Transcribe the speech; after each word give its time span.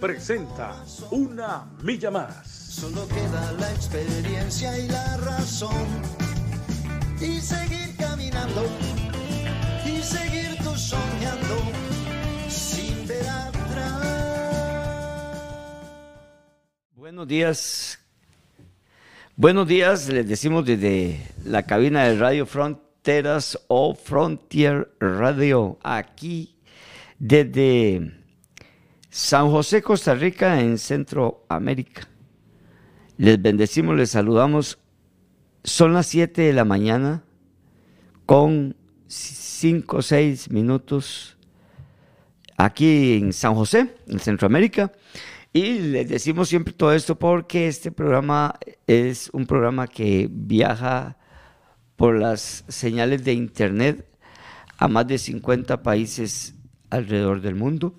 presenta 0.00 0.84
Una 1.10 1.66
Milla 1.82 2.10
Más. 2.10 2.46
Solo 2.46 3.06
queda 3.08 3.52
la 3.58 3.70
experiencia 3.72 4.78
y 4.78 4.88
la 4.88 5.16
razón. 5.18 5.86
Y 7.20 7.40
seguir 7.40 7.96
caminando, 7.96 8.64
y 9.84 10.00
seguir 10.00 10.56
tú 10.62 10.76
soñando, 10.76 11.56
sin 12.48 13.08
ver 13.08 13.28
atrás. 13.28 14.06
Buenos 16.94 17.26
días. 17.26 17.98
Buenos 19.34 19.66
días, 19.66 20.08
les 20.08 20.28
decimos 20.28 20.64
desde 20.64 21.26
la 21.44 21.64
cabina 21.64 22.04
de 22.04 22.16
Radio 22.16 22.46
Fronteras 22.46 23.58
o 23.68 23.94
Frontier 23.94 24.92
Radio, 25.00 25.78
aquí 25.82 26.56
desde 27.18 28.17
San 29.18 29.50
José, 29.50 29.82
Costa 29.82 30.14
Rica, 30.14 30.60
en 30.60 30.78
Centroamérica. 30.78 32.02
Les 33.16 33.42
bendecimos, 33.42 33.96
les 33.96 34.10
saludamos. 34.10 34.78
Son 35.64 35.92
las 35.92 36.06
7 36.06 36.40
de 36.40 36.52
la 36.52 36.64
mañana 36.64 37.24
con 38.26 38.76
5 39.08 39.96
o 39.96 40.02
6 40.02 40.52
minutos 40.52 41.36
aquí 42.56 43.14
en 43.14 43.32
San 43.32 43.56
José, 43.56 43.92
en 44.06 44.20
Centroamérica. 44.20 44.92
Y 45.52 45.80
les 45.80 46.08
decimos 46.08 46.48
siempre 46.48 46.72
todo 46.72 46.92
esto 46.92 47.18
porque 47.18 47.66
este 47.66 47.90
programa 47.90 48.54
es 48.86 49.30
un 49.32 49.46
programa 49.46 49.88
que 49.88 50.28
viaja 50.30 51.18
por 51.96 52.16
las 52.16 52.64
señales 52.68 53.24
de 53.24 53.32
Internet 53.32 54.08
a 54.76 54.86
más 54.86 55.08
de 55.08 55.18
50 55.18 55.82
países 55.82 56.54
alrededor 56.88 57.40
del 57.40 57.56
mundo. 57.56 57.98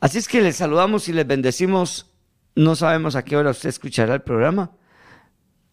Así 0.00 0.18
es 0.18 0.28
que 0.28 0.40
les 0.40 0.56
saludamos 0.56 1.08
y 1.08 1.12
les 1.12 1.26
bendecimos. 1.26 2.10
No 2.56 2.74
sabemos 2.74 3.16
a 3.16 3.24
qué 3.24 3.36
hora 3.36 3.50
usted 3.50 3.68
escuchará 3.68 4.14
el 4.14 4.22
programa. 4.22 4.72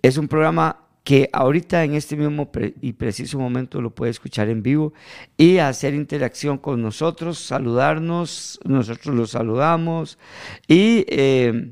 Es 0.01 0.17
un 0.17 0.27
programa 0.27 0.87
que 1.03 1.29
ahorita 1.31 1.85
en 1.85 1.93
este 1.93 2.17
mismo 2.17 2.51
y 2.81 2.93
preciso 2.93 3.39
momento 3.39 3.81
lo 3.81 3.95
puede 3.95 4.11
escuchar 4.11 4.49
en 4.49 4.61
vivo 4.61 4.93
y 5.37 5.59
hacer 5.59 5.93
interacción 5.93 6.57
con 6.57 6.81
nosotros, 6.81 7.39
saludarnos, 7.39 8.59
nosotros 8.65 9.15
los 9.15 9.31
saludamos 9.31 10.19
y 10.67 11.05
eh, 11.07 11.71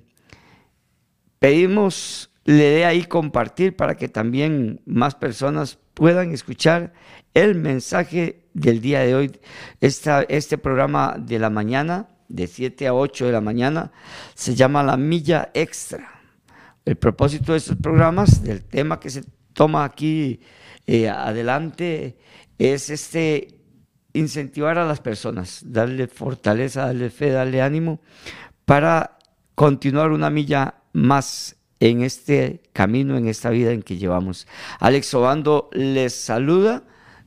pedimos 1.39 2.31
le 2.45 2.69
dé 2.69 2.85
ahí 2.85 3.03
compartir 3.03 3.75
para 3.75 3.97
que 3.97 4.07
también 4.07 4.79
más 4.85 5.15
personas 5.15 5.79
puedan 5.95 6.31
escuchar 6.31 6.93
el 7.33 7.55
mensaje 7.55 8.47
del 8.53 8.79
día 8.81 8.99
de 9.01 9.15
hoy. 9.15 9.39
este 9.81 10.57
programa 10.57 11.15
de 11.19 11.39
la 11.39 11.49
mañana, 11.49 12.07
de 12.27 12.47
7 12.47 12.87
a 12.87 12.93
8 12.93 13.27
de 13.27 13.31
la 13.31 13.41
mañana, 13.41 13.91
se 14.33 14.55
llama 14.55 14.83
La 14.83 14.97
Milla 14.97 15.51
Extra. 15.53 16.21
El 16.85 16.95
propósito 16.97 17.51
de 17.51 17.59
estos 17.59 17.77
programas, 17.77 18.43
del 18.43 18.63
tema 18.63 18.99
que 18.99 19.09
se 19.09 19.23
toma 19.53 19.83
aquí 19.83 20.39
eh, 20.85 21.09
adelante, 21.09 22.17
es 22.57 22.89
este 22.89 23.55
incentivar 24.13 24.77
a 24.77 24.85
las 24.85 25.01
personas, 25.01 25.61
darle 25.65 26.07
fortaleza, 26.07 26.85
darle 26.85 27.09
fe, 27.09 27.31
darle 27.31 27.61
ánimo 27.61 27.99
para 28.65 29.17
continuar 29.55 30.11
una 30.11 30.29
milla 30.29 30.75
más 30.93 31.57
en 31.79 32.01
este 32.01 32.61
camino, 32.71 33.17
en 33.17 33.27
esta 33.27 33.49
vida 33.49 33.71
en 33.71 33.83
que 33.83 33.97
llevamos. 33.97 34.47
Alex 34.79 35.13
Obando 35.13 35.69
les 35.73 36.15
saluda 36.15 36.83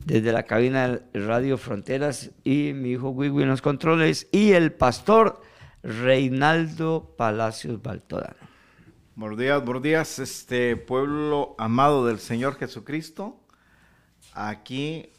desde 0.08 0.32
la 0.32 0.44
cabina 0.44 0.88
de 0.88 1.20
Radio 1.20 1.58
Fronteras 1.58 2.30
y 2.42 2.72
mi 2.72 2.92
hijo 2.92 3.10
Wiwi 3.10 3.42
en 3.42 3.50
los 3.50 3.60
controles 3.60 4.26
y 4.32 4.52
el 4.52 4.72
pastor 4.72 5.42
Reinaldo 5.82 7.14
Palacios 7.18 7.82
Baltodano. 7.82 8.38
Buenos 9.16 9.38
días, 9.38 9.62
buenos 9.62 9.82
días, 9.82 10.18
este 10.18 10.76
pueblo 10.76 11.54
amado 11.58 12.06
del 12.06 12.20
Señor 12.20 12.56
Jesucristo. 12.56 13.38
Aquí 14.32 15.10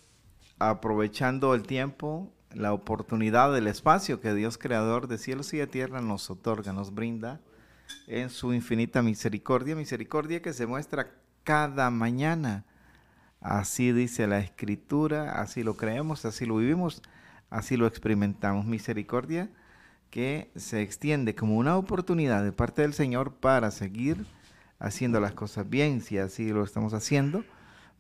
aprovechando 0.57 1.53
el 1.53 1.67
tiempo, 1.67 2.33
la 2.51 2.73
oportunidad, 2.73 3.55
el 3.55 3.67
espacio 3.67 4.19
que 4.19 4.33
Dios 4.33 4.57
creador 4.57 5.07
de 5.07 5.19
cielos 5.19 5.53
y 5.53 5.57
de 5.57 5.67
tierra 5.67 6.01
nos 6.01 6.31
otorga, 6.31 6.73
nos 6.73 6.95
brinda 6.95 7.39
en 8.07 8.31
su 8.31 8.55
infinita 8.55 9.03
misericordia, 9.03 9.75
misericordia 9.75 10.41
que 10.41 10.51
se 10.51 10.65
muestra 10.65 11.11
cada 11.43 11.91
mañana. 11.91 12.65
Así 13.41 13.91
dice 13.91 14.27
la 14.27 14.39
escritura, 14.39 15.41
así 15.41 15.63
lo 15.63 15.75
creemos, 15.77 16.25
así 16.25 16.45
lo 16.45 16.57
vivimos, 16.57 17.01
así 17.49 17.77
lo 17.77 17.87
experimentamos. 17.87 18.65
Misericordia 18.65 19.49
que 20.09 20.49
se 20.55 20.81
extiende 20.81 21.35
como 21.35 21.57
una 21.57 21.77
oportunidad 21.77 22.43
de 22.43 22.51
parte 22.51 22.81
del 22.81 22.93
Señor 22.93 23.33
para 23.33 23.71
seguir 23.71 24.25
haciendo 24.79 25.19
las 25.19 25.33
cosas 25.33 25.69
bien, 25.69 26.01
si 26.01 26.17
así 26.17 26.49
lo 26.49 26.63
estamos 26.63 26.93
haciendo, 26.93 27.43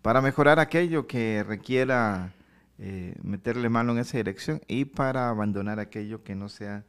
para 0.01 0.21
mejorar 0.21 0.59
aquello 0.59 1.07
que 1.07 1.43
requiera 1.47 2.33
eh, 2.79 3.15
meterle 3.21 3.69
mano 3.69 3.91
en 3.91 3.99
esa 3.99 4.17
dirección 4.17 4.61
y 4.67 4.85
para 4.85 5.29
abandonar 5.29 5.79
aquello 5.79 6.23
que 6.23 6.35
no 6.35 6.49
sea 6.49 6.85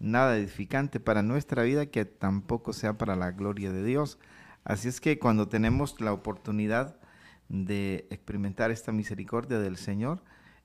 nada 0.00 0.36
edificante 0.36 1.00
para 1.00 1.22
nuestra 1.22 1.62
vida 1.62 1.86
que 1.86 2.04
tampoco 2.04 2.72
sea 2.72 2.98
para 2.98 3.16
la 3.16 3.30
gloria 3.30 3.72
de 3.72 3.84
Dios. 3.84 4.18
Así 4.64 4.88
es 4.88 5.00
que 5.00 5.18
cuando 5.18 5.48
tenemos 5.48 6.00
la 6.00 6.12
oportunidad 6.12 6.96
de 7.48 8.06
experimentar 8.10 8.70
esta 8.70 8.92
misericordia 8.92 9.58
del 9.58 9.76
Señor, 9.76 10.22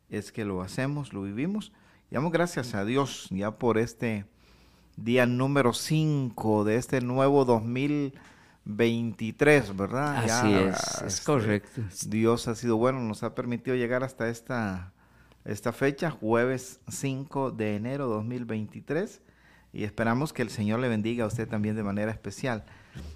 es 0.09 0.31
que 0.31 0.45
lo 0.45 0.61
hacemos, 0.61 1.11
lo 1.13 1.23
vivimos. 1.23 1.71
Y 2.11 2.16
damos 2.16 2.31
gracias 2.31 2.75
a 2.75 2.85
Dios 2.85 3.27
ya 3.31 3.51
por 3.51 3.77
este 3.77 4.25
día 4.97 5.25
número 5.25 5.73
5 5.73 6.63
de 6.63 6.77
este 6.77 7.01
nuevo 7.01 7.43
2023, 7.45 9.75
¿verdad? 9.75 10.17
Así 10.17 10.53
es, 10.53 10.77
es 10.77 11.01
este, 11.01 11.25
correcto. 11.25 11.81
Dios 12.07 12.47
ha 12.47 12.55
sido 12.55 12.77
bueno, 12.77 12.99
nos 12.99 13.23
ha 13.23 13.35
permitido 13.35 13.75
llegar 13.75 14.03
hasta 14.03 14.29
esta 14.29 14.93
esta 15.45 15.73
fecha, 15.73 16.09
jueves 16.09 16.79
5 16.89 17.51
de 17.51 17.75
enero 17.75 18.07
2023, 18.07 19.22
y 19.73 19.83
esperamos 19.83 20.33
que 20.33 20.41
el 20.41 20.49
Señor 20.49 20.79
le 20.79 20.88
bendiga 20.88 21.25
a 21.25 21.27
usted 21.27 21.47
también 21.47 21.75
de 21.75 21.83
manera 21.83 22.11
especial. 22.11 22.63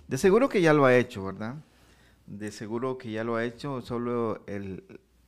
De 0.08 0.18
seguro 0.18 0.50
que 0.50 0.62
ya 0.62 0.74
lo 0.74 0.86
ha 0.86 0.96
hecho, 0.96 1.24
¿verdad? 1.24 1.56
De 2.28 2.52
seguro 2.52 2.98
que 2.98 3.12
ya 3.12 3.24
lo 3.24 3.36
ha 3.36 3.46
hecho, 3.46 3.82
solo 3.82 4.46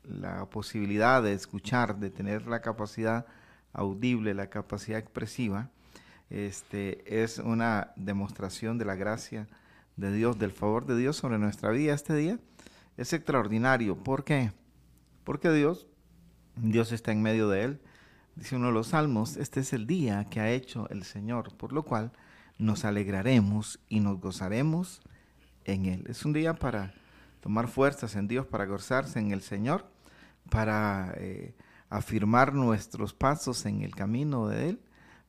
la 0.03 0.45
posibilidad 0.49 1.23
de 1.23 1.33
escuchar, 1.33 1.97
de 1.99 2.11
tener 2.11 2.45
la 2.45 2.61
capacidad 2.61 3.25
audible, 3.73 4.33
la 4.33 4.49
capacidad 4.49 4.99
expresiva, 4.99 5.69
este, 6.29 7.23
es 7.23 7.39
una 7.39 7.93
demostración 7.95 8.77
de 8.77 8.85
la 8.85 8.95
gracia 8.95 9.47
de 9.95 10.13
Dios, 10.13 10.37
del 10.37 10.51
favor 10.51 10.85
de 10.85 10.97
Dios 10.97 11.15
sobre 11.15 11.39
nuestra 11.39 11.71
vida 11.71 11.93
este 11.93 12.15
día. 12.15 12.37
Es 12.97 13.13
extraordinario. 13.13 13.97
¿Por 13.97 14.23
qué? 14.23 14.51
Porque 15.23 15.51
Dios 15.51 15.87
Dios 16.61 16.91
está 16.91 17.11
en 17.11 17.21
medio 17.21 17.49
de 17.49 17.63
él. 17.63 17.81
Dice 18.35 18.55
uno 18.55 18.67
de 18.67 18.73
los 18.73 18.87
salmos, 18.87 19.37
este 19.37 19.61
es 19.61 19.73
el 19.73 19.87
día 19.87 20.25
que 20.29 20.39
ha 20.39 20.51
hecho 20.51 20.89
el 20.89 21.03
Señor, 21.03 21.55
por 21.55 21.73
lo 21.73 21.83
cual 21.83 22.11
nos 22.57 22.85
alegraremos 22.85 23.79
y 23.89 23.99
nos 23.99 24.19
gozaremos 24.19 25.01
en 25.73 25.85
él. 25.85 26.05
Es 26.07 26.25
un 26.25 26.33
día 26.33 26.53
para 26.53 26.93
tomar 27.41 27.67
fuerzas 27.67 28.15
en 28.15 28.27
Dios, 28.27 28.45
para 28.45 28.65
gozarse 28.65 29.19
en 29.19 29.31
el 29.31 29.41
Señor, 29.41 29.85
para 30.49 31.13
eh, 31.17 31.55
afirmar 31.89 32.53
nuestros 32.53 33.13
pasos 33.13 33.65
en 33.65 33.81
el 33.81 33.95
camino 33.95 34.47
de 34.47 34.69
Él, 34.69 34.81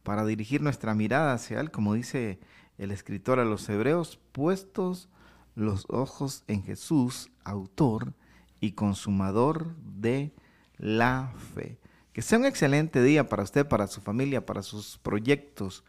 para 0.02 0.24
dirigir 0.24 0.62
nuestra 0.62 0.94
mirada 0.94 1.32
hacia 1.34 1.60
Él, 1.60 1.70
como 1.70 1.94
dice 1.94 2.40
el 2.78 2.90
escritor 2.90 3.38
a 3.38 3.44
los 3.44 3.68
hebreos, 3.68 4.18
puestos 4.32 5.08
los 5.54 5.86
ojos 5.88 6.44
en 6.46 6.62
Jesús, 6.62 7.30
autor 7.44 8.14
y 8.60 8.72
consumador 8.72 9.74
de 9.76 10.32
la 10.78 11.32
fe. 11.54 11.78
Que 12.12 12.22
sea 12.22 12.38
un 12.38 12.46
excelente 12.46 13.02
día 13.02 13.28
para 13.28 13.42
usted, 13.42 13.68
para 13.68 13.86
su 13.86 14.00
familia, 14.00 14.44
para 14.44 14.62
sus 14.62 14.98
proyectos. 14.98 15.84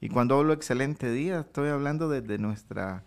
Y 0.00 0.08
cuando 0.08 0.38
hablo 0.38 0.52
excelente 0.52 1.10
día, 1.10 1.40
estoy 1.40 1.68
hablando 1.68 2.08
de, 2.08 2.38
nuestra 2.38 3.04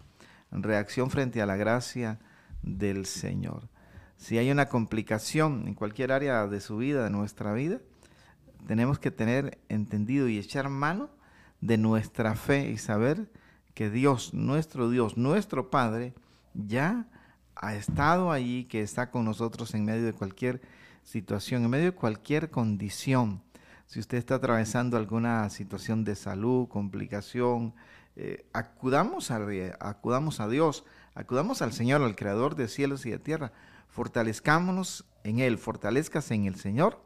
reacción 0.52 1.10
frente 1.10 1.42
a 1.42 1.46
la 1.46 1.56
gracia 1.56 2.20
del 2.62 3.06
Señor. 3.06 3.70
Si 4.18 4.38
hay 4.38 4.50
una 4.52 4.68
complicación 4.68 5.68
en 5.68 5.74
cualquier 5.74 6.12
área 6.12 6.48
de 6.48 6.62
su 6.62 6.78
vida, 6.78 7.04
de 7.04 7.10
nuestra 7.10 7.54
vida, 7.54 7.80
tenemos 8.66 8.98
que 9.00 9.12
tener 9.12 9.60
entendido 9.70 10.28
y 10.28 10.38
echar 10.38 10.70
mano 10.70 11.10
de 11.62 11.78
nuestra 11.78 12.36
fe 12.36 12.70
y 12.70 12.78
saber 12.78 13.30
que 13.74 13.90
Dios, 13.90 14.34
nuestro 14.34 14.90
Dios, 14.90 15.18
nuestro 15.18 15.70
Padre, 15.70 16.14
ya 16.54 17.08
ha 17.56 17.76
estado 17.76 18.32
allí, 18.32 18.66
que 18.66 18.82
está 18.82 19.12
con 19.12 19.26
nosotros 19.26 19.74
en 19.74 19.86
medio 19.86 20.06
de 20.06 20.14
cualquier 20.14 20.62
situación, 21.04 21.64
en 21.64 21.70
medio 21.70 21.86
de 21.86 21.92
cualquier 21.92 22.50
condición. 22.50 23.42
Si 23.88 24.00
usted 24.00 24.18
está 24.18 24.36
atravesando 24.36 24.98
alguna 24.98 25.50
situación 25.50 26.04
de 26.04 26.16
salud, 26.16 26.68
complicación, 26.68 27.74
eh, 28.16 28.46
acudamos, 28.54 29.32
a, 29.32 29.40
acudamos 29.80 30.40
a 30.40 30.48
Dios, 30.48 30.86
acudamos 31.14 31.62
al 31.62 31.74
Señor, 31.74 32.02
al 32.02 32.16
Creador 32.16 32.56
de 32.56 32.68
cielos 32.68 33.06
y 33.06 33.12
de 33.12 33.20
tierra. 33.20 33.52
Fortalezcámonos 33.90 35.06
en 35.24 35.40
Él, 35.40 35.58
fortalezcas 35.58 36.32
en 36.32 36.46
el 36.46 36.56
Señor, 36.56 37.02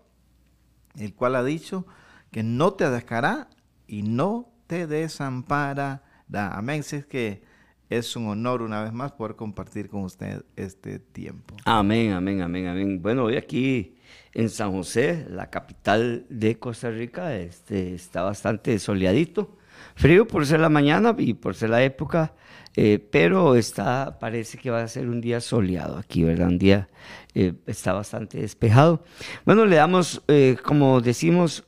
el 0.96 1.14
cual 1.14 1.36
ha 1.36 1.44
dicho 1.44 1.86
que 2.32 2.44
no 2.44 2.74
te 2.74 2.90
dejará 2.90 3.50
y 3.88 4.04
no 4.04 4.52
te 4.68 4.88
desamparará. 4.88 6.04
Amén. 6.32 6.82
es 6.82 7.06
que 7.06 7.44
es 7.90 8.16
un 8.16 8.28
honor 8.28 8.62
una 8.62 8.84
vez 8.84 8.94
más 8.94 9.12
poder 9.14 9.36
compartir 9.36 9.90
con 9.90 10.04
usted 10.04 10.46
este 10.56 11.00
tiempo. 11.00 11.56
Amén, 11.66 12.12
amén, 12.12 12.42
amén, 12.42 12.68
amén. 12.68 13.02
Bueno, 13.02 13.26
hoy 13.26 13.36
aquí 13.36 13.96
en 14.34 14.50
San 14.50 14.72
José, 14.72 15.26
la 15.28 15.50
capital 15.50 16.28
de 16.30 16.60
Costa 16.60 16.92
Rica, 16.92 17.36
este, 17.36 17.96
está 17.96 18.22
bastante 18.22 18.78
soleadito. 18.78 19.58
Frío 19.96 20.28
por 20.28 20.46
ser 20.46 20.60
la 20.60 20.70
mañana 20.70 21.16
y 21.18 21.34
por 21.34 21.56
ser 21.56 21.70
la 21.72 21.84
época, 21.84 22.34
eh, 22.76 23.00
pero 23.12 23.56
está, 23.56 24.18
parece 24.20 24.58
que 24.58 24.70
va 24.70 24.82
a 24.82 24.88
ser 24.88 25.10
un 25.10 25.20
día 25.22 25.42
soleado 25.42 25.98
aquí, 25.98 26.24
¿verdad? 26.24 26.48
Un 26.48 26.60
día 26.60 26.90
eh, 27.34 27.54
está 27.68 27.94
bastante 27.94 28.40
despejado. 28.40 29.04
Bueno, 29.46 29.66
le 29.66 29.76
damos, 29.76 30.22
eh, 30.28 30.56
como 30.64 31.02
decimos, 31.02 31.66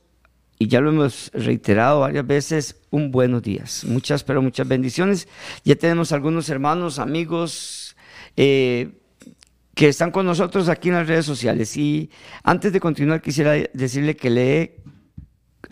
y 0.58 0.68
ya 0.68 0.80
lo 0.80 0.90
hemos 0.90 1.30
reiterado 1.34 2.00
varias 2.00 2.26
veces, 2.26 2.80
un 2.90 3.10
buenos 3.10 3.42
días. 3.42 3.84
Muchas, 3.84 4.22
pero 4.24 4.40
muchas 4.40 4.68
bendiciones. 4.68 5.28
Ya 5.64 5.74
tenemos 5.74 6.12
algunos 6.12 6.48
hermanos, 6.48 6.98
amigos 6.98 7.96
que 8.34 9.88
están 9.88 10.10
con 10.10 10.24
nosotros 10.26 10.68
aquí 10.68 10.88
en 10.88 10.94
las 10.94 11.08
redes 11.08 11.26
sociales. 11.26 11.76
Y 11.76 12.10
antes 12.44 12.72
de 12.72 12.80
continuar, 12.80 13.20
quisiera 13.20 13.52
decirle 13.74 14.16
que 14.16 14.30
lee 14.30 14.70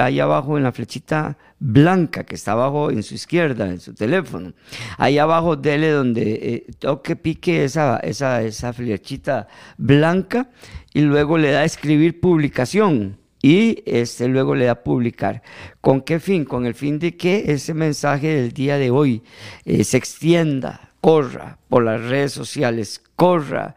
ahí 0.07 0.21
abajo 0.21 0.57
en 0.57 0.65
la 0.65 0.73
flechita 0.73 1.37
blanca 1.59 2.25
que 2.25 2.35
está 2.35 2.53
abajo 2.53 2.91
en 2.91 3.03
su 3.03 3.15
izquierda, 3.15 3.69
en 3.69 3.81
su 3.81 3.95
teléfono. 3.95 4.53
Ahí 4.99 5.19
abajo 5.19 5.57
dele 5.57 5.91
donde 5.91 6.33
eh, 6.33 6.67
toque, 6.79 7.17
pique 7.17 7.65
esa, 7.65 7.99
esa, 7.99 8.43
esa 8.43 8.73
flechita 8.73 9.49
blanca 9.77 10.51
y 10.93 11.03
luego 11.03 11.39
le 11.39 11.53
da 11.53 11.61
a 11.61 11.65
escribir 11.65 12.21
publicación 12.21 13.19
y 13.43 13.83
este, 13.87 14.29
luego 14.29 14.55
le 14.55 14.67
da 14.67 14.83
publicar. 14.83 15.43
¿Con 15.81 16.03
qué 16.03 16.21
fin? 16.21 16.45
Con 16.45 16.67
el 16.67 16.75
fin 16.75 16.99
de 16.99 17.17
que 17.17 17.53
ese 17.53 17.75
mensaje 17.75 18.29
del 18.29 18.53
día 18.53 18.77
de 18.77 18.91
hoy 18.91 19.23
eh, 19.65 19.85
se 19.85 19.97
extienda, 19.97 20.93
corra 21.01 21.59
por 21.69 21.85
las 21.85 22.03
redes 22.03 22.33
sociales, 22.33 23.03
corra 23.17 23.77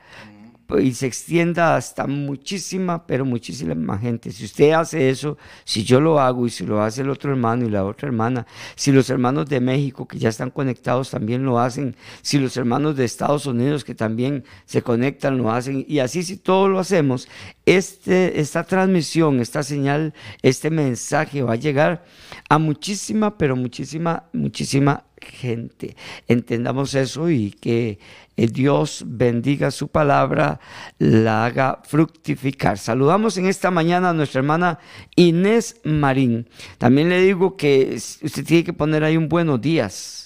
y 0.80 0.94
se 0.94 1.08
extienda 1.08 1.76
hasta 1.76 2.08
muchísima, 2.08 3.06
pero 3.06 3.26
muchísima 3.26 3.76
más 3.76 4.02
gente. 4.02 4.32
Si 4.32 4.46
usted 4.46 4.72
hace 4.72 5.10
eso, 5.10 5.38
si 5.64 5.84
yo 5.84 6.00
lo 6.00 6.20
hago 6.20 6.46
y 6.48 6.50
si 6.50 6.66
lo 6.66 6.82
hace 6.82 7.02
el 7.02 7.10
otro 7.10 7.32
hermano 7.32 7.66
y 7.66 7.70
la 7.70 7.84
otra 7.84 8.08
hermana, 8.08 8.46
si 8.76 8.92
los 8.92 9.10
hermanos 9.10 9.48
de 9.48 9.60
México 9.60 10.08
que 10.08 10.18
ya 10.18 10.30
están 10.30 10.52
conectados 10.52 11.12
también 11.12 11.44
lo 11.44 11.60
hacen, 11.60 11.96
si 12.22 12.40
los 12.40 12.58
hermanos 12.58 12.96
de 12.96 13.06
Estados 13.06 13.46
Unidos 13.46 13.84
que 13.84 13.96
también 13.96 14.44
se 14.66 14.82
conectan 14.82 15.38
lo 15.38 15.52
hacen, 15.52 15.86
y 15.88 16.00
así 16.00 16.24
si 16.24 16.38
todos 16.38 16.70
lo 16.70 16.80
hacemos, 16.80 17.28
este, 17.66 18.40
esta 18.40 18.64
transmisión, 18.64 19.40
esta 19.40 19.64
señal, 19.64 20.14
este 20.42 20.70
mensaje 20.70 21.42
va 21.42 21.54
a 21.54 21.58
llegar 21.58 22.04
a 22.50 22.58
muchísima, 22.58 23.38
pero 23.38 23.56
muchísima, 23.56 24.26
muchísima 24.34 25.06
gente. 25.24 25.96
Entendamos 26.28 26.96
eso 26.96 27.30
y 27.30 27.52
que 27.52 28.00
Dios 28.36 29.04
bendiga 29.06 29.72
su 29.72 29.88
palabra, 29.88 30.60
la 31.00 31.46
haga 31.46 31.82
fructificar. 31.84 32.78
Saludamos 32.78 33.38
en 33.38 33.48
esta 33.48 33.72
mañana 33.72 34.10
a 34.10 34.14
nuestra 34.14 34.40
hermana 34.40 34.80
Inés 35.16 35.82
Marín. 35.84 36.48
También 36.78 37.10
le 37.10 37.22
digo 37.22 37.58
que 37.58 37.96
usted 37.96 38.46
tiene 38.46 38.64
que 38.64 38.74
poner 38.74 39.04
ahí 39.04 39.18
un 39.18 39.30
buenos 39.30 39.62
días 39.62 40.23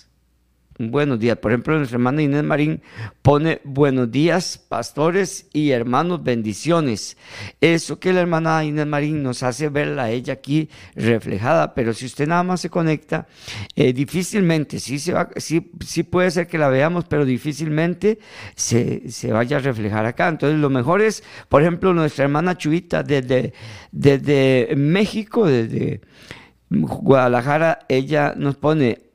buenos 0.77 1.19
días. 1.19 1.37
Por 1.37 1.51
ejemplo, 1.51 1.77
nuestra 1.77 1.95
hermana 1.95 2.21
Inés 2.21 2.43
Marín 2.43 2.81
pone 3.21 3.61
buenos 3.63 4.11
días, 4.11 4.57
pastores 4.57 5.47
y 5.53 5.71
hermanos, 5.71 6.23
bendiciones. 6.23 7.17
Eso 7.61 7.99
que 7.99 8.13
la 8.13 8.21
hermana 8.21 8.63
Inés 8.63 8.87
Marín 8.87 9.23
nos 9.23 9.43
hace 9.43 9.69
verla 9.69 10.09
ella 10.09 10.33
aquí 10.33 10.69
reflejada, 10.95 11.73
pero 11.73 11.93
si 11.93 12.05
usted 12.05 12.27
nada 12.27 12.43
más 12.43 12.61
se 12.61 12.69
conecta, 12.69 13.27
eh, 13.75 13.93
difícilmente, 13.93 14.79
sí, 14.79 14.99
sí, 14.99 15.13
sí, 15.85 16.03
puede 16.03 16.31
ser 16.31 16.47
que 16.47 16.57
la 16.57 16.69
veamos, 16.69 17.05
pero 17.05 17.25
difícilmente 17.25 18.19
se, 18.55 19.09
se, 19.09 19.31
vaya 19.31 19.57
a 19.57 19.59
reflejar 19.59 20.05
acá. 20.05 20.27
Entonces, 20.27 20.59
lo 20.59 20.69
mejor 20.69 21.01
es, 21.01 21.23
por 21.49 21.61
ejemplo, 21.61 21.93
nuestra 21.93 22.25
hermana 22.25 22.57
Chuita 22.57 23.03
desde, 23.03 23.53
desde 23.91 24.73
México, 24.75 25.45
desde 25.47 26.01
Guadalajara, 26.69 27.79
ella 27.87 28.33
nos 28.35 28.57
pone 28.57 29.06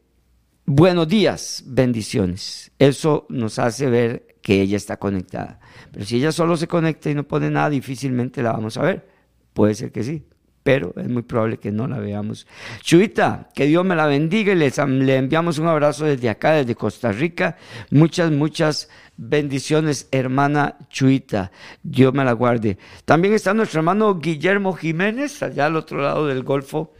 buenos 0.66 1.08
días, 1.08 1.62
bendiciones. 1.66 2.72
Eso 2.78 3.26
nos 3.28 3.58
hace 3.58 3.88
ver 3.88 4.36
que 4.42 4.60
ella 4.60 4.76
está 4.76 4.96
conectada. 4.96 5.60
Pero 5.92 6.04
si 6.04 6.16
ella 6.16 6.32
solo 6.32 6.56
se 6.56 6.68
conecta 6.68 7.10
y 7.10 7.14
no 7.14 7.24
pone 7.24 7.50
nada, 7.50 7.70
difícilmente 7.70 8.42
la 8.42 8.52
vamos 8.52 8.76
a 8.76 8.82
ver. 8.82 9.08
Puede 9.52 9.74
ser 9.74 9.92
que 9.92 10.02
sí, 10.02 10.24
pero 10.62 10.94
es 10.96 11.08
muy 11.08 11.22
probable 11.22 11.58
que 11.58 11.70
no 11.72 11.86
la 11.86 11.98
veamos. 11.98 12.46
Chuita, 12.80 13.50
que 13.54 13.66
Dios 13.66 13.84
me 13.84 13.94
la 13.94 14.06
bendiga 14.06 14.52
y 14.52 14.56
le 14.56 15.16
enviamos 15.16 15.58
un 15.58 15.66
abrazo 15.66 16.04
desde 16.04 16.30
acá, 16.30 16.52
desde 16.52 16.74
Costa 16.74 17.12
Rica. 17.12 17.56
Muchas, 17.90 18.30
muchas 18.30 18.88
bendiciones, 19.16 20.08
hermana 20.10 20.78
Chuita. 20.88 21.52
Dios 21.82 22.14
me 22.14 22.24
la 22.24 22.32
guarde. 22.32 22.78
También 23.04 23.34
está 23.34 23.52
nuestro 23.54 23.80
hermano 23.80 24.18
Guillermo 24.18 24.72
Jiménez, 24.72 25.42
allá 25.42 25.66
al 25.66 25.76
otro 25.76 26.00
lado 26.00 26.26
del 26.26 26.42
Golfo 26.42 26.94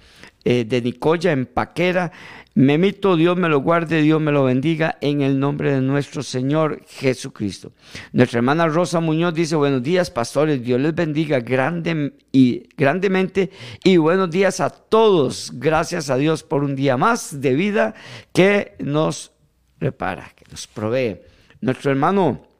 eh, 0.44 0.64
de 0.64 0.82
Nicoya, 0.82 1.32
en 1.32 1.46
Paquera. 1.46 2.12
Memito, 2.54 3.16
Dios 3.16 3.36
me 3.38 3.48
lo 3.48 3.60
guarde, 3.60 4.02
Dios 4.02 4.20
me 4.20 4.30
lo 4.30 4.44
bendiga 4.44 4.98
en 5.00 5.22
el 5.22 5.40
nombre 5.40 5.72
de 5.72 5.80
nuestro 5.80 6.22
Señor 6.22 6.82
Jesucristo. 6.86 7.72
Nuestra 8.12 8.38
hermana 8.38 8.68
Rosa 8.68 9.00
Muñoz 9.00 9.32
dice, 9.32 9.56
buenos 9.56 9.82
días 9.82 10.10
pastores, 10.10 10.62
Dios 10.62 10.78
les 10.78 10.94
bendiga 10.94 11.40
grande 11.40 12.14
y, 12.30 12.68
grandemente 12.76 13.50
y 13.82 13.96
buenos 13.96 14.30
días 14.30 14.60
a 14.60 14.68
todos. 14.68 15.52
Gracias 15.54 16.10
a 16.10 16.16
Dios 16.16 16.42
por 16.42 16.62
un 16.62 16.76
día 16.76 16.98
más 16.98 17.40
de 17.40 17.54
vida 17.54 17.94
que 18.34 18.74
nos 18.78 19.32
repara, 19.80 20.32
que 20.36 20.44
nos 20.50 20.66
provee. 20.66 21.20
Nuestro 21.62 21.90
hermano 21.90 22.51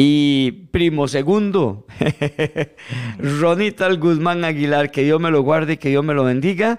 y 0.00 0.52
primo 0.70 1.08
segundo, 1.08 1.84
Ronita 3.18 3.92
Guzmán 3.94 4.44
Aguilar, 4.44 4.92
que 4.92 5.02
Dios 5.02 5.20
me 5.20 5.32
lo 5.32 5.42
guarde, 5.42 5.80
que 5.80 5.88
Dios 5.88 6.04
me 6.04 6.14
lo 6.14 6.22
bendiga. 6.22 6.78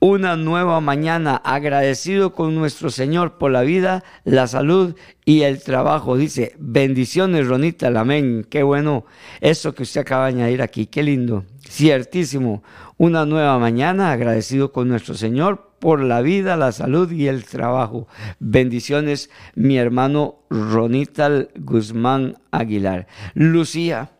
Una 0.00 0.34
nueva 0.34 0.80
mañana, 0.80 1.36
agradecido 1.36 2.32
con 2.32 2.56
nuestro 2.56 2.90
Señor 2.90 3.38
por 3.38 3.52
la 3.52 3.62
vida, 3.62 4.02
la 4.24 4.48
salud 4.48 4.96
y 5.24 5.42
el 5.42 5.62
trabajo. 5.62 6.16
Dice, 6.16 6.56
bendiciones 6.58 7.46
Ronita, 7.46 7.86
amén. 7.86 8.44
Qué 8.50 8.64
bueno 8.64 9.04
eso 9.40 9.72
que 9.72 9.84
usted 9.84 10.00
acaba 10.00 10.24
de 10.24 10.32
añadir 10.32 10.60
aquí, 10.60 10.86
qué 10.86 11.04
lindo. 11.04 11.44
Ciertísimo, 11.68 12.64
una 12.98 13.26
nueva 13.26 13.58
mañana, 13.58 14.12
agradecido 14.12 14.72
con 14.72 14.88
nuestro 14.88 15.14
Señor 15.14 15.72
por 15.78 16.00
la 16.00 16.22
vida, 16.22 16.56
la 16.56 16.72
salud 16.72 17.10
y 17.10 17.28
el 17.28 17.44
trabajo. 17.44 18.08
Bendiciones, 18.38 19.30
mi 19.54 19.76
hermano 19.76 20.36
Ronital 20.48 21.50
Guzmán 21.56 22.38
Aguilar. 22.50 23.06
Lucía. 23.34 24.10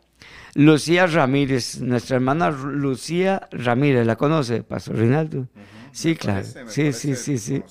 Lucía 0.54 1.06
Ramírez, 1.06 1.80
nuestra 1.80 2.16
hermana 2.16 2.50
Lucía 2.50 3.47
Ramírez, 3.50 4.06
¿la 4.06 4.16
conoce, 4.16 4.62
Pastor 4.62 4.97
Rinaldo? 4.97 5.49
Sí, 5.92 6.14
claro. 6.14 6.47
sí, 6.66 6.92
sí, 6.92 7.14
sí, 7.14 7.38
sí, 7.38 7.62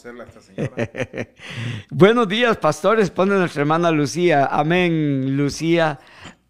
Buenos 1.90 2.28
días, 2.28 2.58
pastores, 2.58 3.10
pone 3.10 3.36
nuestra 3.36 3.62
hermana 3.62 3.90
Lucía. 3.92 4.46
Amén, 4.46 5.36
Lucía 5.36 6.00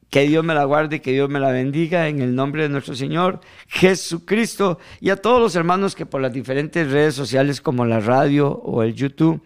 que 0.10 0.28
Dios 0.28 0.44
me 0.44 0.54
la 0.54 0.64
guarde, 0.66 1.02
que 1.02 1.12
Dios 1.12 1.30
me 1.30 1.40
la 1.40 1.52
bendiga 1.52 2.08
en 2.08 2.22
el 2.22 2.36
nombre 2.36 2.64
de 2.64 2.70
nuestro 2.70 2.96
Señor 2.96 3.42
Jesucristo 3.68 4.80
y 5.02 5.10
a 5.10 5.18
todos 5.18 5.42
los 5.42 5.56
hermanos 5.56 5.96
que 5.96 6.06
por 6.06 6.22
las 6.22 6.32
diferentes 6.32 6.90
redes 6.90 7.16
sociales 7.16 7.62
como 7.62 7.86
la 7.86 8.00
radio 8.00 8.50
o 8.50 8.84
el 8.84 8.94
YouTube 8.94 9.42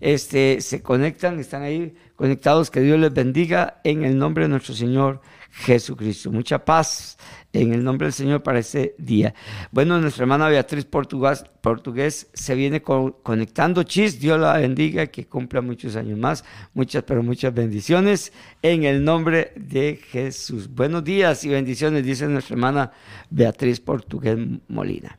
este, 0.00 0.60
se 0.60 0.82
conectan, 0.82 1.38
están 1.40 1.62
ahí 1.62 1.94
conectados. 2.16 2.70
Que 2.70 2.80
Dios 2.80 2.98
les 2.98 3.12
bendiga 3.12 3.80
en 3.84 4.04
el 4.04 4.18
nombre 4.18 4.44
de 4.44 4.48
nuestro 4.48 4.74
Señor 4.74 5.20
Jesucristo. 5.50 6.32
Mucha 6.32 6.64
paz 6.64 7.16
en 7.52 7.72
el 7.72 7.84
nombre 7.84 8.06
del 8.06 8.12
Señor 8.12 8.42
para 8.42 8.58
este 8.58 8.96
día. 8.98 9.34
Bueno, 9.70 10.00
nuestra 10.00 10.24
hermana 10.24 10.48
Beatriz 10.48 10.84
Portugués, 10.84 12.26
se 12.34 12.54
viene 12.56 12.82
conectando. 12.82 13.84
Chis, 13.84 14.18
Dios 14.18 14.40
la 14.40 14.58
bendiga, 14.58 15.06
que 15.06 15.26
cumpla 15.26 15.60
muchos 15.60 15.94
años 15.94 16.18
más. 16.18 16.44
Muchas, 16.74 17.04
pero 17.04 17.22
muchas 17.22 17.54
bendiciones 17.54 18.32
en 18.62 18.82
el 18.84 19.04
nombre 19.04 19.52
de 19.54 20.00
Jesús. 20.10 20.68
Buenos 20.68 21.04
días 21.04 21.44
y 21.44 21.50
bendiciones, 21.50 22.04
dice 22.04 22.26
nuestra 22.26 22.54
hermana 22.54 22.90
Beatriz 23.30 23.78
Portugués 23.78 24.36
Molina. 24.66 25.16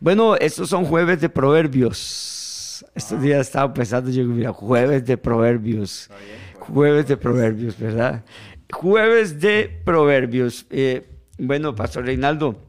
Bueno, 0.00 0.36
estos 0.36 0.68
son 0.68 0.84
jueves 0.84 1.20
de 1.20 1.30
proverbios. 1.30 2.44
Estos 2.94 3.20
días 3.20 3.40
estaba 3.40 3.72
pensando 3.72 4.10
yo, 4.10 4.24
mira, 4.24 4.52
jueves 4.52 5.04
de 5.06 5.16
proverbios, 5.16 6.10
jueves 6.58 7.08
de 7.08 7.16
proverbios, 7.16 7.78
¿verdad? 7.78 8.24
Jueves 8.72 9.40
de 9.40 9.80
proverbios. 9.84 10.66
Eh, 10.70 11.08
bueno, 11.38 11.74
Pastor 11.74 12.04
Reinaldo, 12.04 12.60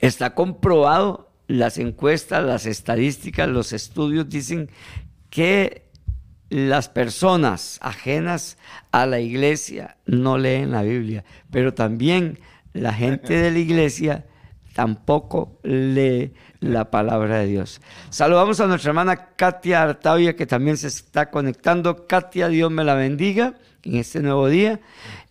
está 0.00 0.34
comprobado, 0.34 1.30
las 1.46 1.78
encuestas, 1.78 2.44
las 2.44 2.66
estadísticas, 2.66 3.48
los 3.48 3.72
estudios 3.72 4.28
dicen 4.28 4.70
que 5.30 5.90
las 6.48 6.88
personas 6.88 7.78
ajenas 7.82 8.58
a 8.92 9.06
la 9.06 9.20
iglesia 9.20 9.96
no 10.06 10.38
leen 10.38 10.72
la 10.72 10.82
Biblia, 10.82 11.24
pero 11.50 11.74
también 11.74 12.38
la 12.72 12.92
gente 12.92 13.34
de 13.34 13.50
la 13.50 13.58
iglesia 13.58 14.26
tampoco 14.74 15.58
lee 15.62 16.32
la 16.60 16.90
palabra 16.90 17.38
de 17.38 17.46
Dios. 17.46 17.80
Saludamos 18.10 18.60
a 18.60 18.66
nuestra 18.66 18.90
hermana 18.90 19.34
Katia 19.36 19.82
Artavia, 19.82 20.36
que 20.36 20.46
también 20.46 20.76
se 20.76 20.88
está 20.88 21.30
conectando. 21.30 22.06
Katia, 22.06 22.48
Dios 22.48 22.70
me 22.70 22.84
la 22.84 22.94
bendiga 22.94 23.54
en 23.82 23.96
este 23.96 24.20
nuevo 24.20 24.48
día. 24.48 24.80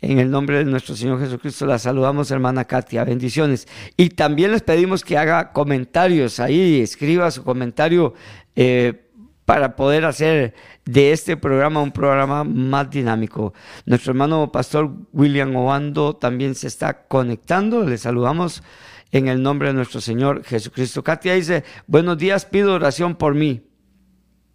En 0.01 0.19
el 0.19 0.31
nombre 0.31 0.57
de 0.57 0.65
nuestro 0.65 0.95
Señor 0.95 1.19
Jesucristo 1.19 1.65
la 1.65 1.77
saludamos, 1.77 2.31
hermana 2.31 2.65
Katia. 2.65 3.03
Bendiciones. 3.03 3.67
Y 3.95 4.09
también 4.09 4.51
les 4.51 4.63
pedimos 4.63 5.03
que 5.03 5.17
haga 5.17 5.51
comentarios 5.51 6.39
ahí, 6.39 6.81
escriba 6.81 7.29
su 7.31 7.43
comentario 7.43 8.13
eh, 8.55 9.05
para 9.45 9.75
poder 9.75 10.05
hacer 10.05 10.53
de 10.86 11.12
este 11.12 11.38
programa 11.38 11.81
un 11.81 11.91
programa 11.91 12.43
más 12.43 12.89
dinámico. 12.89 13.53
Nuestro 13.86 14.12
hermano 14.12 14.51
pastor 14.51 14.91
William 15.12 15.55
Obando 15.55 16.15
también 16.15 16.55
se 16.55 16.67
está 16.67 17.07
conectando. 17.07 17.83
Le 17.83 17.98
saludamos 17.98 18.63
en 19.11 19.27
el 19.27 19.41
nombre 19.41 19.69
de 19.69 19.73
nuestro 19.73 20.01
Señor 20.01 20.43
Jesucristo. 20.43 21.03
Katia 21.03 21.33
dice, 21.33 21.63
buenos 21.87 22.17
días, 22.17 22.45
pido 22.45 22.73
oración 22.73 23.15
por 23.15 23.35
mí, 23.35 23.61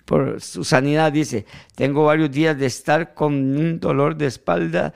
por 0.05 0.41
su 0.41 0.65
sanidad. 0.65 1.13
Dice, 1.13 1.47
tengo 1.75 2.05
varios 2.05 2.31
días 2.31 2.59
de 2.59 2.67
estar 2.67 3.15
con 3.15 3.35
un 3.35 3.81
dolor 3.81 4.17
de 4.17 4.27
espalda 4.27 4.95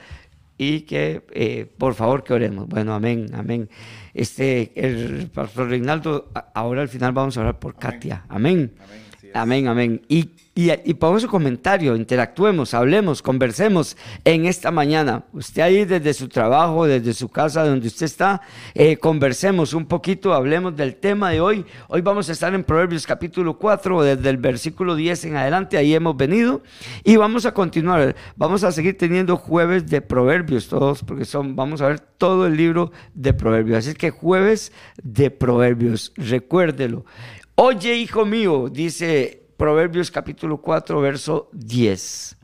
y 0.56 0.82
que 0.82 1.24
eh, 1.30 1.72
por 1.78 1.94
favor 1.94 2.24
que 2.24 2.34
oremos. 2.34 2.68
Bueno, 2.68 2.94
amén, 2.94 3.30
amén. 3.32 3.70
Este, 4.12 4.72
el 4.74 5.30
pastor 5.32 5.68
Reinaldo, 5.68 6.30
ahora 6.54 6.82
al 6.82 6.88
final 6.88 7.12
vamos 7.12 7.36
a 7.36 7.40
orar 7.40 7.58
por 7.58 7.76
Katia. 7.76 8.24
Amén. 8.28 8.74
Amén, 8.78 9.02
amén. 9.34 10.02
Y 10.08 10.30
y, 10.58 10.72
y 10.90 10.94
pongamos 10.94 11.22
su 11.22 11.28
comentario, 11.28 11.94
interactuemos, 11.94 12.74
hablemos, 12.74 13.22
conversemos 13.22 13.96
en 14.24 14.44
esta 14.44 14.72
mañana. 14.72 15.22
Usted 15.32 15.62
ahí 15.62 15.84
desde 15.84 16.12
su 16.12 16.28
trabajo, 16.28 16.84
desde 16.84 17.14
su 17.14 17.28
casa, 17.28 17.64
donde 17.64 17.86
usted 17.86 18.06
está, 18.06 18.42
eh, 18.74 18.96
conversemos 18.96 19.72
un 19.72 19.86
poquito, 19.86 20.34
hablemos 20.34 20.74
del 20.74 20.96
tema 20.96 21.30
de 21.30 21.40
hoy. 21.40 21.64
Hoy 21.86 22.00
vamos 22.00 22.28
a 22.28 22.32
estar 22.32 22.52
en 22.54 22.64
Proverbios 22.64 23.06
capítulo 23.06 23.56
4, 23.56 24.02
desde 24.02 24.28
el 24.30 24.38
versículo 24.38 24.96
10 24.96 25.26
en 25.26 25.36
adelante, 25.36 25.76
ahí 25.76 25.94
hemos 25.94 26.16
venido 26.16 26.60
y 27.04 27.14
vamos 27.14 27.46
a 27.46 27.54
continuar. 27.54 28.16
Vamos 28.34 28.64
a 28.64 28.72
seguir 28.72 28.98
teniendo 28.98 29.36
jueves 29.36 29.86
de 29.86 30.00
Proverbios 30.00 30.66
todos, 30.66 31.04
porque 31.04 31.24
son, 31.24 31.54
vamos 31.54 31.82
a 31.82 31.86
ver 31.86 32.00
todo 32.00 32.48
el 32.48 32.56
libro 32.56 32.90
de 33.14 33.32
Proverbios. 33.32 33.78
Así 33.78 33.94
que 33.94 34.10
jueves 34.10 34.72
de 35.04 35.30
Proverbios, 35.30 36.12
recuérdelo. 36.16 37.04
Oye, 37.60 37.96
hijo 37.96 38.24
mío, 38.24 38.68
dice 38.70 39.42
Proverbios 39.56 40.12
capítulo 40.12 40.58
4, 40.58 41.00
verso 41.00 41.50
10. 41.52 42.36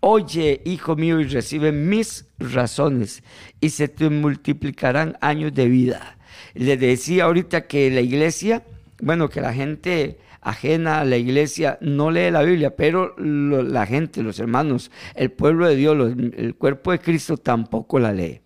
Oye, 0.00 0.62
hijo 0.64 0.96
mío, 0.96 1.20
y 1.20 1.24
recibe 1.24 1.70
mis 1.70 2.24
razones, 2.38 3.22
y 3.60 3.68
se 3.68 3.88
te 3.88 4.08
multiplicarán 4.08 5.18
años 5.20 5.52
de 5.52 5.68
vida. 5.68 6.16
Le 6.54 6.78
decía 6.78 7.24
ahorita 7.24 7.66
que 7.66 7.90
la 7.90 8.00
iglesia, 8.00 8.64
bueno, 9.02 9.28
que 9.28 9.42
la 9.42 9.52
gente 9.52 10.18
ajena 10.40 11.00
a 11.00 11.04
la 11.04 11.18
iglesia 11.18 11.76
no 11.82 12.10
lee 12.10 12.30
la 12.30 12.40
Biblia, 12.42 12.74
pero 12.74 13.14
la 13.18 13.84
gente, 13.84 14.22
los 14.22 14.38
hermanos, 14.38 14.90
el 15.14 15.30
pueblo 15.30 15.68
de 15.68 15.76
Dios, 15.76 16.14
el 16.38 16.54
cuerpo 16.54 16.90
de 16.92 17.00
Cristo 17.00 17.36
tampoco 17.36 17.98
la 17.98 18.14
lee. 18.14 18.40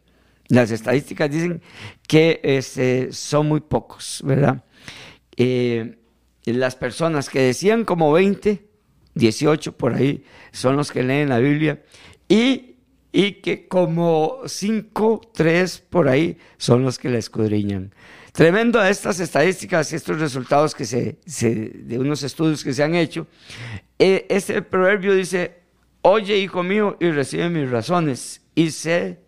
Las 0.48 0.72
estadísticas 0.72 1.30
dicen 1.30 1.62
que 2.08 2.40
este, 2.42 3.12
son 3.12 3.46
muy 3.46 3.60
pocos, 3.60 4.20
¿verdad? 4.24 4.64
Eh, 5.36 5.97
las 6.52 6.76
personas 6.76 7.28
que 7.28 7.40
decían 7.40 7.84
como 7.84 8.12
20, 8.12 8.64
18 9.14 9.72
por 9.76 9.94
ahí, 9.94 10.24
son 10.52 10.76
los 10.76 10.92
que 10.92 11.02
leen 11.02 11.28
la 11.28 11.38
Biblia, 11.38 11.82
y, 12.28 12.76
y 13.12 13.32
que 13.32 13.68
como 13.68 14.40
5, 14.46 15.30
3 15.34 15.78
por 15.90 16.08
ahí 16.08 16.38
son 16.56 16.82
los 16.82 16.98
que 16.98 17.08
la 17.08 17.18
escudriñan. 17.18 17.92
Tremendo 18.32 18.82
estas 18.84 19.18
estadísticas 19.18 19.92
y 19.92 19.96
estos 19.96 20.20
resultados 20.20 20.74
que 20.74 20.84
se, 20.84 21.18
de 21.24 21.98
unos 21.98 22.22
estudios 22.22 22.62
que 22.62 22.72
se 22.72 22.84
han 22.84 22.94
hecho. 22.94 23.26
Este 23.98 24.62
proverbio 24.62 25.14
dice, 25.14 25.56
oye 26.02 26.38
hijo 26.38 26.62
mío 26.62 26.96
y 27.00 27.10
recibe 27.10 27.48
mis 27.48 27.68
razones 27.68 28.42
y 28.54 28.70
se 28.70 29.18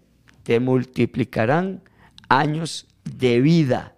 te 0.45 0.61
multiplicarán 0.61 1.83
años 2.29 2.87
de 3.05 3.41
vida 3.41 3.97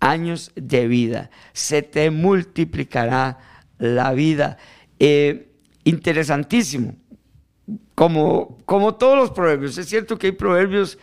años 0.00 0.52
de 0.54 0.86
vida. 0.86 1.30
Se 1.52 1.82
te 1.82 2.10
multiplicará 2.10 3.38
la 3.78 4.12
vida. 4.12 4.58
Eh, 4.98 5.50
interesantísimo. 5.84 6.96
Como, 7.94 8.58
como 8.66 8.94
todos 8.96 9.16
los 9.16 9.30
proverbios. 9.30 9.78
Es 9.78 9.88
cierto 9.88 10.18
que 10.18 10.28
hay 10.28 10.32
proverbios 10.32 10.98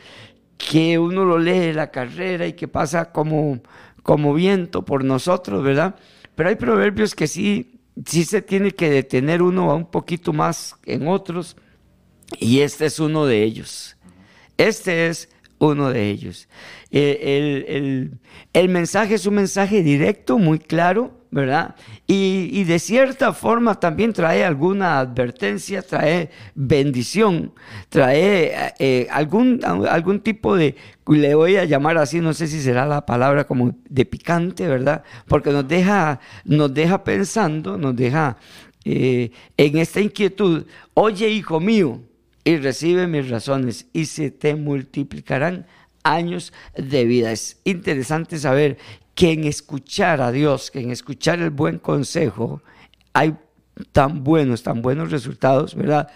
que 0.57 0.99
uno 0.99 1.25
lo 1.25 1.39
lee 1.39 1.69
en 1.69 1.75
la 1.77 1.89
carrera 1.91 2.45
y 2.45 2.53
que 2.53 2.67
pasa 2.67 3.11
como, 3.11 3.61
como 4.03 4.33
viento 4.33 4.85
por 4.85 5.03
nosotros, 5.03 5.63
¿verdad? 5.63 5.95
Pero 6.35 6.49
hay 6.49 6.55
proverbios 6.55 7.15
que 7.15 7.27
sí, 7.27 7.79
sí 8.05 8.25
se 8.25 8.41
tiene 8.41 8.71
que 8.71 8.89
detener 8.89 9.41
uno 9.41 9.73
un 9.75 9.89
poquito 9.89 10.33
más 10.33 10.75
en 10.85 11.07
otros. 11.07 11.57
Y 12.39 12.59
este 12.59 12.85
es 12.85 12.99
uno 12.99 13.25
de 13.25 13.43
ellos. 13.43 13.97
Este 14.57 15.07
es 15.07 15.29
uno 15.61 15.91
de 15.91 16.09
ellos. 16.09 16.49
Eh, 16.89 18.09
el, 18.53 18.69
mensaje 18.69 19.15
es 19.15 19.25
un 19.25 19.35
mensaje 19.35 19.83
directo, 19.83 20.37
muy 20.39 20.57
claro, 20.59 21.19
¿verdad? 21.29 21.75
Y, 22.07 22.63
de 22.63 22.79
cierta 22.79 23.31
forma 23.31 23.79
también 23.79 24.11
trae 24.11 24.43
alguna 24.43 24.99
advertencia, 24.99 25.81
trae 25.83 26.31
bendición, 26.55 27.53
trae 27.89 28.73
eh, 28.79 29.07
algún, 29.11 29.61
algún 29.63 30.19
tipo 30.19 30.55
de, 30.55 30.75
le 31.07 31.35
voy 31.35 31.57
a 31.57 31.65
llamar 31.65 31.97
así, 31.97 32.19
no 32.19 32.33
sé 32.33 32.47
si 32.47 32.59
será 32.59 32.85
la 32.85 33.05
palabra 33.05 33.45
como 33.45 33.75
de 33.87 34.05
picante, 34.05 34.67
¿verdad? 34.67 35.03
Porque 35.27 35.51
nos 35.51 35.67
deja, 35.67 36.19
nos 36.43 36.73
deja 36.73 37.03
pensando, 37.03 37.77
nos 37.77 37.95
deja 37.95 38.37
eh, 38.83 39.31
en 39.57 39.77
esta 39.77 40.01
inquietud, 40.01 40.65
oye 40.95 41.29
hijo 41.29 41.59
mío, 41.59 42.01
y 42.43 42.57
recibe 42.57 43.07
mis 43.07 43.29
razones 43.29 43.87
y 43.93 44.05
se 44.05 44.31
te 44.31 44.55
multiplicarán 44.55 45.67
años 46.03 46.53
de 46.75 47.05
vida. 47.05 47.31
Es 47.31 47.59
interesante 47.63 48.37
saber 48.37 48.77
que 49.13 49.31
en 49.31 49.43
escuchar 49.43 50.21
a 50.21 50.31
Dios, 50.31 50.71
que 50.71 50.79
en 50.79 50.91
escuchar 50.91 51.39
el 51.39 51.51
buen 51.51 51.77
consejo, 51.79 52.61
hay 53.13 53.35
tan 53.91 54.23
buenos, 54.23 54.63
tan 54.63 54.81
buenos 54.81 55.11
resultados, 55.11 55.75
¿verdad? 55.75 56.09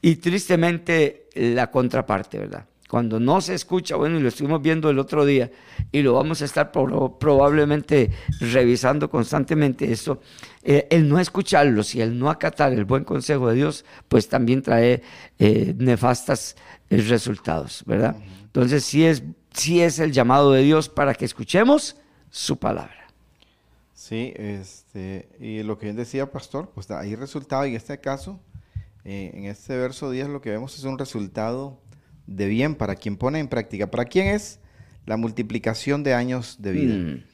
Y 0.00 0.16
tristemente 0.16 1.28
la 1.34 1.70
contraparte, 1.70 2.38
¿verdad? 2.38 2.66
Cuando 2.88 3.18
no 3.18 3.40
se 3.40 3.54
escucha, 3.54 3.96
bueno, 3.96 4.18
y 4.18 4.22
lo 4.22 4.28
estuvimos 4.28 4.62
viendo 4.62 4.88
el 4.90 4.98
otro 4.98 5.24
día, 5.24 5.50
y 5.90 6.02
lo 6.02 6.14
vamos 6.14 6.40
a 6.42 6.44
estar 6.44 6.70
probablemente 6.70 8.10
revisando 8.40 9.10
constantemente, 9.10 9.90
eso, 9.90 10.20
eh, 10.62 10.86
el 10.90 11.08
no 11.08 11.18
escucharlos 11.18 11.94
y 11.96 12.00
el 12.00 12.16
no 12.16 12.30
acatar 12.30 12.72
el 12.72 12.84
buen 12.84 13.02
consejo 13.02 13.48
de 13.48 13.56
Dios, 13.56 13.84
pues 14.08 14.28
también 14.28 14.62
trae 14.62 15.02
eh, 15.38 15.74
nefastas 15.76 16.56
eh, 16.88 16.98
resultados, 16.98 17.82
¿verdad? 17.86 18.16
Entonces 18.44 18.84
sí 18.84 19.04
es, 19.04 19.24
sí 19.52 19.82
es 19.82 19.98
el 19.98 20.12
llamado 20.12 20.52
de 20.52 20.62
Dios 20.62 20.88
para 20.88 21.14
que 21.14 21.24
escuchemos 21.24 21.96
su 22.30 22.56
palabra. 22.56 23.08
Sí, 23.94 24.32
este, 24.36 25.28
y 25.40 25.64
lo 25.64 25.76
que 25.78 25.86
bien 25.86 25.96
decía 25.96 26.30
Pastor, 26.30 26.70
pues 26.72 26.88
hay 26.92 27.16
resultado, 27.16 27.64
en 27.64 27.74
este 27.74 27.98
caso, 27.98 28.38
en 29.02 29.44
este 29.44 29.76
verso 29.76 30.10
10 30.10 30.28
lo 30.28 30.40
que 30.40 30.50
vemos 30.50 30.76
es 30.78 30.84
un 30.84 30.98
resultado 30.98 31.78
de 32.26 32.46
bien 32.46 32.74
para 32.74 32.96
quien 32.96 33.16
pone 33.16 33.38
en 33.38 33.48
práctica. 33.48 33.90
¿Para 33.90 34.04
quién 34.04 34.28
es 34.28 34.60
la 35.04 35.16
multiplicación 35.16 36.02
de 36.02 36.14
años 36.14 36.56
de 36.60 36.72
vida? 36.72 36.94
Mm. 36.94 37.24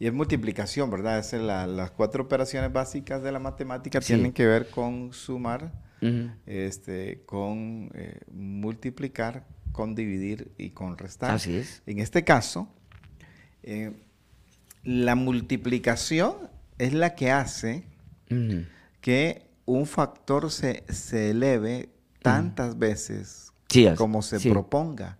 Y 0.00 0.06
es 0.06 0.12
multiplicación, 0.14 0.90
¿verdad? 0.90 1.18
Es 1.18 1.32
las 1.34 1.90
cuatro 1.90 2.24
operaciones 2.24 2.72
básicas 2.72 3.22
de 3.22 3.32
la 3.32 3.38
matemática 3.38 4.00
tienen 4.00 4.32
que 4.32 4.46
ver 4.46 4.70
con 4.70 5.12
sumar, 5.12 5.72
este, 6.46 7.22
con 7.26 7.90
eh, 7.94 8.20
multiplicar, 8.32 9.44
con 9.72 9.94
dividir 9.94 10.52
y 10.56 10.70
con 10.70 10.96
restar. 10.96 11.32
Así 11.32 11.54
es. 11.54 11.82
En 11.84 11.98
este 11.98 12.24
caso, 12.24 12.72
eh, 13.62 13.92
la 14.84 15.16
multiplicación 15.16 16.32
es 16.78 16.94
la 16.94 17.14
que 17.14 17.30
hace 17.30 17.84
que 19.02 19.50
un 19.66 19.84
factor 19.84 20.50
se, 20.50 20.82
se 20.88 21.30
eleve 21.30 21.90
tantas 22.22 22.78
veces 22.78 23.49
como 23.96 24.22
se 24.22 24.40
proponga. 24.50 25.18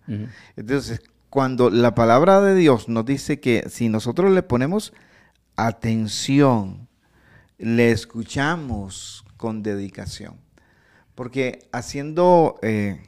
Entonces, 0.55 1.01
cuando 1.29 1.69
la 1.69 1.95
palabra 1.95 2.41
de 2.41 2.55
Dios 2.55 2.89
nos 2.89 3.05
dice 3.05 3.39
que 3.39 3.69
si 3.69 3.89
nosotros 3.89 4.31
le 4.31 4.43
ponemos 4.43 4.93
atención 5.55 6.89
le 7.61 7.91
escuchamos 7.91 9.23
con 9.37 9.61
dedicación. 9.61 10.35
Porque 11.13 11.69
haciendo 11.71 12.57
eh, 12.63 13.03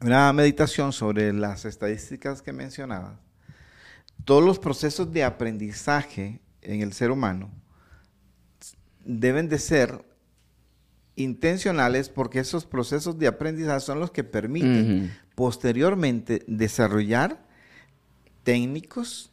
una 0.00 0.30
meditación 0.34 0.92
sobre 0.92 1.32
las 1.32 1.64
estadísticas 1.64 2.42
que 2.42 2.52
mencionaba, 2.52 3.18
todos 4.24 4.44
los 4.44 4.58
procesos 4.58 5.10
de 5.12 5.24
aprendizaje 5.24 6.40
en 6.60 6.82
el 6.82 6.92
ser 6.92 7.10
humano 7.10 7.50
deben 9.04 9.48
de 9.48 9.58
ser 9.58 10.04
intencionales 11.16 12.08
porque 12.08 12.40
esos 12.40 12.66
procesos 12.66 13.18
de 13.18 13.26
aprendizaje 13.26 13.80
son 13.80 14.00
los 14.00 14.10
que 14.10 14.24
permiten 14.24 15.16
posteriormente 15.34 16.42
desarrollar 16.46 17.44
técnicos, 18.42 19.30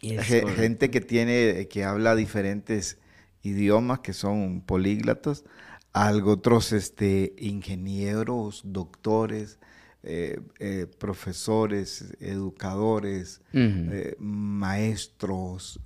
gente 0.00 0.90
que 0.90 1.00
tiene, 1.00 1.68
que 1.68 1.84
habla 1.84 2.14
diferentes 2.14 2.98
idiomas, 3.42 4.00
que 4.00 4.12
son 4.12 4.62
políglatos, 4.62 5.44
algo 5.92 6.32
otros 6.32 6.72
este, 6.72 7.34
ingenieros, 7.38 8.62
doctores, 8.64 9.58
eh, 10.02 10.40
eh, 10.58 10.86
profesores, 10.98 12.04
educadores, 12.20 13.40
eh, 13.52 14.16
maestros, 14.18 15.80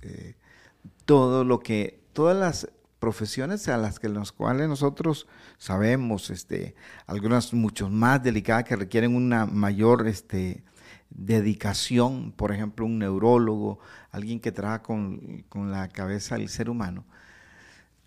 todo 1.05 1.43
lo 1.43 1.59
que, 1.59 2.01
todas 2.13 2.37
las 2.37 2.69
profesiones 2.99 3.67
a 3.67 3.77
las 3.77 3.99
que 3.99 4.09
los 4.09 4.31
cuales 4.31 4.67
nosotros 4.67 5.27
sabemos, 5.57 6.29
este, 6.29 6.75
algunas 7.07 7.53
mucho 7.53 7.89
más 7.89 8.21
delicadas 8.21 8.65
que 8.65 8.75
requieren 8.75 9.15
una 9.15 9.45
mayor 9.45 10.07
este, 10.07 10.63
dedicación, 11.09 12.31
por 12.31 12.51
ejemplo, 12.51 12.85
un 12.85 12.99
neurólogo, 12.99 13.79
alguien 14.11 14.39
que 14.39 14.51
trabaja 14.51 14.83
con, 14.83 15.45
la 15.53 15.87
cabeza 15.87 16.35
del 16.35 16.49
ser 16.49 16.69
humano. 16.69 17.05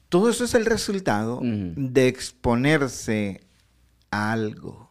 Todo 0.08 0.28
eso 0.28 0.44
es 0.44 0.54
el 0.54 0.66
resultado 0.66 1.40
de 1.42 2.06
exponerse 2.06 3.40
a 4.10 4.32
algo, 4.32 4.90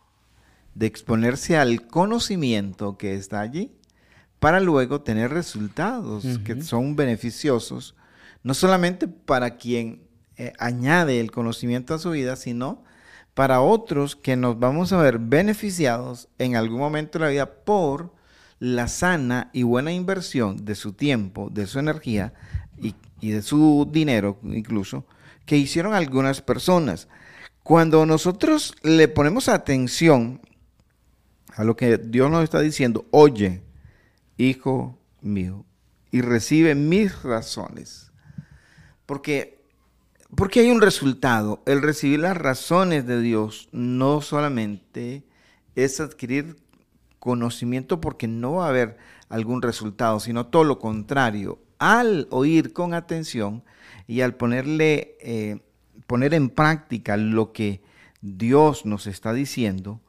de 0.74 0.88
exponerse 0.88 1.58
al 1.58 1.86
conocimiento 1.86 2.98
que 2.98 3.13
está 3.13 3.39
allí, 3.39 3.72
para 4.39 4.60
luego 4.60 5.01
tener 5.01 5.29
resultados 5.29 6.25
que 6.43 6.63
son 6.63 6.96
beneficiosos 6.96 7.96
no 8.43 8.53
solamente 8.53 9.07
para 9.07 9.57
quien 9.57 10.07
eh, 10.38 10.53
añade 10.57 11.19
el 11.19 11.31
conocimiento 11.31 11.93
a 11.93 12.00
su 12.00 12.12
vida, 12.12 12.36
sino 12.36 12.83
para 13.33 13.62
otros 13.62 14.15
que 14.15 14.36
nos 14.36 14.60
vamos 14.60 14.91
a 14.91 15.01
ver 15.01 15.19
beneficiados 15.19 16.29
en 16.38 16.55
algún 16.55 16.79
momento 16.79 17.19
de 17.19 17.25
la 17.25 17.31
vida 17.31 17.53
por 17.63 18.13
la 18.60 18.88
sana 18.88 19.50
y 19.53 19.63
buena 19.63 19.91
inversión 19.91 20.65
de 20.65 20.75
su 20.75 20.93
tiempo, 20.93 21.50
de 21.51 21.67
su 21.67 21.79
energía 21.79 22.33
y, 22.77 22.95
y 23.19 23.31
de 23.31 23.41
su 23.41 23.89
dinero 23.91 24.39
incluso, 24.43 25.05
que 25.45 25.57
hicieron 25.57 25.93
algunas 25.93 26.41
personas. 26.41 27.07
Cuando 27.63 28.05
nosotros 28.05 28.75
le 28.83 29.07
ponemos 29.07 29.48
atención 29.48 30.41
a 31.55 31.63
lo 31.63 31.75
que 31.75 31.98
Dios 31.98 32.31
nos 32.31 32.43
está 32.43 32.60
diciendo, 32.60 33.05
oye, 33.12 33.62
hijo 34.38 34.98
mío, 35.21 35.65
y 36.12 36.21
recibe 36.21 36.75
mis 36.75 37.24
razones 37.24 38.11
porque, 39.12 39.60
porque 40.38 40.62
hay 40.62 40.72
un 40.72 40.80
resultado. 40.80 41.62
El 41.65 41.82
recibir 41.82 42.22
las 42.22 42.38
razones 42.38 43.06
de 43.06 43.20
Dios 43.20 43.68
no 43.74 44.22
solamente 44.22 45.25
es 45.75 46.00
adquirir 46.00 46.56
conocimiento 47.20 48.00
porque 48.00 48.29
no 48.29 48.53
va 48.53 48.68
a 48.68 48.70
haber 48.70 48.96
algún 49.27 49.62
resultado, 49.62 50.22
sino 50.22 50.46
todo 50.48 50.64
lo 50.64 50.79
contrario. 50.79 51.59
Al 51.77 52.29
oír 52.31 52.72
con 52.72 52.94
atención 52.94 53.66
y 54.07 54.22
al 54.22 54.35
ponerle, 54.35 55.18
eh, 55.20 55.59
poner 56.07 56.33
en 56.33 56.50
práctica 56.50 57.18
lo 57.18 57.51
que 57.51 57.81
Dios 58.22 58.85
nos 58.85 59.07
está 59.07 59.33
diciendo, 59.33 60.00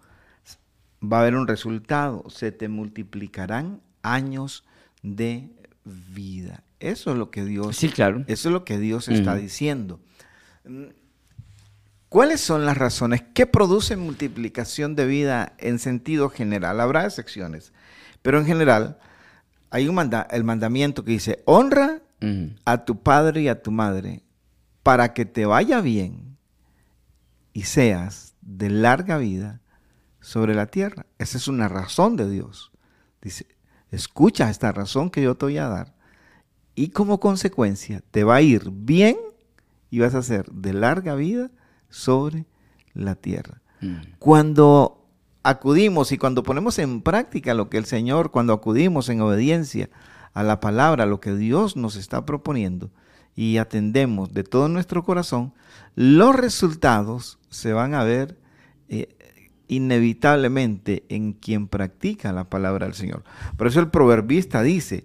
va 1.03 1.16
a 1.16 1.20
haber 1.22 1.35
un 1.35 1.48
resultado. 1.48 2.31
Se 2.31 2.53
te 2.53 2.68
multiplicarán 2.68 3.81
años 4.03 4.64
de 5.03 5.50
vida. 5.85 6.62
Eso 6.83 7.12
es 7.12 7.16
lo 7.16 7.31
que 7.31 7.45
Dios, 7.45 7.77
sí, 7.77 7.88
claro. 7.88 8.25
Eso 8.27 8.49
es 8.49 8.53
lo 8.53 8.64
que 8.64 8.79
Dios 8.79 9.09
está 9.09 9.37
diciendo. 9.37 10.01
¿Cuáles 12.09 12.40
son 12.40 12.66
las 12.66 12.77
razones 12.77 13.23
que 13.33 13.47
producen 13.47 14.01
multiplicación 14.01 14.97
de 14.97 15.07
vida 15.07 15.55
en 15.59 15.79
sentido 15.79 16.29
general? 16.29 16.81
Habrá 16.81 17.05
excepciones, 17.05 17.73
pero 18.21 18.38
en 18.38 18.47
general 18.47 18.99
hay 19.71 19.88
un 19.88 20.11
el 20.31 20.45
mandamiento 20.45 21.05
que 21.05 21.12
dice, 21.12 21.42
honra 21.47 22.03
a 22.64 22.85
tu 22.85 23.01
padre 23.01 23.42
y 23.42 23.49
a 23.49 23.62
tu 23.62 23.71
madre 23.71 24.23
para 24.83 25.14
que 25.14 25.25
te 25.25 25.47
vaya 25.47 25.81
bien 25.81 26.37
y 27.53 27.62
seas 27.62 28.35
de 28.40 28.71
larga 28.71 29.18
vida 29.18 29.61
sobre 30.21 30.55
la 30.55 30.66
tierra. 30.66 31.07
Esa 31.18 31.38
es 31.38 31.49
una 31.49 31.68
razón 31.68 32.16
de 32.16 32.29
Dios. 32.29 32.73
Dice, 33.21 33.47
escucha 33.90 34.51
esta 34.51 34.73
razón 34.73 35.11
que 35.11 35.23
yo 35.23 35.37
te 35.37 35.47
voy 35.47 35.59
a 35.59 35.68
dar 35.68 36.01
y 36.74 36.88
como 36.88 37.20
consecuencia 37.20 38.02
te 38.11 38.24
va 38.24 38.37
a 38.37 38.42
ir 38.42 38.70
bien 38.70 39.16
y 39.90 39.98
vas 39.98 40.14
a 40.14 40.22
ser 40.22 40.50
de 40.50 40.72
larga 40.72 41.14
vida 41.14 41.50
sobre 41.90 42.46
la 42.94 43.14
tierra. 43.14 43.61
Mm. 43.80 43.96
Cuando 44.18 45.06
acudimos 45.42 46.12
y 46.12 46.18
cuando 46.18 46.42
ponemos 46.42 46.78
en 46.78 47.02
práctica 47.02 47.54
lo 47.54 47.68
que 47.68 47.78
el 47.78 47.85
Señor, 47.85 48.30
cuando 48.30 48.52
acudimos 48.52 49.08
en 49.08 49.20
obediencia 49.20 49.90
a 50.35 50.42
la 50.42 50.61
palabra, 50.61 51.06
lo 51.06 51.20
que 51.20 51.35
Dios 51.35 51.76
nos 51.76 51.96
está 51.96 52.24
proponiendo 52.24 52.90
y 53.35 53.58
atendemos 53.58 54.32
de 54.32 54.44
todo 54.44 54.68
nuestro 54.68 55.04
corazón, 55.04 55.52
los 55.94 56.35
resultados 56.35 57.38
se 57.50 57.72
van 57.72 57.94
a 57.94 58.04
ver 58.04 58.38
eh, 58.88 59.14
inevitablemente 59.68 61.04
en 61.08 61.32
quien 61.32 61.66
practica 61.66 62.32
la 62.32 62.44
palabra 62.44 62.87
del 62.87 62.94
Señor. 62.94 63.24
Por 63.56 63.66
eso 63.66 63.80
el 63.80 63.88
proverbista 63.88 64.62
dice, 64.62 65.04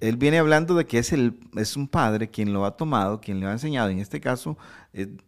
él 0.00 0.16
viene 0.16 0.38
hablando 0.38 0.74
de 0.74 0.86
que 0.86 0.98
es, 0.98 1.12
el, 1.12 1.38
es 1.56 1.76
un 1.76 1.86
padre 1.88 2.30
quien 2.30 2.52
lo 2.52 2.64
ha 2.64 2.76
tomado, 2.76 3.20
quien 3.20 3.40
le 3.40 3.46
ha 3.46 3.52
enseñado, 3.52 3.90
en 3.90 3.98
este 3.98 4.20
caso 4.20 4.56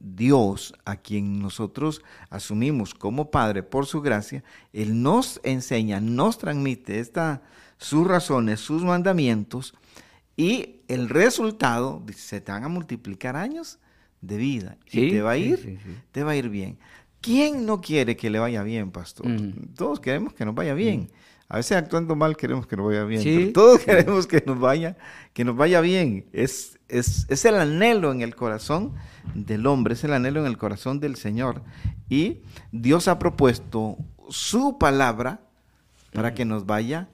Dios, 0.01 0.75
a 0.85 0.97
quien 0.97 1.41
nosotros 1.41 2.03
asumimos 2.31 2.95
como 2.95 3.31
padre 3.31 3.63
por 3.63 3.87
su 3.87 4.01
gracia, 4.01 4.43
Él 4.73 5.03
nos 5.03 5.41
enseña, 5.43 6.01
nos 6.01 6.39
transmite 6.39 7.01
esta, 7.01 7.43
sus 7.77 8.07
razones, 8.07 8.61
sus 8.61 8.83
mandamientos, 8.83 9.75
y 10.37 10.77
el 10.89 11.09
resultado, 11.09 12.03
se 12.17 12.41
te 12.41 12.53
van 12.53 12.65
a 12.65 12.69
multiplicar 12.69 13.37
años 13.37 13.79
de 14.21 14.37
vida, 14.37 14.79
y 14.91 15.11
te 15.11 15.21
va 15.21 15.33
a 15.33 15.37
ir, 15.37 15.79
te 16.13 16.23
va 16.23 16.31
a 16.33 16.37
ir 16.37 16.49
bien. 16.49 16.79
¿Quién 17.21 17.67
no 17.67 17.81
quiere 17.81 18.17
que 18.17 18.31
le 18.31 18.39
vaya 18.39 18.63
bien, 18.63 18.91
pastor? 18.91 19.27
Todos 19.75 20.01
queremos 20.01 20.33
que 20.33 20.45
nos 20.45 20.55
vaya 20.55 20.73
bien. 20.73 21.11
A 21.49 21.57
veces 21.57 21.79
actuando 21.79 22.15
mal 22.15 22.37
queremos 22.37 22.67
que 22.67 22.77
nos 22.77 22.87
vaya 22.87 23.05
bien, 23.05 23.23
pero 23.25 23.53
todos 23.53 23.81
queremos 23.85 24.27
que 24.27 24.43
nos 24.47 24.61
vaya, 24.61 24.97
que 25.33 25.45
nos 25.45 25.57
vaya 25.57 25.81
bien. 25.81 26.27
Es, 26.33 26.79
es, 26.89 27.45
el 27.45 27.55
anhelo 27.55 28.13
en 28.13 28.21
el 28.21 28.37
corazón 28.37 28.93
del 29.35 29.67
hombre, 29.67 29.95
es 29.95 30.05
el 30.05 30.13
anhelo 30.13 30.41
en 30.41 30.47
el 30.47 30.59
corazón 30.59 31.01
del 31.01 31.17
Señor. 31.17 31.63
Y 32.11 32.43
Dios 32.71 33.09
ha 33.09 33.19
propuesto 33.19 33.97
su 34.29 34.77
palabra 34.77 35.41
para 36.13 36.35
que 36.35 36.45
nos 36.45 36.67
vaya, 36.67 37.09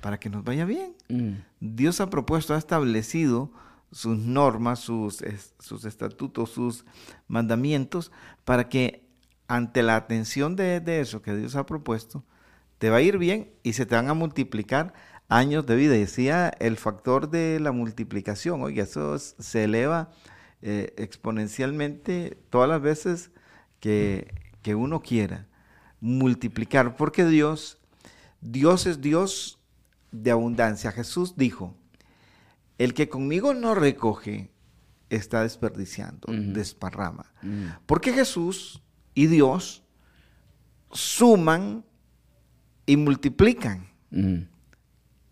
para 0.00 0.18
que 0.20 0.30
nos 0.30 0.44
vaya 0.44 0.64
bien. 0.64 0.94
Mm. 1.08 1.32
Dios 1.58 2.00
ha 2.00 2.08
propuesto, 2.08 2.54
ha 2.54 2.58
establecido 2.58 3.50
sus 3.90 4.16
normas, 4.16 4.78
sus, 4.78 5.24
sus 5.58 5.84
estatutos, 5.84 6.50
sus 6.50 6.84
mandamientos, 7.26 8.12
para 8.44 8.68
que 8.68 9.04
ante 9.48 9.82
la 9.82 9.96
atención 9.96 10.54
de, 10.54 10.78
de 10.78 11.00
eso 11.00 11.20
que 11.20 11.34
Dios 11.34 11.56
ha 11.56 11.66
propuesto, 11.66 12.24
te 12.78 12.90
va 12.90 12.98
a 12.98 13.02
ir 13.02 13.18
bien 13.18 13.50
y 13.62 13.72
se 13.74 13.86
te 13.86 13.94
van 13.94 14.08
a 14.08 14.14
multiplicar 14.14 14.94
años 15.28 15.66
de 15.66 15.76
vida. 15.76 15.94
Decía 15.94 16.52
el 16.60 16.76
factor 16.76 17.30
de 17.30 17.60
la 17.60 17.72
multiplicación, 17.72 18.62
oye, 18.62 18.82
eso 18.82 19.18
se 19.18 19.64
eleva 19.64 20.10
eh, 20.62 20.94
exponencialmente 20.96 22.38
todas 22.50 22.68
las 22.68 22.80
veces 22.80 23.30
que, 23.80 24.34
que 24.62 24.74
uno 24.74 25.00
quiera 25.00 25.48
multiplicar, 26.00 26.96
porque 26.96 27.24
Dios, 27.24 27.78
Dios 28.40 28.86
es 28.86 29.00
Dios 29.00 29.58
de 30.12 30.30
abundancia. 30.30 30.92
Jesús 30.92 31.36
dijo, 31.36 31.74
el 32.78 32.94
que 32.94 33.08
conmigo 33.08 33.54
no 33.54 33.74
recoge, 33.74 34.50
está 35.08 35.42
desperdiciando, 35.42 36.28
desparrama. 36.32 37.32
Porque 37.86 38.12
Jesús 38.12 38.82
y 39.14 39.26
Dios 39.26 39.82
suman 40.90 41.84
y 42.86 42.96
multiplican. 42.96 43.88
Mm. 44.10 44.42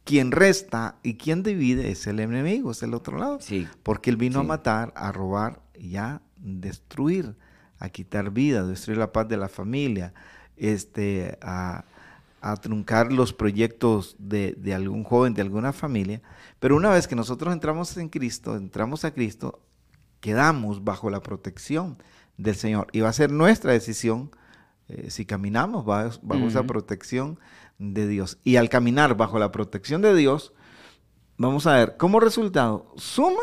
Quien 0.05 0.33
resta 0.33 0.97
y 1.03 1.15
quien 1.15 1.43
divide 1.43 1.91
es 1.91 2.07
el 2.07 2.21
enemigo, 2.21 2.73
es 2.73 2.83
el 2.83 2.93
otro 2.93 3.17
lado. 3.17 3.39
Sí. 3.41 3.67
Porque 3.83 4.11
él 4.11 4.19
vino 4.19 4.41
a 4.41 4.43
matar, 4.43 4.93
a 4.97 5.13
robar 5.13 5.63
y 5.75 5.97
a 5.97 6.21
destruir, 6.37 7.37
a 7.79 7.89
quitar 7.89 8.31
vida, 8.31 8.61
a 8.61 8.65
destruir 8.65 8.99
la 8.99 9.13
paz 9.13 9.29
de 9.29 9.39
la 9.39 9.49
familia, 9.49 10.13
este, 10.57 11.39
a, 11.41 11.85
truncar 12.61 13.11
los 13.11 13.33
proyectos 13.33 14.17
de, 14.19 14.53
de, 14.59 14.75
algún 14.75 15.05
joven, 15.05 15.33
de 15.33 15.41
alguna 15.41 15.73
familia. 15.73 16.21
Pero 16.61 16.77
una 16.77 16.91
vez 16.91 17.09
que 17.09 17.17
nosotros 17.17 17.55
entramos 17.55 17.97
en 17.97 18.11
Cristo, 18.11 18.57
entramos 18.57 19.07
a 19.07 19.15
Cristo, 19.15 19.63
quedamos 20.21 20.85
bajo 20.85 21.09
la 21.09 21.23
protección 21.23 21.97
del 22.37 22.55
Señor. 22.55 22.89
Y 22.93 23.01
va 23.01 23.09
a 23.09 23.15
ser 23.15 23.33
nuestra 23.33 23.73
decisión 23.73 24.31
eh, 24.89 25.11
si 25.11 25.25
caminamos 25.25 25.85
bajo, 25.85 26.19
bajo 26.23 26.47
esa 26.47 26.65
protección 26.65 27.39
de 27.79 28.07
Dios. 28.07 28.39
Y 28.45 28.57
al 28.57 28.69
caminar 28.69 29.17
bajo 29.17 29.39
la 29.39 29.51
protección 29.53 30.03
de 30.03 30.15
Dios, 30.15 30.53
vamos 31.37 31.67
a 31.67 31.75
ver 31.77 31.97
como 31.97 32.21
resultado 32.21 32.93
suma 32.97 33.43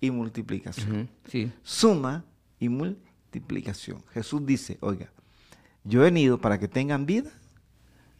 y 0.00 0.10
multiplicación. 0.10 1.08
Sí. 1.28 1.52
Suma 1.62 2.24
y 2.58 2.68
multiplicación. 2.68 4.02
Jesús 4.12 4.44
dice, 4.46 4.78
oiga, 4.80 5.10
yo 5.84 6.00
he 6.00 6.04
venido 6.04 6.40
para 6.40 6.58
que 6.58 6.68
tengan 6.68 7.06
vida 7.06 7.30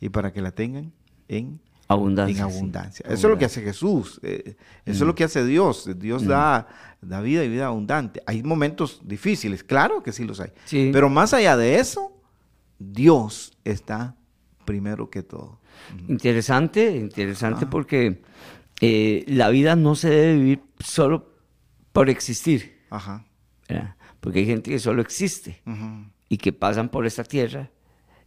y 0.00 0.08
para 0.08 0.32
que 0.32 0.42
la 0.42 0.52
tengan 0.52 0.92
en 1.28 1.60
Abundancia. 1.90 2.44
en 2.44 2.50
sí. 2.50 2.56
abundancia. 2.56 3.04
Eso 3.06 3.14
es 3.14 3.22
lo 3.32 3.38
que 3.38 3.46
hace 3.46 3.62
Jesús. 3.62 4.20
eh, 4.22 4.56
eso 4.84 5.04
es 5.04 5.06
lo 5.06 5.14
que 5.14 5.24
hace 5.24 5.44
Dios. 5.46 5.88
Dios 5.98 6.26
da, 6.26 6.68
da 7.00 7.22
vida 7.22 7.42
y 7.44 7.48
vida 7.48 7.66
abundante. 7.66 8.22
Hay 8.26 8.42
momentos 8.42 9.00
difíciles, 9.04 9.64
claro 9.64 10.02
que 10.02 10.12
sí 10.12 10.24
los 10.24 10.38
hay. 10.40 10.52
Sí. 10.66 10.90
Pero 10.92 11.08
más 11.08 11.32
allá 11.32 11.56
de 11.56 11.78
eso, 11.78 12.12
Dios 12.78 13.56
está 13.64 14.16
primero 14.64 15.10
que 15.10 15.22
todo. 15.22 15.60
Interesante, 16.08 16.96
interesante 16.96 17.66
porque 17.66 18.22
eh, 18.80 19.24
la 19.26 19.48
vida 19.48 19.76
no 19.76 19.94
se 19.94 20.10
debe 20.10 20.34
vivir 20.34 20.60
solo 20.78 21.32
por 21.92 22.10
existir, 22.10 22.78
Ajá. 22.90 23.24
¿verdad? 23.68 23.96
porque 24.20 24.40
hay 24.40 24.46
gente 24.46 24.70
que 24.70 24.78
solo 24.78 25.00
existe 25.00 25.62
y 26.28 26.36
que 26.38 26.52
pasan 26.52 26.88
por 26.88 27.06
esta 27.06 27.24
tierra 27.24 27.70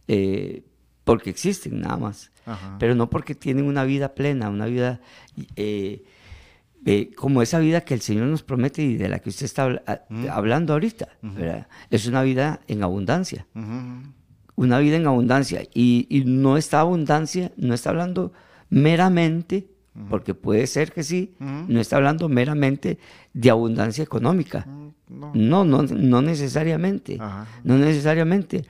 eh, 0.08 0.64
porque 1.04 1.30
existen 1.30 1.80
nada 1.80 1.96
más, 1.96 2.32
Ajá. 2.46 2.76
pero 2.78 2.94
no 2.94 3.08
porque 3.10 3.34
tienen 3.34 3.66
una 3.66 3.84
vida 3.84 4.14
plena, 4.14 4.48
una 4.48 4.66
vida 4.66 5.00
eh, 5.56 6.02
como 7.16 7.42
esa 7.42 7.58
vida 7.60 7.82
que 7.82 7.94
el 7.94 8.00
Señor 8.00 8.26
nos 8.26 8.42
promete 8.42 8.82
y 8.82 8.96
de 8.96 9.08
la 9.08 9.20
que 9.20 9.28
usted 9.28 9.46
está 9.46 9.82
hablando 10.30 10.72
ahorita, 10.72 11.08
¿verdad? 11.22 11.68
Es 11.90 12.06
una 12.06 12.22
vida 12.22 12.60
en 12.66 12.82
abundancia 12.82 13.46
Ujú. 13.54 14.12
Una 14.56 14.78
vida 14.78 14.96
en 14.96 15.06
abundancia. 15.06 15.62
Y, 15.74 16.06
y 16.10 16.24
no 16.24 16.56
está 16.56 16.80
abundancia, 16.80 17.52
no 17.56 17.74
está 17.74 17.90
hablando 17.90 18.32
meramente, 18.86 19.66
porque 20.08 20.32
puede 20.34 20.66
ser 20.66 20.92
que 20.92 21.02
sí, 21.02 21.34
no 21.68 21.78
está 21.80 21.96
hablando 21.96 22.28
meramente 22.28 22.98
de 23.34 23.50
abundancia 23.50 24.02
económica. 24.02 24.66
No. 24.66 25.30
No, 25.34 25.64
no, 25.64 25.82
no 25.82 26.22
necesariamente. 26.22 27.18
Ajá. 27.20 27.46
No 27.64 27.76
necesariamente. 27.76 28.64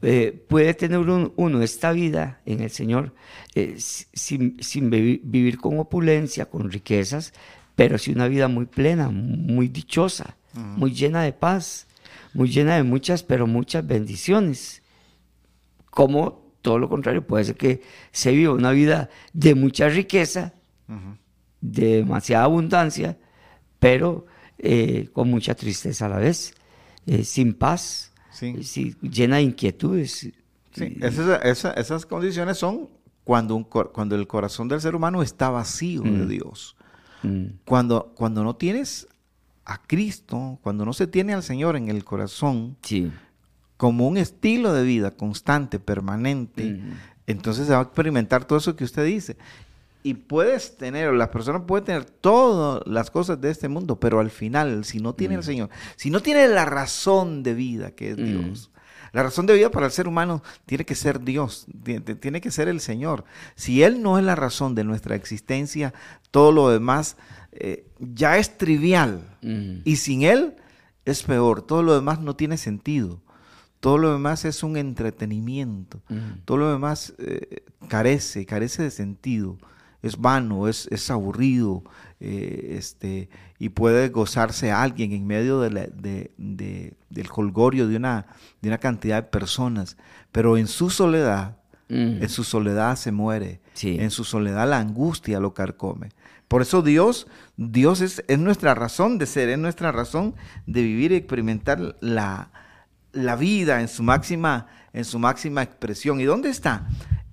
Eh, 0.00 0.44
puede 0.48 0.74
tener 0.74 0.98
un- 1.00 1.32
uno 1.36 1.60
esta 1.62 1.90
vida 1.92 2.40
en 2.46 2.60
el 2.60 2.70
Señor 2.70 3.12
eh, 3.56 3.74
si- 3.78 4.06
sin, 4.12 4.56
sin 4.62 4.90
vivi- 4.90 5.20
vivir 5.24 5.58
con 5.58 5.78
opulencia, 5.80 6.44
con 6.46 6.70
riquezas, 6.70 7.32
pero 7.74 7.98
sí 7.98 8.12
una 8.12 8.28
vida 8.28 8.46
muy 8.46 8.66
plena, 8.66 9.08
muy 9.10 9.66
dichosa, 9.68 10.36
muy 10.76 10.92
llena 10.94 11.22
de 11.22 11.32
paz, 11.32 11.86
muy 12.34 12.48
llena 12.48 12.76
de 12.76 12.82
muchas, 12.84 13.22
pero 13.24 13.46
muchas 13.48 13.84
bendiciones. 13.86 14.81
Como 15.92 16.52
todo 16.62 16.78
lo 16.78 16.88
contrario, 16.88 17.26
puede 17.26 17.44
ser 17.44 17.56
que 17.56 17.82
se 18.12 18.32
viva 18.32 18.52
una 18.54 18.70
vida 18.72 19.10
de 19.32 19.54
mucha 19.54 19.88
riqueza, 19.88 20.54
de 21.60 21.96
demasiada 21.98 22.44
abundancia, 22.44 23.18
pero 23.78 24.26
eh, 24.58 25.08
con 25.12 25.28
mucha 25.30 25.54
tristeza 25.54 26.06
a 26.06 26.08
la 26.08 26.18
vez, 26.18 26.54
eh, 27.06 27.24
sin 27.24 27.54
paz, 27.54 28.12
Sí. 28.30 28.54
eh, 28.58 28.62
sí, 28.64 28.96
llena 29.02 29.36
de 29.36 29.42
inquietudes. 29.42 30.12
Sí, 30.72 30.96
esas, 31.00 31.44
esa- 31.44 31.72
esas 31.74 32.06
condiciones 32.06 32.58
son 32.58 32.88
cuando, 33.24 33.54
un 33.54 33.64
cuando 33.64 34.14
el 34.16 34.26
corazón 34.26 34.68
del 34.68 34.80
ser 34.80 34.94
humano 34.96 35.22
está 35.22 35.50
vacío 35.50 36.02
de 36.02 36.26
Dios. 36.26 36.74
Mm, 37.22 37.44
Cuando, 37.64 38.12
cuando 38.16 38.42
no 38.42 38.56
tienes 38.56 39.06
a 39.64 39.80
Cristo, 39.82 40.58
cuando 40.62 40.84
no 40.84 40.92
se 40.92 41.06
tiene 41.06 41.34
al 41.34 41.42
Señor 41.44 41.76
en 41.76 41.88
el 41.88 42.04
corazón 42.04 42.76
sí, 42.82 43.12
como 43.82 44.06
un 44.06 44.16
estilo 44.16 44.72
de 44.72 44.84
vida 44.84 45.10
constante, 45.10 45.80
permanente, 45.80 46.80
entonces 47.26 47.66
se 47.66 47.72
va 47.72 47.80
a 47.80 47.82
experimentar 47.82 48.44
todo 48.44 48.58
eso 48.60 48.76
que 48.76 48.84
usted 48.84 49.04
dice. 49.04 49.36
Y 50.04 50.14
puedes 50.14 50.76
tener, 50.76 51.08
o 51.08 51.12
la 51.12 51.32
persona 51.32 51.66
puede 51.66 51.84
tener 51.86 52.04
todas 52.04 52.80
las 52.86 53.10
cosas 53.10 53.40
de 53.40 53.50
este 53.50 53.66
mundo, 53.68 53.96
pero 53.98 54.20
al 54.20 54.30
final, 54.30 54.84
si 54.84 55.00
no 55.00 55.14
tiene 55.16 55.34
al 55.34 55.42
Señor, 55.42 55.68
si 55.96 56.10
no 56.10 56.20
tiene 56.20 56.46
la 56.46 56.64
razón 56.64 57.42
de 57.42 57.54
vida 57.54 57.90
que 57.90 58.12
es 58.12 58.18
Mm. 58.18 58.24
Dios, 58.24 58.70
la 59.12 59.24
razón 59.24 59.46
de 59.46 59.54
vida 59.54 59.70
para 59.72 59.86
el 59.86 59.92
ser 59.92 60.06
humano 60.06 60.44
tiene 60.64 60.84
que 60.84 60.94
ser 60.94 61.20
Dios, 61.20 61.66
ti- 61.82 61.98
ti- 61.98 62.14
tiene 62.14 62.40
que 62.40 62.52
ser 62.52 62.68
el 62.68 62.78
Señor. 62.80 63.24
Si 63.56 63.82
Él 63.82 64.00
no 64.00 64.16
es 64.16 64.24
la 64.24 64.36
razón 64.36 64.76
de 64.76 64.84
nuestra 64.84 65.16
existencia, 65.16 65.92
todo 66.30 66.52
lo 66.52 66.68
demás 66.70 67.16
eh, 67.50 67.84
ya 67.98 68.38
es 68.38 68.56
trivial. 68.58 69.22
mm, 69.42 69.80
Y 69.84 69.96
sin 69.96 70.22
Él 70.22 70.54
es 71.04 71.24
peor, 71.24 71.62
todo 71.62 71.82
lo 71.82 71.94
demás 71.96 72.20
no 72.20 72.36
tiene 72.36 72.56
sentido. 72.58 73.20
Todo 73.82 73.98
lo 73.98 74.12
demás 74.12 74.44
es 74.44 74.62
un 74.62 74.76
entretenimiento. 74.76 76.00
Todo 76.44 76.56
lo 76.58 76.70
demás 76.72 77.14
eh, 77.18 77.64
carece, 77.88 78.46
carece 78.46 78.84
de 78.84 78.92
sentido. 78.92 79.58
Es 80.02 80.18
vano, 80.18 80.68
es, 80.68 80.86
es 80.92 81.10
aburrido, 81.10 81.82
eh, 82.20 82.76
este, 82.78 83.28
y 83.58 83.70
puede 83.70 84.08
gozarse 84.10 84.70
alguien 84.70 85.10
en 85.10 85.26
medio 85.26 85.58
de 85.60 85.70
la- 85.72 85.86
de- 85.88 86.30
de- 86.38 86.94
del 87.10 87.28
colgorio 87.28 87.88
de 87.88 87.96
una, 87.96 88.26
de 88.60 88.68
una 88.68 88.78
cantidad 88.78 89.16
de 89.24 89.28
personas, 89.28 89.96
pero 90.30 90.56
en 90.56 90.68
su 90.68 90.88
soledad, 90.88 91.56
en 91.88 92.28
su 92.28 92.44
soledad 92.44 92.94
se 92.96 93.10
muere, 93.10 93.60
Sí. 93.74 93.96
en 94.00 94.10
su 94.12 94.22
soledad 94.22 94.68
la 94.70 94.78
angustia 94.78 95.40
lo 95.40 95.54
carcome. 95.54 96.10
Por 96.46 96.62
eso 96.62 96.82
Dios, 96.82 97.26
Dios 97.56 98.00
es, 98.00 98.24
es 98.28 98.38
nuestra 98.38 98.74
razón 98.76 99.18
de 99.18 99.26
ser, 99.26 99.48
es 99.48 99.58
nuestra 99.58 99.90
razón 99.92 100.34
de 100.66 100.82
vivir 100.82 101.10
y 101.12 101.16
experimentar 101.16 101.96
la, 102.00 102.50
la 103.12 103.36
vida 103.36 103.80
en 103.80 103.88
su 103.88 104.02
máxima, 104.02 104.66
en 104.92 105.04
su 105.04 105.18
máxima 105.18 105.62
expresión. 105.62 106.20
¿Y 106.20 106.24
dónde 106.24 106.50
está? 106.50 106.88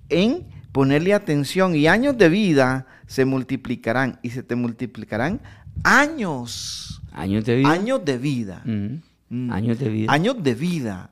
En 0.08 0.46
ponerle 0.72 1.14
atención 1.14 1.74
y 1.74 1.86
años 1.88 2.16
de 2.16 2.28
vida 2.28 2.86
se 3.06 3.24
multiplicarán 3.24 4.18
y 4.22 4.30
se 4.30 4.42
te 4.42 4.54
multiplicarán 4.54 5.40
años, 5.82 7.02
Años 7.12 7.44
de 7.44 7.56
vida. 7.56 7.70
años 7.70 8.04
de 8.04 8.18
vida. 8.18 8.62
Mm, 8.64 8.96
Mm. 9.32 9.52
Años 9.52 9.78
de 9.78 9.88
vida. 9.88 10.12
Años 10.12 10.42
de 10.42 10.54
vida. 10.56 11.10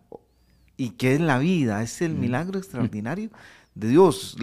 ¿Y 0.76 0.90
qué 0.90 1.14
es 1.14 1.20
la 1.20 1.38
vida? 1.38 1.82
Es 1.84 2.02
el 2.02 2.14
milagro 2.14 2.58
extraordinario 2.58 3.30
de 3.76 3.88
Dios. 3.88 4.36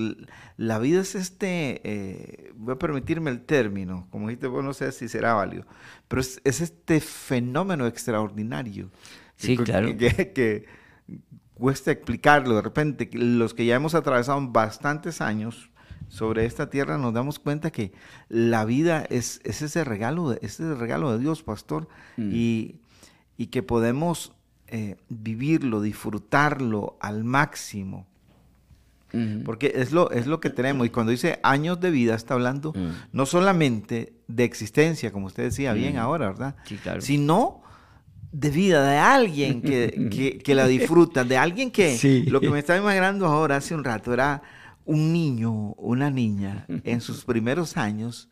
La 0.56 0.80
vida 0.80 1.02
es 1.02 1.14
este, 1.16 1.82
eh, 1.84 2.54
voy 2.56 2.76
a 2.76 2.80
permitirme 2.80 3.32
el 3.32 3.42
término, 3.42 4.08
como 4.12 4.30
dijiste, 4.30 4.48
vos 4.48 4.64
no 4.64 4.74
sé 4.74 4.94
si 4.94 5.10
será 5.10 5.34
válido, 5.34 5.66
pero 6.08 6.22
es, 6.22 6.40
es 6.46 6.62
este 6.62 7.02
fenómeno 7.02 7.86
extraordinario. 7.86 8.90
Sí, 9.38 9.58
que- 9.58 9.64
claro. 9.64 9.98
Que, 9.98 10.32
que 10.34 10.66
cuesta 11.56 11.92
explicarlo. 11.92 12.56
De 12.56 12.62
repente, 12.62 13.10
los 13.14 13.54
que 13.54 13.66
ya 13.66 13.76
hemos 13.76 13.96
atravesado 13.96 14.46
bastantes 14.48 15.22
años 15.22 15.70
sobre 16.08 16.46
esta 16.46 16.70
tierra, 16.70 16.98
nos 16.98 17.14
damos 17.14 17.40
cuenta 17.40 17.72
que 17.72 17.92
la 18.30 18.64
vida 18.66 19.06
es, 19.10 19.42
es 19.44 19.62
ese 19.62 19.84
regalo, 19.84 20.30
de, 20.30 20.40
es 20.42 20.60
ese 20.60 20.76
regalo 20.76 21.12
de 21.12 21.20
Dios, 21.20 21.42
pastor, 21.44 21.88
y, 22.18 22.76
y 23.38 23.48
que 23.48 23.64
podemos 23.64 24.32
eh, 24.68 24.96
vivirlo, 25.10 25.82
disfrutarlo 25.82 26.98
al 27.02 27.24
máximo. 27.24 28.06
Mm, 29.14 29.44
Porque 29.44 29.72
es 29.76 29.92
lo, 29.92 30.12
es 30.12 30.28
lo 30.28 30.40
que 30.40 30.50
tenemos. 30.50 30.86
Y 30.86 30.90
cuando 30.90 31.12
dice 31.12 31.40
años 31.44 31.80
de 31.80 31.90
vida, 31.92 32.16
está 32.16 32.34
hablando 32.36 32.74
Mm. 32.74 32.90
no 33.14 33.26
solamente 33.26 34.14
de 34.28 34.44
existencia, 34.44 35.12
como 35.12 35.28
usted 35.28 35.44
decía 35.44 35.74
bien 35.74 35.98
ahora, 35.98 36.28
¿verdad? 36.28 36.56
Sí, 36.66 36.78
claro. 36.78 37.02
Sino 37.02 37.62
de 38.38 38.50
vida, 38.50 38.86
de 38.90 38.98
alguien 38.98 39.62
que, 39.70 40.10
que- 40.12 40.38
que 40.40 40.56
la 40.56 40.68
disfruta, 40.68 41.24
de 41.24 41.38
alguien 41.38 41.72
que 41.72 41.98
Sí. 41.98 42.24
lo 42.24 42.42
que 42.42 42.50
me 42.50 42.60
estaba 42.60 42.80
imaginando 42.80 43.26
ahora 43.28 43.58
hace 43.58 43.74
un 43.76 43.84
rato 43.84 44.14
era 44.14 44.42
un 44.86 45.14
niño, 45.14 45.74
una 45.78 46.10
niña 46.12 46.66
en 46.84 47.02
sus 47.02 47.24
primeros 47.26 47.78
años, 47.78 48.30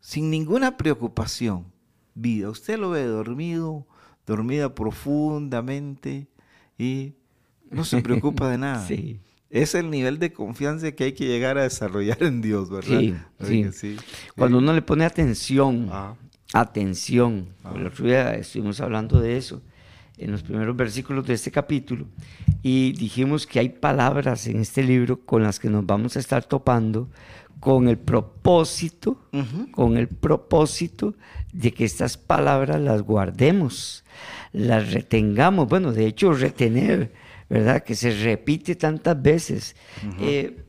sin 0.00 0.30
ninguna 0.30 0.76
preocupación. 0.76 1.72
Vida, 2.14 2.50
usted 2.50 2.78
lo 2.78 2.90
ve 2.90 3.04
dormido, 3.04 3.86
dormida 4.26 4.74
profundamente 4.74 6.28
y 6.78 7.14
no 7.70 7.84
se 7.84 8.02
preocupa 8.02 8.48
de 8.50 8.58
nada. 8.66 8.86
Sí. 8.86 9.18
Es 9.48 9.74
el 9.74 9.90
nivel 9.90 10.18
de 10.18 10.32
confianza 10.32 10.92
que 10.92 11.04
hay 11.04 11.12
que 11.12 11.26
llegar 11.26 11.58
a 11.58 11.62
desarrollar 11.64 12.22
en 12.22 12.40
Dios, 12.40 12.70
¿verdad? 12.70 13.00
Sí. 13.46 13.66
sí. 13.72 13.96
Cuando 14.36 14.58
Eh, 14.58 14.62
uno 14.62 14.72
le 14.72 14.82
pone 14.82 15.04
atención, 15.04 15.88
Ah. 15.90 16.14
Atención, 16.52 17.48
el 17.74 17.86
otro 17.86 18.06
día 18.06 18.34
estuvimos 18.34 18.80
hablando 18.80 19.20
de 19.20 19.36
eso 19.36 19.62
en 20.18 20.30
los 20.30 20.42
primeros 20.42 20.76
versículos 20.76 21.26
de 21.26 21.34
este 21.34 21.50
capítulo 21.50 22.06
y 22.62 22.92
dijimos 22.92 23.46
que 23.46 23.58
hay 23.58 23.70
palabras 23.70 24.46
en 24.46 24.60
este 24.60 24.82
libro 24.82 25.20
con 25.24 25.42
las 25.42 25.58
que 25.58 25.70
nos 25.70 25.86
vamos 25.86 26.16
a 26.16 26.20
estar 26.20 26.44
topando 26.44 27.08
con 27.60 27.88
el 27.88 27.96
propósito, 27.96 29.22
con 29.70 29.96
el 29.96 30.08
propósito 30.08 31.14
de 31.52 31.72
que 31.72 31.84
estas 31.84 32.16
palabras 32.16 32.80
las 32.80 33.02
guardemos, 33.02 34.04
las 34.52 34.92
retengamos, 34.92 35.68
bueno, 35.68 35.92
de 35.92 36.06
hecho 36.06 36.32
retener, 36.32 37.12
¿verdad? 37.48 37.84
Que 37.84 37.94
se 37.94 38.10
repite 38.10 38.74
tantas 38.74 39.20
veces. 39.22 39.76
Eh, 40.18 40.64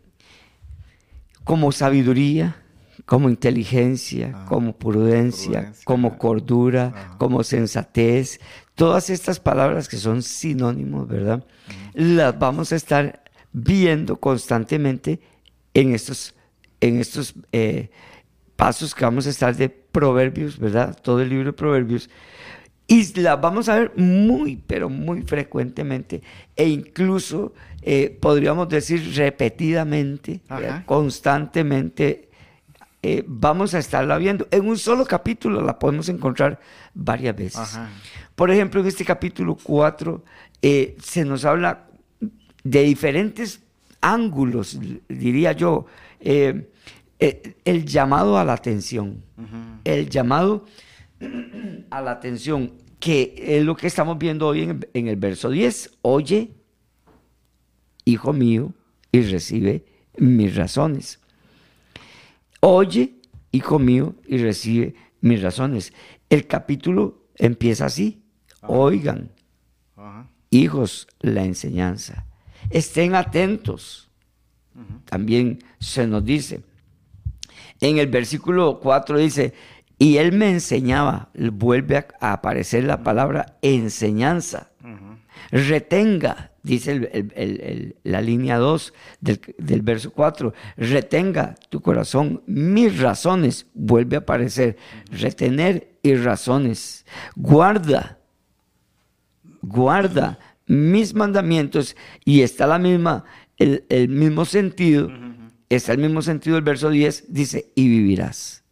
como 1.44 1.72
sabiduría, 1.72 2.63
como 3.06 3.30
inteligencia, 3.30 4.46
como 4.48 4.78
prudencia, 4.78 5.74
como 5.84 6.18
cordura, 6.18 7.16
como 7.18 7.44
sensatez. 7.44 8.40
Todas 8.76 9.10
estas 9.10 9.40
palabras 9.40 9.88
que 9.88 9.98
son 9.98 10.22
sinónimos, 10.24 11.08
¿verdad? 11.08 11.46
Las 11.94 12.38
vamos 12.40 12.72
a 12.72 12.76
estar 12.76 13.24
viendo 13.52 14.18
constantemente 14.18 15.20
en 15.74 15.94
estos, 15.94 16.34
en 16.80 17.00
estos 17.00 17.36
eh, 17.52 17.90
pasos 18.56 18.96
que 18.96 19.06
vamos 19.06 19.28
a 19.28 19.30
estar 19.30 19.56
de 19.56 19.70
Proverbios, 19.70 20.58
¿verdad? 20.58 20.98
Todo 21.02 21.22
el 21.22 21.30
libro 21.30 21.48
de 21.48 21.54
Proverbios. 21.54 22.10
Y 22.88 23.20
las 23.22 23.40
vamos 23.40 23.70
a 23.70 23.76
ver 23.76 23.92
muy, 23.96 24.58
pero 24.68 24.90
muy 24.90 25.22
frecuentemente. 25.22 26.22
E 26.56 26.68
incluso 26.68 27.54
eh, 27.82 28.18
podríamos 28.22 28.70
decir 28.70 29.14
repetidamente, 29.16 30.42
constantemente 30.86 32.30
eh, 33.06 33.22
vamos 33.28 33.74
a 33.74 33.80
estarla 33.80 34.18
viendo. 34.18 34.48
En 34.50 34.66
un 34.66 34.78
solo 34.78 35.04
capítulo 35.04 35.62
la 35.62 35.78
podemos 35.78 36.08
encontrar 36.08 36.58
varias 36.94 37.36
veces. 37.36 37.78
Por 38.34 38.50
ejemplo, 38.50 38.80
en 38.80 38.88
este 38.88 39.04
capítulo 39.04 39.58
4 39.62 40.24
eh, 40.62 40.96
se 41.02 41.26
nos 41.26 41.44
habla 41.44 41.86
de 42.64 42.84
diferentes 42.84 43.62
ángulos, 44.00 44.80
diría 45.10 45.52
yo, 45.52 45.86
eh, 46.22 46.72
el 47.20 47.86
llamado 47.86 48.38
a 48.38 48.46
la 48.46 48.54
atención, 48.54 49.22
el 49.84 50.10
llamado 50.10 50.66
a 51.90 52.02
la 52.02 52.12
atención, 52.12 52.72
que 53.02 53.36
es 53.38 53.66
lo 53.66 53.76
que 53.76 53.88
estamos 53.88 54.18
viendo 54.18 54.48
hoy 54.48 54.64
en, 54.64 54.88
en 54.94 55.10
el 55.10 55.18
verso 55.18 55.50
10. 55.50 55.98
Oye, 56.04 56.52
hijo 58.06 58.32
mío, 58.32 58.74
y 59.12 59.22
recibe 59.24 59.86
mis 60.18 60.56
razones. 60.56 61.20
Oye, 62.66 63.16
hijo 63.52 63.78
mío, 63.78 64.16
y 64.26 64.38
recibe 64.38 64.96
mis 65.20 65.42
razones. 65.42 65.92
El 66.30 66.48
capítulo 66.48 67.26
empieza 67.36 67.88
así. 67.88 68.24
Oigan, 68.62 69.32
hijos, 70.50 71.10
la 71.20 71.44
enseñanza. 71.44 72.26
Estén 72.70 73.16
atentos. 73.16 74.10
También 75.04 75.60
se 75.78 76.08
nos 76.08 76.24
dice. 76.24 76.64
En 77.82 77.98
el 77.98 78.08
versículo 78.08 78.80
4 78.80 79.18
dice, 79.18 79.54
y 80.00 80.16
él 80.16 80.32
me 80.32 80.50
enseñaba, 80.50 81.32
vuelve 81.34 81.98
a, 81.98 82.32
aparecer 82.32 82.86
la 82.86 83.04
palabra 83.04 83.58
enseñanza. 83.62 84.72
Retenga, 85.52 86.53
dice 86.64 87.96
la 88.04 88.22
línea 88.22 88.58
2 88.58 88.94
del, 89.20 89.82
verso 89.82 90.12
4, 90.12 90.54
retenga 90.78 91.56
tu 91.70 91.82
corazón, 91.82 92.42
mis 92.48 93.00
razones, 93.00 93.68
vuelve 93.74 94.16
a 94.16 94.20
aparecer, 94.20 94.78
retener 95.12 95.98
y 96.02 96.16
razones, 96.16 97.06
guarda, 97.36 98.18
guarda 99.62 100.40
mis 100.66 101.14
mandamientos 101.14 101.96
y 102.24 102.42
está 102.42 102.66
la 102.66 102.80
misma, 102.80 103.26
el, 103.58 104.10
mismo 104.10 104.46
sentido, 104.46 105.12
está 105.70 105.92
el 105.92 106.00
mismo 106.00 106.22
sentido 106.22 106.56
del 106.56 106.64
verso 106.64 106.90
10, 106.90 107.26
dice, 107.34 107.72
y 107.76 107.90
vivirás, 107.90 108.64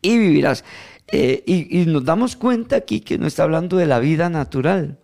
y 0.00 0.18
vivirás. 0.18 0.64
Eh, 1.08 1.42
y 1.46 1.84
nos 1.84 2.04
damos 2.04 2.34
cuenta 2.34 2.76
aquí 2.76 3.00
que 3.00 3.18
no 3.18 3.26
está 3.26 3.42
hablando 3.42 3.76
de 3.76 3.86
la 3.86 3.98
vida 3.98 4.30
natural, 4.30 4.98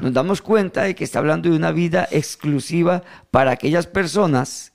nos 0.00 0.12
damos 0.12 0.42
cuenta 0.42 0.82
de 0.82 0.94
que 0.94 1.04
está 1.04 1.18
hablando 1.18 1.50
de 1.50 1.56
una 1.56 1.72
vida 1.72 2.08
exclusiva 2.10 3.02
para 3.30 3.52
aquellas 3.52 3.86
personas 3.86 4.72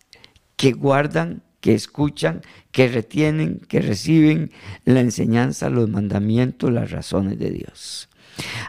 que 0.56 0.72
guardan, 0.72 1.44
que 1.62 1.74
escuchan, 1.74 2.42
que 2.72 2.88
retienen, 2.88 3.60
que 3.68 3.82
reciben 3.82 4.52
la 4.86 5.00
enseñanza, 5.00 5.70
los 5.70 5.90
mandamientos, 5.90 6.72
las 6.72 6.92
razones 6.92 7.40
de 7.40 7.52
Dios. 7.52 8.10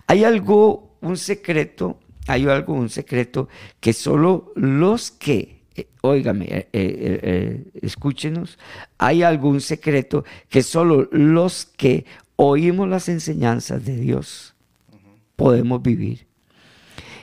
Hay 0.07 0.25
algo, 0.25 0.97
un 1.01 1.17
secreto, 1.17 1.99
hay 2.27 2.47
algo, 2.47 2.75
un 2.75 2.89
secreto 2.89 3.49
que 3.81 3.93
solo 3.93 4.53
los 4.57 5.11
que, 5.11 5.63
eh, 5.75 5.89
óigame, 6.03 6.47
eh, 6.51 6.69
eh, 6.73 7.65
escúchenos, 7.83 8.59
hay 8.99 9.23
algún 9.23 9.61
secreto 9.61 10.25
que 10.49 10.63
solo 10.63 11.09
los 11.13 11.67
que 11.67 12.07
oímos 12.37 12.89
las 12.89 13.09
enseñanzas 13.09 13.85
de 13.85 13.97
Dios 13.97 14.55
podemos 15.37 15.83
vivir. 15.83 16.28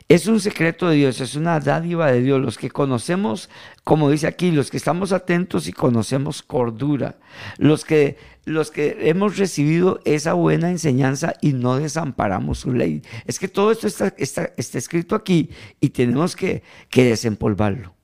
Es 0.08 0.28
un 0.28 0.40
secreto 0.40 0.88
de 0.88 0.98
Dios, 0.98 1.20
es 1.20 1.36
una 1.36 1.60
dádiva 1.60 2.12
de 2.12 2.22
Dios. 2.22 2.40
Los 2.40 2.60
que 2.60 2.70
conocemos, 2.70 3.50
como 3.84 4.12
dice 4.12 4.28
aquí, 4.28 4.52
los 4.52 4.70
que 4.70 4.78
estamos 4.78 5.12
atentos 5.12 5.68
y 5.68 5.74
conocemos 5.74 6.44
cordura, 6.44 7.18
los 7.58 7.86
que, 7.86 8.18
los 8.46 8.70
que 8.70 9.10
hemos 9.10 9.38
recibido 9.38 10.00
esa 10.06 10.34
buena 10.34 10.70
enseñanza 10.70 11.34
y 11.42 11.54
no 11.54 11.78
desamparamos 11.78 12.60
su 12.60 12.72
ley. 12.72 13.02
Es 13.26 13.40
que 13.40 13.48
todo 13.48 13.72
esto 13.72 13.88
está, 13.88 14.14
está, 14.18 14.52
escrito 14.56 15.16
aquí 15.16 15.50
y 15.80 15.90
tenemos 15.90 16.36
que, 16.36 16.62
desempolvarlo. 16.92 17.96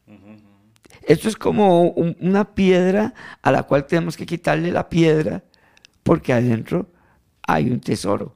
Esto 1.04 1.28
es 1.28 1.36
como 1.36 1.90
una 1.90 2.56
piedra 2.56 3.14
a 3.44 3.52
la 3.52 3.64
cual 3.64 3.86
tenemos 3.86 4.18
que 4.18 4.26
quitarle 4.26 4.72
la 4.72 4.90
piedra 4.90 5.44
porque 6.04 6.34
adentro 6.34 6.90
hay 7.44 7.70
un 7.70 7.80
tesoro 7.80 8.36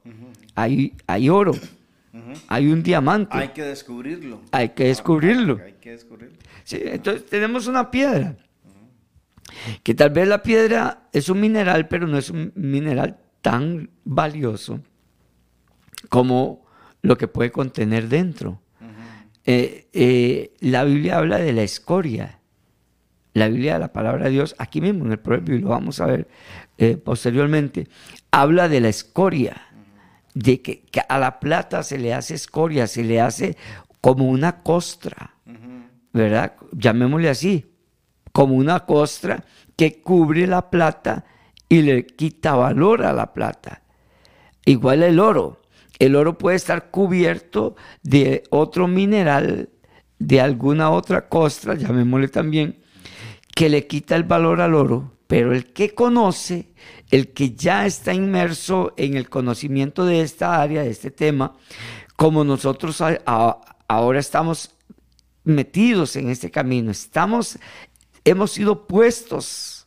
hay, 0.56 0.94
hay 1.06 1.28
oro, 1.28 1.52
hay 2.48 2.68
un 2.68 2.82
diamante. 2.82 3.36
Hay 3.36 3.48
que 3.48 3.62
descubrirlo. 3.62 4.42
Hay 4.52 4.70
que 4.70 4.84
descubrirlo. 4.84 5.60
Hay 5.64 5.74
que 5.74 5.90
descubrirlo. 5.92 6.36
Sí, 6.64 6.80
entonces 6.82 7.26
tenemos 7.26 7.66
una 7.66 7.90
piedra. 7.90 8.36
Que 9.82 9.94
tal 9.94 10.10
vez 10.10 10.28
la 10.28 10.42
piedra 10.42 11.08
es 11.12 11.28
un 11.28 11.40
mineral, 11.40 11.88
pero 11.88 12.06
no 12.06 12.18
es 12.18 12.30
un 12.30 12.52
mineral 12.54 13.18
tan 13.42 13.90
valioso 14.04 14.80
como 16.08 16.66
lo 17.02 17.16
que 17.16 17.28
puede 17.28 17.50
contener 17.50 18.08
dentro. 18.08 18.60
Eh, 19.44 19.86
eh, 19.92 20.54
la 20.58 20.82
Biblia 20.82 21.18
habla 21.18 21.38
de 21.38 21.52
la 21.52 21.62
escoria. 21.62 22.40
La 23.32 23.48
Biblia, 23.48 23.78
la 23.78 23.92
palabra 23.92 24.24
de 24.24 24.30
Dios, 24.30 24.56
aquí 24.58 24.80
mismo 24.80 25.04
en 25.04 25.12
el 25.12 25.18
proverbio, 25.18 25.56
y 25.56 25.60
lo 25.60 25.68
vamos 25.68 26.00
a 26.00 26.06
ver 26.06 26.26
eh, 26.78 26.96
posteriormente, 26.96 27.86
habla 28.30 28.68
de 28.68 28.80
la 28.80 28.88
escoria 28.88 29.65
de 30.36 30.60
que, 30.60 30.82
a 31.08 31.18
la 31.18 31.40
plata 31.40 31.82
se 31.82 31.96
le 31.96 32.12
hace 32.12 32.34
escoria, 32.34 32.86
se 32.86 33.02
le 33.02 33.22
hace 33.22 33.56
como 34.02 34.28
una 34.28 34.62
costra, 34.62 35.34
¿verdad? 36.12 36.52
Llamémosle 36.72 37.30
así, 37.30 37.72
como 38.32 38.54
una 38.56 38.80
costra 38.80 39.44
que 39.76 40.02
cubre 40.02 40.46
la 40.46 40.68
plata 40.68 41.24
y 41.70 41.80
le 41.80 42.04
quita 42.04 42.54
valor 42.54 43.02
a 43.02 43.14
la 43.14 43.32
plata. 43.32 43.80
Igual 44.66 45.02
el 45.02 45.20
oro. 45.20 45.62
El 45.98 46.14
oro 46.14 46.36
puede 46.36 46.56
estar 46.56 46.90
cubierto 46.90 47.74
de 48.02 48.42
otro 48.50 48.88
mineral, 48.88 49.70
de 50.18 50.42
alguna 50.42 50.90
otra 50.90 51.28
costra, 51.28 51.74
llamémosle 51.76 52.28
también, 52.28 52.76
que 53.54 53.70
le 53.70 53.86
quita 53.86 54.16
el 54.16 54.24
valor 54.24 54.60
al 54.60 54.74
oro, 54.74 55.15
pero 55.26 55.52
el 55.52 55.72
que 55.72 55.94
conoce 55.94 56.72
el 57.10 57.32
que 57.32 57.54
ya 57.54 57.86
está 57.86 58.12
inmerso 58.12 58.92
en 58.96 59.16
el 59.16 59.28
conocimiento 59.28 60.04
de 60.04 60.22
esta 60.22 60.60
área, 60.60 60.82
de 60.82 60.90
este 60.90 61.10
tema, 61.10 61.54
como 62.16 62.44
nosotros 62.44 63.02
ahora 63.26 64.18
estamos 64.18 64.70
metidos 65.44 66.16
en 66.16 66.28
este 66.30 66.50
camino, 66.50 66.90
estamos, 66.90 67.58
hemos 68.24 68.52
sido 68.52 68.86
puestos 68.86 69.86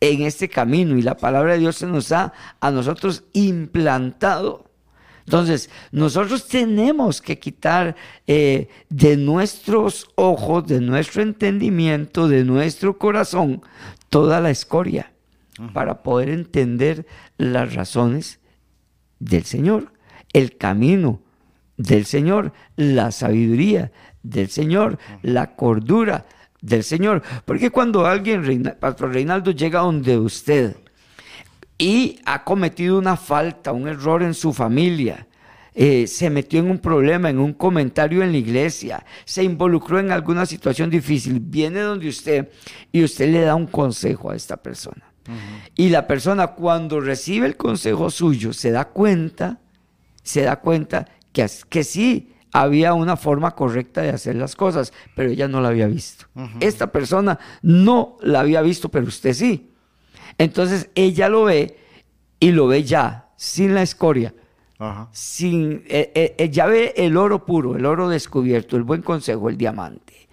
en 0.00 0.22
este 0.22 0.48
camino 0.48 0.96
y 0.96 1.02
la 1.02 1.16
palabra 1.16 1.52
de 1.52 1.60
Dios 1.60 1.76
se 1.76 1.86
nos 1.86 2.10
ha 2.12 2.32
a 2.60 2.70
nosotros 2.70 3.24
implantado. 3.32 4.69
Entonces, 5.30 5.70
nosotros 5.92 6.48
tenemos 6.48 7.22
que 7.22 7.38
quitar 7.38 7.94
eh, 8.26 8.66
de 8.88 9.16
nuestros 9.16 10.10
ojos, 10.16 10.66
de 10.66 10.80
nuestro 10.80 11.22
entendimiento, 11.22 12.26
de 12.26 12.44
nuestro 12.44 12.98
corazón, 12.98 13.62
toda 14.08 14.40
la 14.40 14.50
escoria 14.50 15.12
para 15.72 16.02
poder 16.02 16.30
entender 16.30 17.06
las 17.38 17.76
razones 17.76 18.40
del 19.20 19.44
Señor, 19.44 19.92
el 20.32 20.56
camino 20.56 21.20
del 21.76 22.06
Señor, 22.06 22.52
la 22.74 23.12
sabiduría 23.12 23.92
del 24.24 24.48
Señor, 24.48 24.98
la 25.22 25.54
cordura 25.54 26.26
del 26.60 26.82
Señor. 26.82 27.22
Porque 27.44 27.70
cuando 27.70 28.04
alguien, 28.04 28.76
Pastor 28.80 29.12
Reinaldo, 29.12 29.52
llega 29.52 29.78
donde 29.78 30.18
usted 30.18 30.74
y 31.80 32.20
ha 32.26 32.44
cometido 32.44 32.98
una 32.98 33.16
falta, 33.16 33.72
un 33.72 33.88
error 33.88 34.22
en 34.22 34.34
su 34.34 34.52
familia, 34.52 35.26
eh, 35.74 36.06
se 36.06 36.28
metió 36.28 36.60
en 36.60 36.70
un 36.70 36.78
problema, 36.78 37.30
en 37.30 37.38
un 37.38 37.54
comentario 37.54 38.22
en 38.22 38.32
la 38.32 38.38
iglesia, 38.38 39.06
se 39.24 39.42
involucró 39.42 39.98
en 39.98 40.12
alguna 40.12 40.44
situación 40.44 40.90
difícil, 40.90 41.40
viene 41.40 41.80
donde 41.80 42.08
usted 42.08 42.50
y 42.92 43.02
usted 43.02 43.32
le 43.32 43.40
da 43.40 43.54
un 43.54 43.66
consejo 43.66 44.30
a 44.30 44.36
esta 44.36 44.58
persona. 44.58 45.06
Y 45.76 45.90
la 45.90 46.06
persona 46.06 46.48
cuando 46.48 47.00
recibe 47.00 47.46
el 47.46 47.56
consejo 47.56 48.10
suyo 48.10 48.52
se 48.52 48.72
da 48.72 48.86
cuenta, 48.86 49.60
se 50.22 50.42
da 50.42 50.56
cuenta 50.56 51.06
que, 51.32 51.46
que 51.68 51.84
sí 51.84 52.34
había 52.52 52.94
una 52.94 53.16
forma 53.16 53.52
correcta 53.52 54.02
de 54.02 54.10
hacer 54.10 54.34
las 54.34 54.56
cosas, 54.56 54.92
pero 55.14 55.30
ella 55.30 55.46
no 55.48 55.60
la 55.60 55.68
había 55.68 55.86
visto. 55.86 56.26
Esta 56.58 56.90
persona 56.90 57.38
no 57.62 58.16
la 58.20 58.40
había 58.40 58.60
visto, 58.60 58.90
pero 58.90 59.06
usted 59.06 59.32
sí. 59.32 59.69
Entonces 60.40 60.88
ella 60.94 61.28
lo 61.28 61.44
ve 61.44 61.76
y 62.40 62.52
lo 62.52 62.66
ve 62.66 62.82
ya, 62.82 63.28
sin 63.36 63.74
la 63.74 63.82
escoria, 63.82 64.34
Ajá. 64.78 65.10
sin, 65.12 65.84
eh, 65.86 66.10
eh, 66.14 66.34
eh, 66.38 66.48
ya 66.48 66.64
ve 66.64 66.94
el 66.96 67.18
oro 67.18 67.44
puro, 67.44 67.76
el 67.76 67.84
oro 67.84 68.08
descubierto, 68.08 68.78
el 68.78 68.82
buen 68.82 69.02
consejo, 69.02 69.50
el 69.50 69.58
diamante. 69.58 70.28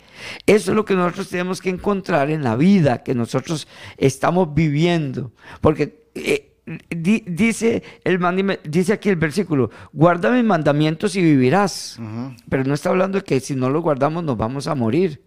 Eso 0.45 0.71
es 0.71 0.75
lo 0.77 0.85
que 0.85 0.95
nosotros 0.95 1.27
tenemos 1.27 1.61
que 1.61 1.69
encontrar 1.71 2.31
en 2.31 2.41
la 2.41 2.55
vida 2.55 3.03
que 3.03 3.13
nosotros 3.15 3.67
estamos 3.97 4.53
viviendo. 4.53 5.33
Porque 5.59 6.05
eh, 6.15 6.53
di- 6.89 7.23
dice, 7.25 7.81
el 8.03 8.19
mandime- 8.19 8.59
dice 8.63 8.93
aquí 8.93 9.09
el 9.09 9.15
versículo, 9.15 9.69
guarda 9.93 10.31
mis 10.31 10.43
mandamientos 10.43 11.15
y 11.15 11.21
vivirás. 11.21 11.99
Pero 12.49 12.63
no 12.65 12.73
está 12.73 12.89
hablando 12.89 13.19
de 13.19 13.23
que 13.23 13.39
si 13.39 13.55
no 13.55 13.69
los 13.69 13.81
guardamos 13.81 14.23
nos 14.23 14.35
vamos 14.37 14.67
a 14.67 14.75
morir, 14.75 15.21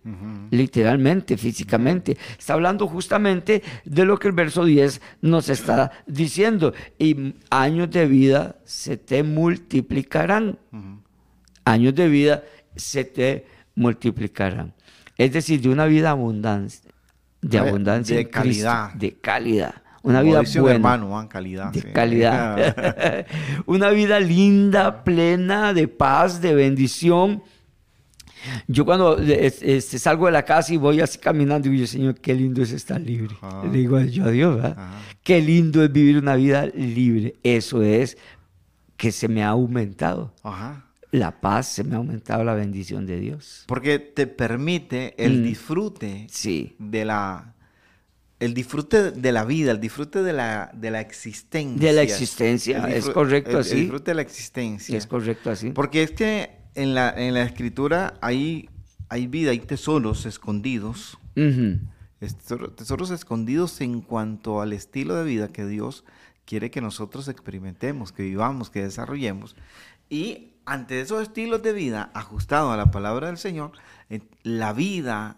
literalmente, 0.50 1.36
físicamente. 1.36 2.16
Está 2.38 2.54
hablando 2.54 2.86
justamente 2.86 3.62
de 3.84 4.04
lo 4.04 4.18
que 4.18 4.28
el 4.28 4.34
verso 4.34 4.64
10 4.64 5.00
nos 5.22 5.48
está 5.48 5.90
diciendo. 6.06 6.74
Y 6.98 7.34
años 7.50 7.90
de 7.90 8.06
vida 8.06 8.56
se 8.64 8.96
te 8.96 9.22
multiplicarán. 9.22 10.58
Años 11.64 11.94
de 11.94 12.08
vida 12.08 12.42
se 12.76 13.04
te 13.04 13.46
multiplicarán. 13.74 14.74
Es 15.16 15.32
decir, 15.32 15.60
de 15.60 15.68
una 15.68 15.86
vida 15.86 16.10
abundancia, 16.10 16.90
de 17.42 17.58
abundancia 17.58 18.16
de 18.16 18.22
en 18.22 18.28
Cristo, 18.28 18.64
calidad. 18.64 18.94
de 18.94 19.12
calidad. 19.20 19.74
Una 20.02 20.20
Como 20.20 20.30
vida 20.40 20.42
buena 20.60 20.74
hermano, 20.76 21.08
Juan, 21.08 21.28
calidad. 21.28 21.72
de 21.72 21.80
sí. 21.82 21.88
calidad. 21.92 23.26
Una 23.66 23.90
vida 23.90 24.18
linda, 24.20 25.04
plena 25.04 25.74
de 25.74 25.88
paz, 25.88 26.40
de 26.40 26.54
bendición. 26.54 27.42
Yo 28.66 28.86
cuando 28.86 29.18
es- 29.18 29.60
este, 29.62 29.98
salgo 29.98 30.26
de 30.26 30.32
la 30.32 30.44
casa 30.44 30.72
y 30.72 30.78
voy 30.78 31.00
así 31.00 31.18
caminando, 31.18 31.68
digo 31.68 31.80
yo, 31.80 31.86
Señor, 31.86 32.14
qué 32.20 32.34
lindo 32.34 32.62
es 32.62 32.72
estar 32.72 32.98
libre. 33.00 33.36
Ajá. 33.42 33.64
Le 33.64 33.70
digo 33.70 34.00
yo 34.00 34.24
a 34.24 34.30
Dios, 34.30 34.54
¿verdad? 34.56 34.76
Ajá. 34.78 34.98
Qué 35.22 35.40
lindo 35.42 35.84
es 35.84 35.92
vivir 35.92 36.16
una 36.16 36.34
vida 36.36 36.66
libre. 36.66 37.34
Eso 37.42 37.82
es 37.82 38.16
que 38.96 39.12
se 39.12 39.28
me 39.28 39.42
ha 39.44 39.48
aumentado. 39.48 40.34
Ajá. 40.42 40.86
La 41.12 41.40
paz, 41.40 41.66
se 41.66 41.84
me 41.84 41.94
ha 41.94 41.98
aumentado 41.98 42.42
la 42.44 42.54
bendición 42.54 43.04
de 43.04 43.20
Dios. 43.20 43.64
Porque 43.66 43.98
te 43.98 44.26
permite 44.26 45.14
el 45.22 45.40
Mm. 45.40 45.42
disfrute 45.42 46.26
Sí, 46.30 46.76
de 46.78 47.04
la 47.04 47.54
el 48.40 48.54
disfrute 48.54 49.10
de 49.12 49.32
la 49.32 49.44
vida, 49.44 49.70
el 49.70 49.80
disfrute 49.80 50.22
de 50.22 50.32
la, 50.32 50.70
de 50.74 50.90
la 50.90 51.00
existencia. 51.00 51.88
De 51.88 51.92
la 51.94 52.02
existencia, 52.02 52.88
es 52.88 53.08
correcto 53.10 53.50
el- 53.52 53.56
así. 53.58 53.72
El 53.72 53.80
disfrute 53.82 54.10
de 54.10 54.14
la 54.16 54.22
existencia. 54.22 54.96
es 54.98 55.06
correcto 55.06 55.50
así. 55.50 55.70
Porque 55.70 56.02
es 56.02 56.10
que 56.10 56.50
en 56.74 56.94
la, 56.94 57.10
en 57.10 57.34
la 57.34 57.42
escritura 57.42 58.14
hay, 58.20 58.68
hay 59.08 59.26
vida, 59.26 59.50
hay 59.52 59.60
tesoros 59.60 60.26
escondidos. 60.26 61.18
Ujú. 61.36 61.78
es- 62.20 62.36
tesoro- 62.36 62.72
Tesoros 62.72 63.10
escondidos 63.10 63.80
en 63.80 64.00
cuanto 64.00 64.60
al 64.60 64.72
estilo 64.72 65.14
de 65.14 65.24
vida 65.24 65.48
que 65.48 65.64
Dios 65.66 66.04
quiere 66.46 66.70
que 66.70 66.80
nosotros 66.80 67.28
experimentemos, 67.28 68.10
que 68.12 68.22
vivamos, 68.24 68.70
que 68.70 68.82
desarrollemos. 68.82 69.54
Y 70.08 70.54
ante 70.64 71.00
esos 71.00 71.22
estilos 71.22 71.62
de 71.62 71.72
vida 71.72 72.10
ajustados 72.14 72.72
a 72.72 72.76
la 72.76 72.90
palabra 72.90 73.28
del 73.28 73.38
Señor, 73.38 73.72
eh, 74.08 74.20
la 74.42 74.72
vida 74.72 75.36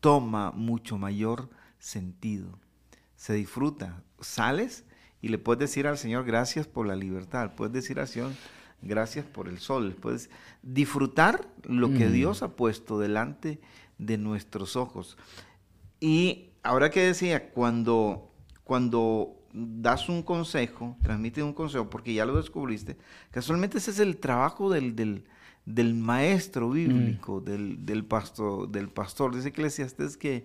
toma 0.00 0.50
mucho 0.52 0.96
mayor 0.98 1.50
sentido. 1.84 2.58
Se 3.14 3.34
disfruta. 3.34 4.02
Sales 4.20 4.84
y 5.20 5.28
le 5.28 5.38
puedes 5.38 5.60
decir 5.60 5.86
al 5.86 5.98
Señor 5.98 6.24
gracias 6.24 6.66
por 6.66 6.86
la 6.86 6.96
libertad. 6.96 7.54
Puedes 7.54 7.74
decir 7.74 8.00
al 8.00 8.08
Señor 8.08 8.32
gracias 8.80 9.26
por 9.26 9.48
el 9.48 9.58
sol. 9.58 9.96
Puedes 10.00 10.30
disfrutar 10.62 11.46
lo 11.62 11.88
que 11.90 12.08
Mm. 12.08 12.12
Dios 12.12 12.42
ha 12.42 12.56
puesto 12.56 12.98
delante 12.98 13.60
de 13.98 14.18
nuestros 14.18 14.76
ojos. 14.76 15.16
Y 16.00 16.50
ahora 16.62 16.90
que 16.90 17.00
decía, 17.00 17.50
cuando, 17.50 18.30
cuando 18.64 19.36
das 19.52 20.08
un 20.08 20.22
consejo, 20.22 20.96
transmites 21.02 21.44
un 21.44 21.52
consejo, 21.52 21.88
porque 21.90 22.14
ya 22.14 22.24
lo 22.24 22.36
descubriste, 22.36 22.96
casualmente 23.30 23.78
ese 23.78 23.90
es 23.90 24.00
el 24.00 24.16
trabajo 24.16 24.70
del, 24.70 24.96
del, 24.96 25.24
del 25.64 25.94
maestro 25.94 26.70
bíblico, 26.70 27.40
del, 27.40 27.86
del, 27.86 28.04
pastor, 28.04 28.68
del 28.68 28.88
pastor. 28.88 29.34
Dice 29.34 29.48
Eclesiastes 29.48 30.16
que, 30.16 30.44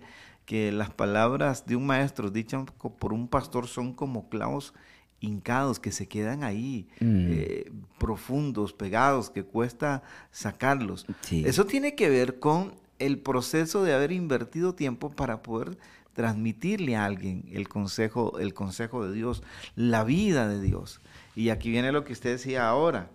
que 0.50 0.72
las 0.72 0.90
palabras 0.90 1.64
de 1.64 1.76
un 1.76 1.86
maestro 1.86 2.28
dichas 2.28 2.64
por 2.98 3.12
un 3.12 3.28
pastor 3.28 3.68
son 3.68 3.92
como 3.94 4.28
clavos 4.28 4.74
hincados 5.20 5.78
que 5.78 5.92
se 5.92 6.08
quedan 6.08 6.42
ahí, 6.42 6.88
Mm. 6.98 7.26
eh, 7.30 7.72
profundos, 7.98 8.72
pegados, 8.72 9.30
que 9.30 9.44
cuesta 9.44 10.02
sacarlos. 10.32 11.06
Sí. 11.20 11.44
Eso 11.46 11.66
tiene 11.66 11.94
que 11.94 12.08
ver 12.08 12.40
con 12.40 12.74
el 12.98 13.20
proceso 13.20 13.84
de 13.84 13.94
haber 13.94 14.10
invertido 14.10 14.74
tiempo 14.74 15.12
para 15.12 15.40
poder 15.40 15.78
transmitirle 16.14 16.96
a 16.96 17.04
alguien 17.04 17.44
el 17.52 17.68
consejo, 17.68 18.40
el 18.40 18.52
consejo 18.52 19.06
de 19.06 19.12
Dios, 19.14 19.44
la 19.76 20.02
vida 20.02 20.48
de 20.48 20.60
Dios. 20.60 21.00
Y 21.36 21.50
aquí 21.50 21.70
viene 21.70 21.92
lo 21.92 22.02
que 22.02 22.12
usted 22.12 22.30
decía 22.32 22.68
ahora. 22.68 23.08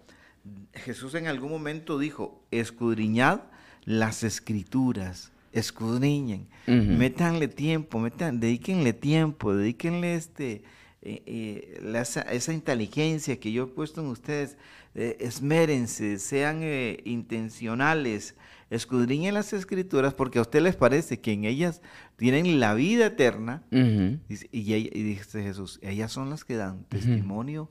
Jesús 0.74 1.16
en 1.16 1.28
algún 1.28 1.50
momento 1.52 2.00
dijo, 2.00 2.42
escudriñad 2.52 3.42
las 3.84 4.24
escrituras, 4.24 5.34
escudriñen, 5.56 6.48
Ujú. 6.68 6.76
métanle 6.98 7.48
tiempo, 7.48 8.00
metan, 8.00 8.40
dedíquenle 8.40 8.94
tiempo, 8.94 9.56
dedíquenle 9.56 10.16
este, 10.16 10.64
eh, 11.02 11.24
eh, 11.26 11.80
la- 11.84 12.02
esa, 12.02 12.54
inteligencia 12.54 13.40
que 13.40 13.52
yo 13.52 13.64
he 13.64 13.68
puesto 13.68 14.02
en 14.02 14.08
ustedes, 14.08 14.58
eh, 14.96 15.18
esmérense, 15.20 16.20
sean 16.20 16.60
eh, 16.62 17.00
intencionales, 17.06 18.36
escudriñen 18.70 19.34
las 19.34 19.54
escrituras 19.54 20.14
porque 20.14 20.40
a 20.40 20.42
usted 20.42 20.62
les 20.62 20.76
parece 20.76 21.20
que 21.20 21.32
en 21.34 21.46
ellas 21.46 21.82
tienen 22.18 22.60
la 22.60 22.74
vida 22.74 23.08
eterna. 23.08 23.64
Y, 23.72 24.36
y 24.52 25.04
dice 25.04 25.44
Jesús, 25.44 25.80
ellas 25.84 26.12
son 26.12 26.30
las 26.30 26.44
que 26.44 26.56
dan 26.56 26.84
testimonio 26.90 27.70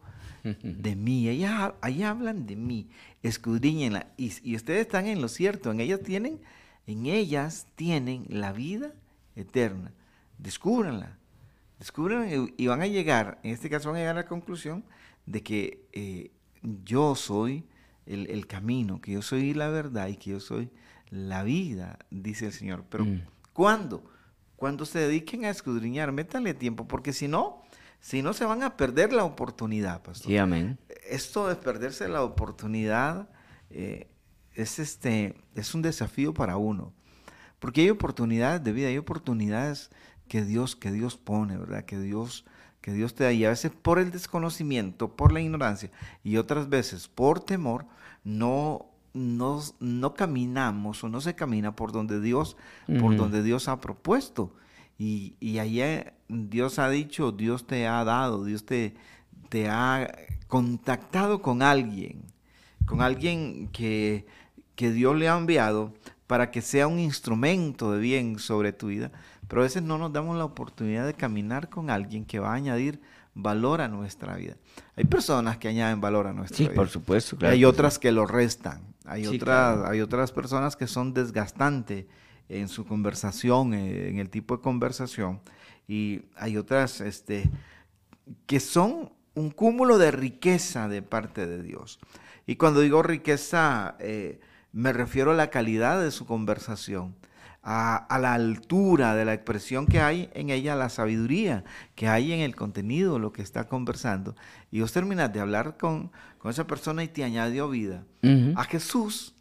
de 0.63 0.95
mí, 0.95 1.29
ellas, 1.29 1.73
ellas 1.83 2.11
hablan 2.11 2.47
de 2.47 2.55
mí, 2.57 2.89
escudriñenla. 3.23 4.09
Y, 4.19 4.31
y 4.43 4.55
ustedes 4.57 4.83
están 4.83 5.07
en 5.07 5.21
lo 5.23 5.29
cierto, 5.29 5.71
en 5.73 5.81
ellas 5.81 6.01
tienen, 6.05 6.39
en 6.87 7.07
ellas 7.07 7.67
tienen 7.75 8.27
la 8.29 8.53
vida 8.53 8.93
eterna. 9.37 9.93
Descúbranla, 10.39 11.19
descubran 11.79 12.29
y, 12.57 12.67
van 12.67 12.83
a 12.83 12.87
llegar, 12.87 13.39
en 13.43 13.53
este 13.53 13.71
caso 13.71 13.89
van 13.89 13.97
a 13.97 14.01
llegar 14.01 14.17
a 14.17 14.21
la 14.21 14.27
conclusión 14.27 14.85
de 15.27 15.43
que 15.43 15.87
eh, 15.93 16.31
yo 16.85 17.15
soy 17.15 17.65
el, 18.07 18.29
el 18.31 18.47
camino, 18.47 19.01
que 19.01 19.13
yo 19.13 19.23
soy 19.23 19.55
la 19.55 19.69
verdad 19.69 20.09
y 20.09 20.17
que 20.17 20.31
yo 20.31 20.41
soy 20.41 20.71
la 21.11 21.43
vida, 21.43 21.99
dice 22.11 22.47
el 22.47 22.53
Señor. 22.53 22.85
Pero 22.89 23.05
Mm. 23.05 23.23
¿cuándo? 23.53 24.05
Cuando 24.57 24.85
se 24.85 24.99
dediquen 24.99 25.45
a 25.45 25.51
escudriñar, 25.51 26.13
métanle 26.13 26.55
tiempo, 26.55 26.87
porque 26.87 27.13
si 27.13 27.29
no, 27.29 27.63
si 28.01 28.23
no 28.23 28.33
se 28.33 28.45
van 28.45 28.63
a 28.63 28.77
perder 28.77 29.13
la 29.13 29.25
oportunidad, 29.25 30.03
pastor. 30.03 30.27
Sí, 30.27 30.37
amén. 30.37 30.79
Esto 31.09 31.49
de 31.49 31.57
perderse 31.57 32.09
la 32.09 32.23
oportunidad 32.23 33.29
eh, 33.71 34.09
es, 34.55 34.79
este, 34.79 35.37
es 35.55 35.75
un 35.75 35.83
desafío 35.83 36.35
para 36.35 36.57
uno. 36.57 36.93
Porque 37.59 37.83
hay 37.83 37.91
oportunidades 37.91 38.63
de 38.63 38.73
vida, 38.73 38.89
hay 38.89 38.99
oportunidades 38.99 39.91
que 40.29 40.45
Dios, 40.45 40.77
que 40.77 40.93
Dios 40.93 41.17
pone, 41.17 41.57
¿verdad? 41.57 41.85
Que 41.85 41.99
Dios, 41.99 42.45
que 42.81 42.93
Dios 42.93 43.15
te 43.15 43.25
da. 43.25 43.33
Y 43.33 43.45
a 43.45 43.51
veces 43.51 43.73
por 43.73 43.99
el 43.99 44.11
desconocimiento, 44.11 45.17
por 45.17 45.33
la 45.33 45.41
ignorancia, 45.41 45.91
y 46.23 46.37
otras 46.37 46.69
veces 46.69 47.09
por 47.09 47.41
temor, 47.41 47.87
no, 48.23 48.87
no, 49.13 49.63
no 49.81 50.15
caminamos 50.15 51.05
o 51.05 51.09
no 51.09 51.21
se 51.21 51.35
camina 51.35 51.75
por 51.75 51.93
donde 51.93 52.21
Dios, 52.21 52.57
por 53.01 53.17
donde 53.17 53.43
Dios 53.43 53.69
ha 53.69 53.81
propuesto. 53.81 54.53
Y, 54.99 55.35
y 55.41 55.59
allá 55.59 56.15
Dios 56.29 56.79
ha 56.79 56.89
dicho, 56.89 57.33
Dios 57.33 57.67
te 57.67 57.87
ha 57.87 58.05
dado, 58.05 58.45
Dios 58.45 58.65
te, 58.65 58.95
te 59.49 59.69
ha 59.69 60.15
contactado 60.47 61.43
con 61.43 61.63
alguien, 61.63 62.23
con 62.87 63.01
alguien 63.01 63.69
que, 63.73 64.27
que 64.77 64.91
Dios 64.91 65.17
le 65.17 65.29
ha 65.29 65.37
enviado 65.37 65.93
para 66.27 66.51
que 66.51 66.63
sea 66.63 66.87
un 66.87 66.99
instrumento 66.99 67.93
de 67.93 68.01
bien 68.01 68.39
sobre 68.39 68.73
tu 68.73 68.89
vida. 68.89 69.11
Pero 69.49 69.61
a 69.63 69.65
veces 69.65 69.83
no 69.83 69.99
nos 69.99 70.13
damos 70.13 70.37
la 70.37 70.45
oportunidad 70.45 71.07
de 71.07 71.15
caminar 71.15 71.69
con 71.69 71.91
alguien 71.91 72.25
que 72.25 72.39
va 72.39 72.53
a 72.53 72.55
añadir 72.55 73.01
valor 73.35 73.81
a 73.81 73.89
nuestra 73.89 74.37
vida. 74.37 74.57
Hay 74.97 75.05
personas 75.05 75.59
que 75.59 75.69
añaden 75.69 76.01
valor 76.01 76.27
a 76.27 76.33
nuestra 76.33 76.57
Sí, 76.57 76.65
vida. 76.65 76.75
por 76.75 76.89
supuesto. 76.89 77.37
Claro 77.37 77.53
hay 77.53 77.65
otras 77.65 77.99
que 77.99 78.11
lo 78.13 78.27
restan. 78.27 78.81
Hay, 79.05 79.23
Sí, 79.27 79.37
otras, 79.37 79.75
claro. 79.77 79.87
hay 79.91 80.01
otras 80.01 80.33
personas 80.33 80.77
que 80.77 80.87
son 80.87 81.13
desgastantes 81.13 82.07
en 82.49 82.69
su 82.69 82.87
conversación, 82.87 83.75
eh, 83.75 84.09
en 84.09 84.19
el 84.19 84.31
tipo 84.31 84.57
de 84.57 84.63
conversación. 84.63 85.41
Y 85.89 86.23
hay 86.37 86.57
otras 86.57 87.01
este, 87.01 87.51
que 88.47 88.61
son 88.61 89.13
un 89.35 89.51
cúmulo 89.51 89.99
de 89.99 90.11
riqueza 90.11 90.89
de 90.89 91.03
parte 91.03 91.47
de 91.47 91.63
Dios. 91.63 91.99
Y 92.47 92.57
cuando 92.57 92.81
digo 92.81 93.03
riqueza, 93.03 93.97
eh, 93.99 94.41
me 94.75 94.93
refiero 94.93 95.31
a 95.31 95.35
la 95.35 95.51
calidad 95.51 96.03
de 96.03 96.11
su 96.11 96.27
conversación, 96.27 97.15
a, 97.63 97.97
a 97.97 98.19
la 98.19 98.35
altura 98.35 99.15
de 99.15 99.25
la 99.25 99.33
expresión 99.33 99.87
que 99.87 100.01
hay 100.01 100.29
en 100.35 100.51
ella, 100.51 100.75
la 100.75 100.89
sabiduría 100.89 101.65
que 101.95 102.09
hay 102.09 102.33
en 102.33 102.41
el 102.41 102.57
contenido, 102.57 103.21
lo 103.21 103.33
que 103.33 103.41
está 103.41 103.69
conversando. 103.69 104.35
Y 104.73 104.81
vos 104.81 104.93
terminas 104.93 105.33
de 105.33 105.39
hablar 105.39 105.77
con, 105.79 106.11
con 106.39 106.51
esa 106.51 106.67
persona 106.67 107.05
y 107.05 107.09
te 107.09 107.23
añadió 107.23 107.71
vida. 107.71 108.05
A 108.57 108.65
Jesús, 108.65 109.35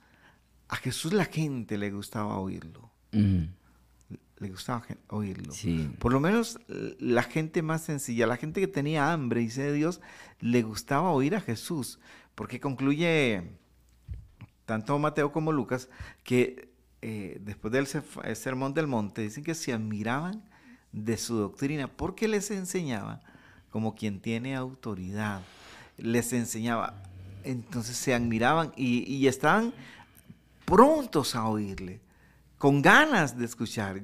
a 0.69 0.75
Jesús 0.75 1.13
la 1.13 1.25
gente 1.25 1.77
le 1.79 1.89
gustaba 1.89 2.37
oírlo. 2.37 2.91
Le 3.11 4.49
gustaba 4.49 4.85
oírlo. 5.07 5.51
Sí. 5.51 5.89
Por 5.97 6.13
lo 6.13 6.19
menos 6.19 6.59
la 6.67 7.23
gente 7.23 7.63
más 7.63 7.81
sencilla, 7.81 8.27
la 8.27 8.37
gente 8.37 8.61
que 8.61 8.67
tenía 8.67 9.11
hambre 9.11 9.41
y 9.41 9.49
sed 9.49 9.71
de 9.71 9.73
Dios, 9.73 9.99
le 10.39 10.61
gustaba 10.61 11.11
oír 11.11 11.35
a 11.35 11.41
Jesús, 11.41 11.99
porque 12.35 12.59
concluye 12.59 13.57
tanto 14.65 14.97
Mateo 14.99 15.31
como 15.31 15.51
Lucas 15.51 15.89
que 16.23 16.69
eh, 17.01 17.37
después 17.41 17.71
del 17.71 17.87
eh, 18.23 18.35
sermón 18.35 18.73
del 18.73 18.87
monte 18.87 19.21
dicen 19.21 19.43
que 19.43 19.55
se 19.55 19.73
admiraban 19.73 20.43
de 20.91 21.17
su 21.17 21.35
doctrina 21.35 21.87
porque 21.87 22.27
les 22.27 22.49
enseñaba 22.51 23.21
como 23.69 23.95
quien 23.95 24.19
tiene 24.21 24.55
autoridad, 24.55 25.41
les 25.97 26.31
enseñaba, 26.31 27.01
entonces 27.43 27.97
se 27.97 28.13
admiraban 28.13 28.71
y, 28.75 29.03
y 29.11 29.27
estaban 29.27 29.73
prontos 30.65 31.35
a 31.35 31.47
oírle, 31.47 31.99
con 32.57 32.81
ganas 32.81 33.37
de 33.37 33.45
escuchar. 33.45 34.03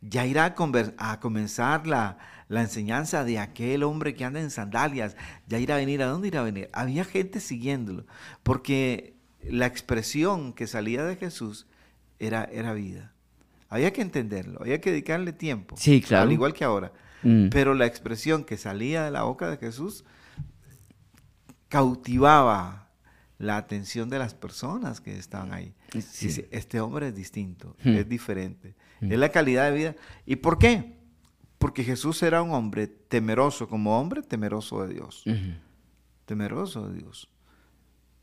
Ya 0.00 0.24
irá 0.24 0.54
a, 0.56 1.12
a 1.12 1.20
comenzar 1.20 1.86
la, 1.86 2.18
la 2.48 2.62
enseñanza 2.62 3.24
de 3.24 3.38
aquel 3.38 3.82
hombre 3.82 4.14
que 4.14 4.24
anda 4.24 4.40
en 4.40 4.50
sandalias. 4.50 5.16
Ya 5.48 5.58
irá 5.58 5.74
a 5.74 5.78
venir. 5.78 6.02
¿A 6.02 6.06
dónde 6.06 6.28
irá 6.28 6.40
a 6.40 6.44
venir? 6.44 6.70
Había 6.72 7.04
gente 7.04 7.40
siguiéndolo, 7.40 8.06
porque 8.42 9.17
la 9.42 9.66
expresión 9.66 10.52
que 10.52 10.66
salía 10.66 11.04
de 11.04 11.16
Jesús 11.16 11.66
era, 12.18 12.44
era 12.44 12.72
vida. 12.72 13.12
Había 13.68 13.92
que 13.92 14.02
entenderlo, 14.02 14.60
había 14.60 14.80
que 14.80 14.90
dedicarle 14.90 15.32
tiempo. 15.32 15.76
Sí, 15.78 16.00
claro. 16.00 16.24
Al 16.24 16.32
igual 16.32 16.52
que 16.54 16.64
ahora. 16.64 16.92
Mm. 17.22 17.48
Pero 17.50 17.74
la 17.74 17.86
expresión 17.86 18.44
que 18.44 18.56
salía 18.56 19.04
de 19.04 19.10
la 19.10 19.24
boca 19.24 19.50
de 19.50 19.56
Jesús 19.58 20.04
cautivaba 21.68 22.88
la 23.38 23.56
atención 23.56 24.08
de 24.08 24.18
las 24.18 24.34
personas 24.34 25.00
que 25.00 25.16
estaban 25.16 25.52
ahí. 25.52 25.74
Sí. 25.92 26.26
Dice, 26.26 26.48
este 26.50 26.80
hombre 26.80 27.08
es 27.08 27.14
distinto, 27.14 27.76
Hmm. 27.84 27.90
es 27.96 28.08
diferente. 28.08 28.74
Es 29.00 29.16
la 29.18 29.28
calidad 29.28 29.70
de 29.70 29.76
vida. 29.76 29.96
¿Y 30.26 30.36
por 30.36 30.58
qué? 30.58 30.96
Porque 31.58 31.84
Jesús 31.84 32.20
era 32.22 32.42
un 32.42 32.50
hombre 32.52 32.88
temeroso, 32.88 33.68
como 33.68 33.98
hombre 34.00 34.22
temeroso 34.22 34.84
de 34.84 34.94
Dios. 34.94 35.24
Temeroso 36.24 36.88
de 36.88 36.98
Dios. 36.98 37.28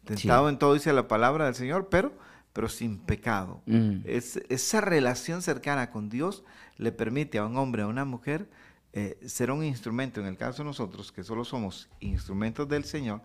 Tentado 0.05 0.49
en 0.49 0.57
todo, 0.57 0.73
dice 0.73 0.93
la 0.93 1.07
palabra 1.07 1.45
del 1.45 1.55
Señor, 1.55 1.87
pero, 1.89 2.13
pero 2.53 2.69
sin 2.69 2.97
pecado. 2.99 3.61
Mm. 3.65 3.97
Es- 4.05 4.39
esa 4.49 4.81
relación 4.81 5.41
cercana 5.41 5.89
con 5.91 6.09
Dios 6.09 6.43
le 6.77 6.91
permite 6.91 7.37
a 7.37 7.45
un 7.45 7.57
hombre, 7.57 7.83
a 7.83 7.87
una 7.87 8.05
mujer, 8.05 8.49
eh, 8.93 9.17
ser 9.25 9.51
un 9.51 9.63
instrumento, 9.63 10.21
en 10.21 10.27
el 10.27 10.37
caso 10.37 10.63
de 10.63 10.67
nosotros, 10.69 11.11
que 11.11 11.23
solo 11.23 11.43
somos 11.43 11.89
instrumentos 11.99 12.67
del 12.69 12.85
Señor, 12.85 13.21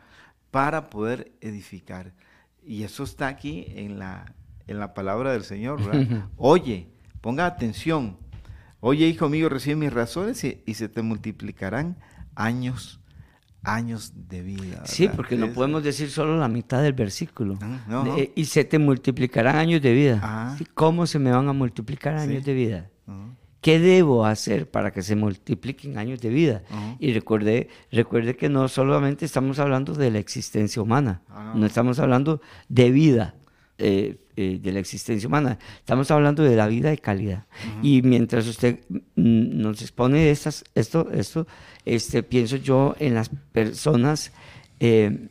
para 0.51 0.91
poder 0.91 1.33
edificar. 1.41 2.13
Y 2.65 2.83
eso 2.83 3.05
está 3.05 3.29
aquí 3.29 3.67
en 3.69 3.99
la, 3.99 4.35
en 4.67 4.79
la 4.79 4.95
palabra 4.95 5.33
del 5.33 5.45
Señor. 5.45 5.85
¿verdad? 5.85 6.29
Oye, 6.37 6.89
ponga 7.21 7.47
atención. 7.47 8.17
Oye, 8.81 9.07
hijo 9.07 9.29
mío, 9.29 9.49
recibe 9.49 9.77
mis 9.77 9.93
razones 9.93 10.43
y, 10.45 10.63
y 10.67 10.75
se 10.75 10.89
te 10.89 11.03
multiplicarán 11.03 11.99
años, 12.35 13.00
años 13.63 14.13
de 14.29 14.43
vida. 14.43 14.83
Sí, 14.87 15.09
porque 15.15 15.37
no 15.37 15.53
podemos 15.53 15.83
decir 15.85 16.11
solo 16.11 16.39
la 16.39 16.49
mitad 16.49 16.83
del 16.83 16.93
versículo. 16.95 17.59
No, 17.89 18.05
no. 18.05 18.17
De- 18.17 18.33
y 18.35 18.45
se 18.47 18.65
te 18.65 18.79
multiplicarán 18.79 19.57
años 19.57 19.83
de 19.83 19.93
vida. 19.93 20.21
Ah. 20.23 20.57
¿Cómo 20.75 21.07
se 21.07 21.19
me 21.19 21.31
van 21.31 21.49
a 21.49 21.53
multiplicar 21.53 22.15
años 22.17 22.39
Sí. 22.45 22.45
de 22.51 22.55
vida? 22.55 22.91
¿Qué 23.61 23.79
debo 23.79 24.25
hacer 24.25 24.71
para 24.71 24.91
que 24.91 25.03
se 25.03 25.17
multipliquen 25.17 25.99
años 25.99 26.21
de 26.23 26.31
vida? 26.31 26.63
Y 26.99 27.13
recuerde, 27.13 27.69
recuerde 27.93 28.35
que 28.35 28.49
no 28.49 28.69
solamente 28.69 29.27
estamos 29.27 29.59
hablando 29.59 29.93
de 29.93 30.11
la 30.11 30.19
existencia 30.19 30.81
humana, 30.81 31.21
Ah, 31.29 31.51
no. 31.55 31.61
no. 31.61 31.67
estamos 31.67 31.99
hablando 31.99 32.41
de 32.71 32.91
vida, 32.91 33.35
eh, 33.77 34.17
eh, 34.41 34.59
de 34.59 34.73
la 34.73 34.79
existencia 34.81 35.29
humana, 35.29 35.59
estamos 35.79 36.11
hablando 36.11 36.43
de 36.43 36.57
la 36.57 36.67
vida 36.67 36.89
de 36.89 36.97
calidad. 36.97 37.47
Y 37.83 38.01
mientras 38.01 38.47
usted 38.47 38.81
mm, 38.89 39.61
nos 39.61 39.83
expone 39.83 40.31
estas, 40.31 40.65
esto, 40.75 41.11
esto 41.13 41.47
este, 41.85 42.23
pienso 42.23 42.57
yo 42.57 42.97
en 42.99 43.15
las 43.15 43.31
personas 43.53 44.33
eh, 44.79 45.29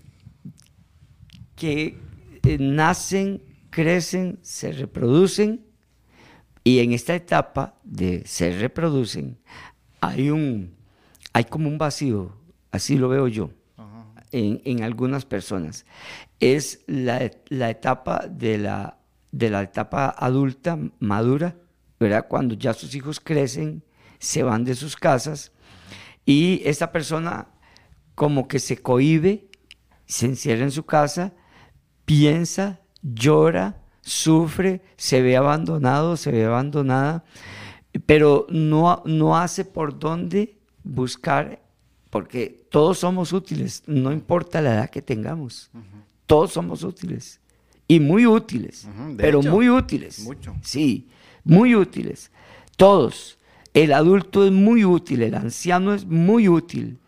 que 1.56 1.98
eh, 2.44 2.58
nacen, 2.60 3.42
crecen, 3.72 4.38
se 4.44 4.74
reproducen 4.74 5.66
y 6.64 6.80
en 6.80 6.94
esta 6.94 7.16
etapa 7.16 7.80
de 7.84 8.22
se 8.28 8.52
reproducen 8.60 9.40
hay 10.02 10.30
un 10.30 10.76
hay 11.34 11.46
como 11.46 11.68
un 11.68 11.80
vacío, 11.80 12.32
así 12.72 12.96
lo 12.96 13.10
veo 13.10 13.28
yo 13.28 13.50
en, 14.32 14.62
en 14.66 14.84
algunas 14.84 15.26
personas. 15.26 15.86
Es 16.40 16.82
la, 16.88 17.32
la 17.48 17.70
etapa 17.70 18.28
de 18.28 18.58
la, 18.58 18.99
de 19.32 19.50
la 19.50 19.62
etapa 19.62 20.14
adulta 20.18 20.78
madura, 21.00 21.56
¿verdad? 22.00 22.28
Cuando 22.28 22.56
ya 22.56 22.74
sus 22.74 22.96
hijos 22.96 23.20
crecen, 23.20 23.84
se 24.20 24.44
van 24.44 24.64
de 24.64 24.76
sus 24.76 24.96
casas 24.96 25.52
y 26.26 26.62
esta 26.66 26.92
persona 26.92 27.48
como 28.16 28.48
que 28.48 28.60
se 28.60 28.78
cohíbe, 28.82 29.48
se 30.06 30.26
encierra 30.26 30.64
en 30.64 30.72
su 30.72 30.84
casa, 30.84 31.34
piensa, 32.06 32.82
llora, 33.02 33.82
sufre, 34.02 34.82
se 34.98 35.22
ve 35.22 35.38
abandonado, 35.38 36.18
se 36.18 36.32
ve 36.32 36.46
abandonada, 36.46 37.24
pero 38.06 38.46
no, 38.50 39.04
no 39.06 39.38
hace 39.38 39.64
por 39.64 39.98
dónde 39.98 40.60
buscar, 40.84 41.62
porque 42.10 42.68
todos 42.70 43.00
somos 43.00 43.32
útiles, 43.32 43.84
no 43.88 44.12
importa 44.12 44.62
la 44.62 44.74
edad 44.74 44.90
que 44.90 45.02
tengamos, 45.02 45.70
todos 46.26 46.52
somos 46.52 46.84
útiles 46.84 47.40
y 47.90 48.00
muy 48.00 48.26
útiles, 48.26 48.88
pero 49.18 49.40
hecho, 49.42 49.50
muy 49.52 49.68
útiles. 49.70 50.20
mucho. 50.20 50.56
Sí, 50.62 51.10
muy 51.44 51.76
útiles. 51.76 52.32
Todos. 52.78 53.38
El 53.74 53.92
adulto 53.94 54.46
es 54.46 54.52
muy 54.52 54.86
útil, 54.86 55.24
el 55.24 55.34
anciano 55.36 55.94
es 55.94 56.06
muy 56.06 56.48
útil, 56.48 57.00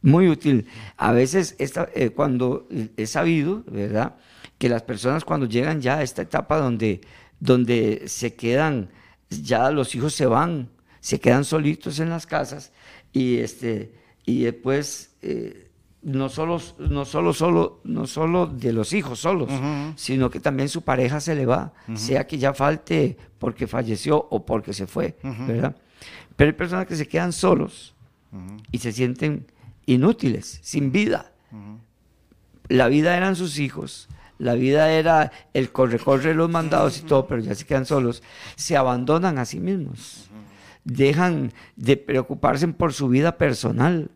muy 0.00 0.28
útil. 0.28 0.66
A 0.96 1.12
veces 1.12 1.54
esta- 1.58 1.88
eh, 1.94 2.10
cuando 2.10 2.66
he 2.96 3.06
sabido, 3.06 3.64
¿verdad? 3.66 4.14
Que 4.58 4.68
las 4.68 4.82
personas 4.82 5.24
cuando 5.24 5.46
llegan 5.46 5.80
ya 5.80 5.98
a 5.98 6.02
esta 6.02 6.22
etapa 6.22 6.56
donde, 6.58 7.00
donde 7.40 8.04
se 8.06 8.34
quedan, 8.34 8.90
ya 9.28 9.70
los 9.72 9.94
hijos 9.96 10.14
se 10.14 10.26
van, 10.26 10.68
se 11.00 11.18
quedan 11.18 11.44
solitos 11.44 11.98
en 11.98 12.10
las 12.10 12.26
casas 12.26 12.70
y, 13.12 13.38
este, 13.38 13.92
y 14.24 14.44
después... 14.44 15.10
eh, 15.22 15.61
no 16.02 16.28
solo, 16.28 16.60
no 16.78 17.04
solo, 17.04 17.32
solo, 17.32 17.80
no 17.84 18.06
solo 18.06 18.46
de 18.46 18.72
los 18.72 18.92
hijos 18.92 19.20
solos, 19.20 19.50
sino 19.96 20.30
que 20.30 20.40
también 20.40 20.68
su 20.68 20.82
pareja 20.82 21.20
se 21.20 21.34
le 21.34 21.46
va, 21.46 21.72
sea 21.94 22.26
que 22.26 22.38
ya 22.38 22.54
falte 22.54 23.16
porque 23.38 23.66
falleció 23.66 24.26
o 24.30 24.44
porque 24.44 24.72
se 24.72 24.86
fue, 24.86 25.16
¿verdad? 25.22 25.76
Pero 26.36 26.50
hay 26.50 26.56
personas 26.56 26.86
que 26.86 26.96
se 26.96 27.06
quedan 27.06 27.32
solos 27.32 27.94
y 28.70 28.78
se 28.78 28.92
sienten 28.92 29.46
inútiles, 29.86 30.58
sin 30.62 30.92
vida. 30.92 31.32
La 32.68 32.88
vida 32.88 33.16
eran 33.16 33.36
sus 33.36 33.58
hijos, 33.58 34.08
la 34.38 34.54
vida 34.54 34.90
era 34.90 35.30
el 35.54 35.70
corre-corre, 35.70 36.34
los 36.34 36.50
mandados 36.50 36.98
y 36.98 37.02
todo, 37.02 37.26
pero 37.28 37.42
ya 37.42 37.54
se 37.54 37.64
quedan 37.64 37.86
solos, 37.86 38.22
se 38.56 38.76
abandonan 38.76 39.38
a 39.38 39.44
sí 39.44 39.60
mismos, 39.60 40.30
dejan 40.84 41.52
de 41.76 41.96
preocuparse 41.96 42.66
por 42.68 42.92
su 42.92 43.08
vida 43.08 43.38
personal. 43.38 44.10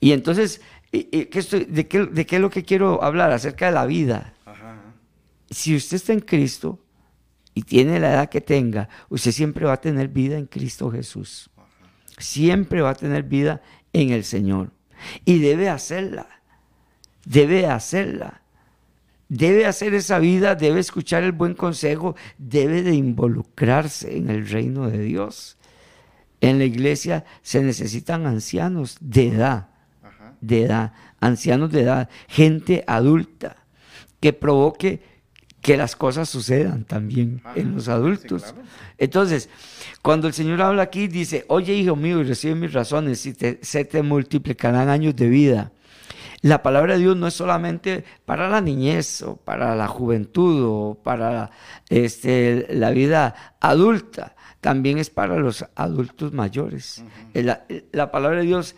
Y 0.00 0.12
entonces, 0.12 0.60
¿y- 0.92 1.08
y 1.12 1.24
qué 1.26 1.38
estoy- 1.40 1.64
de, 1.64 1.86
qué, 1.86 2.06
¿de 2.06 2.26
qué 2.26 2.36
es 2.36 2.42
lo 2.42 2.50
que 2.50 2.64
quiero 2.64 3.02
hablar? 3.02 3.30
Acerca 3.32 3.66
de 3.66 3.72
la 3.72 3.86
vida. 3.86 4.34
Si 5.50 5.74
usted 5.74 5.96
está 5.96 6.12
en 6.12 6.20
Cristo 6.20 6.78
y 7.54 7.62
tiene 7.62 7.98
la 7.98 8.12
edad 8.12 8.28
que 8.28 8.40
tenga, 8.40 8.88
usted 9.08 9.32
siempre 9.32 9.64
va 9.66 9.72
a 9.74 9.80
tener 9.80 10.08
vida 10.08 10.38
en 10.38 10.46
Cristo 10.46 10.90
Jesús. 10.90 11.50
Siempre 12.18 12.82
va 12.82 12.90
a 12.90 12.94
tener 12.94 13.24
vida 13.24 13.62
en 13.92 14.10
el 14.10 14.24
Señor. 14.24 14.70
Y 15.24 15.38
debe 15.38 15.68
hacerla. 15.68 16.28
Debe 17.24 17.66
hacerla. 17.66 18.42
Debe 19.28 19.66
hacer 19.66 19.94
esa 19.94 20.18
vida, 20.18 20.54
debe 20.56 20.80
escuchar 20.80 21.22
el 21.22 21.32
buen 21.32 21.54
consejo, 21.54 22.16
debe 22.36 22.82
de 22.82 22.94
involucrarse 22.94 24.16
en 24.16 24.28
el 24.28 24.48
reino 24.48 24.90
de 24.90 24.98
Dios. 24.98 25.56
En 26.40 26.58
la 26.58 26.64
iglesia 26.64 27.24
se 27.42 27.62
necesitan 27.62 28.26
ancianos 28.26 28.96
de 29.00 29.28
edad, 29.28 29.69
de 30.40 30.62
edad, 30.64 30.92
ancianos 31.20 31.70
de 31.70 31.82
edad, 31.82 32.08
gente 32.28 32.84
adulta, 32.86 33.56
que 34.20 34.32
provoque 34.32 35.02
que 35.60 35.76
las 35.76 35.94
cosas 35.94 36.28
sucedan 36.28 36.84
también 36.84 37.42
en 37.54 37.74
los 37.74 37.88
adultos. 37.88 38.54
Entonces, 38.96 39.50
cuando 40.00 40.26
el 40.26 40.32
Señor 40.32 40.62
habla 40.62 40.82
aquí, 40.82 41.06
dice, 41.06 41.44
oye 41.48 41.74
hijo 41.74 41.96
mío, 41.96 42.20
y 42.20 42.24
recibe 42.24 42.54
mis 42.54 42.72
razones, 42.72 43.26
y 43.26 43.34
te- 43.34 43.58
se 43.62 43.84
te 43.84 44.02
multiplicarán 44.02 44.88
años 44.88 45.14
de 45.16 45.28
vida. 45.28 45.72
La 46.42 46.62
palabra 46.62 46.94
de 46.94 47.00
Dios 47.00 47.16
no 47.18 47.26
es 47.26 47.34
solamente 47.34 48.04
para 48.24 48.48
la 48.48 48.62
niñez 48.62 49.20
o 49.20 49.36
para 49.36 49.74
la 49.76 49.86
juventud 49.88 50.62
o 50.64 50.94
para 51.02 51.50
este, 51.90 52.66
la 52.70 52.90
vida 52.92 53.34
adulta, 53.60 54.36
también 54.62 54.96
es 54.96 55.10
para 55.10 55.36
los 55.36 55.66
adultos 55.74 56.32
mayores. 56.32 57.04
Eh, 57.34 57.42
la, 57.42 57.64
la 57.92 58.10
palabra 58.10 58.38
de 58.38 58.46
Dios 58.46 58.74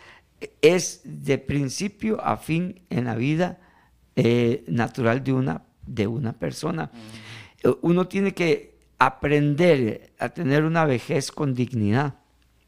es 0.61 1.01
de 1.03 1.37
principio 1.37 2.23
a 2.23 2.37
fin 2.37 2.81
en 2.89 3.05
la 3.05 3.15
vida 3.15 3.59
eh, 4.15 4.63
natural 4.67 5.23
de 5.23 5.33
una, 5.33 5.63
de 5.85 6.07
una 6.07 6.33
persona. 6.33 6.91
Eh, 7.63 7.73
Uno 7.81 8.07
tiene 8.07 8.33
que 8.33 8.73
aprender 8.99 10.13
a 10.19 10.29
tener 10.29 10.63
una 10.63 10.85
vejez 10.85 11.31
con 11.31 11.53
dignidad, 11.53 12.15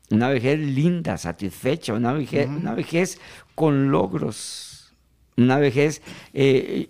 una 0.10 0.30
vejez 0.30 0.60
linda, 0.60 1.18
satisfecha, 1.18 1.94
una 1.94 2.14
vejez, 2.14 2.48
una 2.48 2.74
vejez 2.74 3.20
con 3.56 3.92
logros, 3.92 4.94
una 5.38 5.58
vejez, 5.58 6.02
eh, 6.34 6.90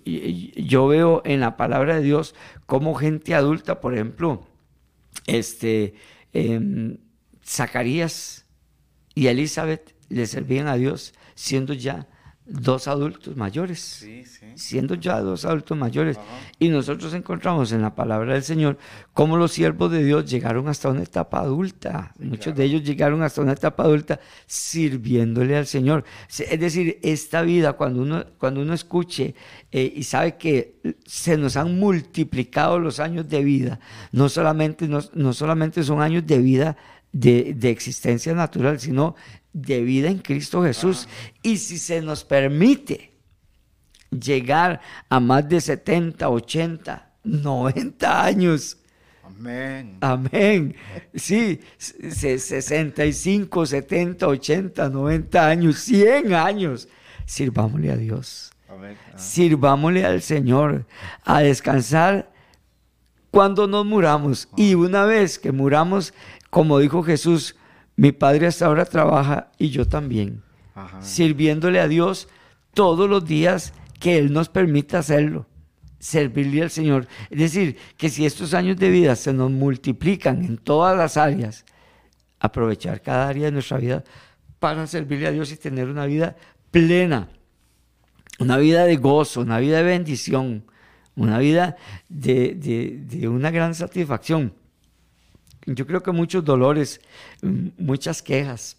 yo 0.56 0.88
veo 0.88 1.22
en 1.26 1.40
la 1.40 1.58
palabra 1.58 1.96
de 1.96 2.04
Dios 2.04 2.36
como 2.66 2.94
gente 2.96 3.34
adulta, 3.34 3.82
por 3.82 3.94
ejemplo, 3.94 4.46
este, 5.28 5.96
em, 6.34 6.98
Zacarías 7.44 8.46
y 9.16 9.28
Elizabeth 9.28 9.95
le 10.10 10.26
servían 10.26 10.68
a 10.68 10.76
Dios 10.76 11.14
siendo 11.36 11.74
ya 11.74 12.08
dos 12.48 12.88
adultos 12.88 13.36
mayores, 13.36 14.08
siendo 14.54 14.94
ya 14.96 15.20
dos 15.20 15.46
adultos 15.46 15.78
mayores. 15.78 16.20
Y 16.60 16.70
nosotros 16.70 17.14
encontramos 17.14 17.72
en 17.72 17.82
la 17.82 17.96
palabra 17.96 18.34
del 18.34 18.44
Señor 18.44 18.78
cómo 19.14 19.36
los 19.36 19.52
siervos 19.52 19.92
de 19.92 20.04
Dios 20.04 20.30
llegaron 20.30 20.68
hasta 20.68 20.90
una 20.90 21.02
etapa 21.02 21.40
adulta. 21.40 22.14
Muchos 22.20 22.56
de 22.56 22.66
ellos 22.66 22.84
llegaron 22.84 23.24
hasta 23.24 23.42
una 23.42 23.54
etapa 23.54 23.84
adulta 23.84 24.20
sirviéndole 24.46 25.58
al 25.58 25.66
Señor. 25.66 26.06
Es 26.30 26.60
decir, 26.60 27.00
esta 27.02 27.42
vida, 27.42 27.74
cuando 27.74 28.02
uno, 28.04 28.26
cuando 28.38 28.62
uno 28.62 28.74
escuche 28.74 29.34
eh, 29.72 29.92
y 29.96 30.04
sabe 30.04 30.38
que 30.38 30.76
se 31.06 31.38
nos 31.38 31.58
han 31.58 31.80
multiplicado 31.80 32.80
los 32.80 33.00
años 33.00 33.28
de 33.28 33.44
vida, 33.44 33.80
no 34.12 34.30
solamente, 34.30 34.88
no, 34.88 35.00
no 35.14 35.34
solamente 35.34 35.84
son 35.84 36.00
años 36.02 36.28
de 36.28 36.38
vida, 36.38 36.78
de, 37.16 37.54
de, 37.54 37.70
existencia 37.70 38.34
natural, 38.34 38.78
sino 38.78 39.16
de 39.54 39.82
vida 39.82 40.10
en 40.10 40.20
Cristo 40.20 40.62
Jesús. 40.62 41.08
Y 41.42 41.58
si 41.58 41.78
se 41.78 42.02
nos 42.02 42.26
permite 42.26 43.14
llegar 44.12 44.82
a 45.08 45.22
más 45.22 45.48
de 45.48 45.62
70, 45.62 46.28
80, 46.30 47.14
90 47.24 48.24
años. 48.26 48.78
Amén. 49.24 49.98
Amén. 50.02 50.76
Sí, 51.14 51.62
65, 51.78 53.66
70, 53.66 54.28
80, 54.28 54.90
90 54.90 55.48
años, 55.48 55.80
100 55.80 56.34
años. 56.34 56.90
Sirvámosle 57.26 57.92
a 57.92 57.96
Dios. 57.96 58.52
Amén. 58.68 58.98
Sirvámosle 59.16 60.06
al 60.06 60.22
Señor 60.22 60.86
a 61.24 61.40
descansar 61.40 62.30
cuando 63.32 63.68
nos 63.68 63.86
muramos. 63.86 64.48
Y 64.56 64.76
una 64.76 65.04
vez 65.04 65.40
que 65.40 65.52
muramos, 65.52 66.14
como 66.56 66.80
dijo 66.80 67.04
Jesús, 67.04 67.58
mi 67.98 68.14
padre 68.14 68.48
hasta 68.48 68.68
ahora 68.68 68.86
trabaja 68.86 69.52
y 69.58 69.72
yo 69.72 69.90
también, 69.90 70.42
sirviéndole 71.02 71.82
a 71.82 71.90
Dios 71.90 72.30
todos 72.74 73.10
los 73.10 73.26
días 73.26 73.74
que 74.00 74.18
Él 74.18 74.32
nos 74.32 74.48
permita 74.48 75.00
hacerlo, 75.00 75.48
servirle 76.00 76.62
al 76.62 76.70
Señor. 76.70 77.10
Es 77.30 77.40
decir, 77.40 77.76
que 77.98 78.08
si 78.08 78.26
estos 78.26 78.54
años 78.54 78.78
de 78.78 78.90
vida 78.90 79.18
se 79.18 79.34
nos 79.34 79.52
multiplican 79.52 80.46
en 80.46 80.56
todas 80.58 80.98
las 80.98 81.18
áreas, 81.18 81.66
aprovechar 82.40 83.02
cada 83.02 83.28
área 83.28 83.48
de 83.48 83.52
nuestra 83.52 83.78
vida 83.78 84.06
para 84.58 84.88
servirle 84.88 85.28
a 85.28 85.32
Dios 85.32 85.52
y 85.52 85.58
tener 85.58 85.90
una 85.90 86.06
vida 86.06 86.38
plena, 86.72 87.28
una 88.40 88.56
vida 88.56 88.86
de 88.86 88.96
gozo, 88.96 89.42
una 89.42 89.60
vida 89.60 89.80
de 89.80 89.84
bendición, 89.84 90.64
una 91.18 91.38
vida 91.38 91.76
de, 92.08 92.56
de 92.56 93.28
una 93.28 93.52
gran 93.52 93.76
satisfacción 93.76 94.54
yo 95.66 95.88
creo 95.88 96.02
que 96.04 96.12
muchos 96.12 96.44
dolores, 96.44 97.02
muchas 97.42 98.22
quejas, 98.22 98.78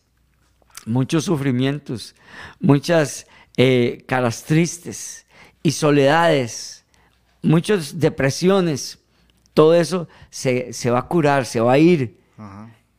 muchos 0.85 1.25
sufrimientos, 1.25 2.15
muchas 2.61 3.27
eh, 3.57 4.05
caras 4.07 4.45
tristes 4.45 5.27
y 5.63 5.73
soledades, 5.73 6.85
muchas 7.43 7.99
depresiones, 7.99 8.99
todo 9.55 9.75
eso 9.75 10.09
se, 10.31 10.73
va 10.91 11.01
a 11.01 11.09
curar, 11.09 11.47
se 11.47 11.61
va 11.61 11.73
a 11.73 11.79
ir. 11.79 12.19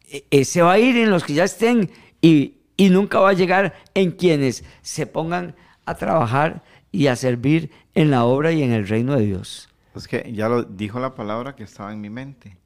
E, 0.10 0.26
e, 0.32 0.46
se 0.46 0.62
va 0.62 0.74
a 0.74 0.80
ir 0.80 0.98
en 0.98 1.10
los 1.10 1.24
que 1.24 1.34
ya 1.34 1.44
estén 1.44 1.92
y, 2.22 2.56
y 2.78 2.90
nunca 2.90 3.20
va 3.20 3.30
a 3.30 3.34
llegar 3.34 3.76
en 3.94 4.12
quienes 4.12 4.64
se 4.82 5.06
pongan 5.06 5.56
a 5.86 5.96
trabajar 5.96 6.64
y 6.92 7.08
a 7.08 7.16
servir 7.16 7.72
en 7.94 8.10
la 8.10 8.24
obra 8.24 8.52
y 8.52 8.64
en 8.64 8.72
el 8.72 8.88
reino 8.88 9.16
de 9.16 9.26
Dios. 9.26 9.70
Es 9.96 10.08
que 10.08 10.32
ya 10.34 10.48
lo 10.48 10.64
dijo 10.64 11.00
la 11.00 11.16
palabra 11.16 11.56
que 11.56 11.64
estaba 11.64 11.92
en 11.92 12.02
mi 12.02 12.10
mente. 12.10 12.58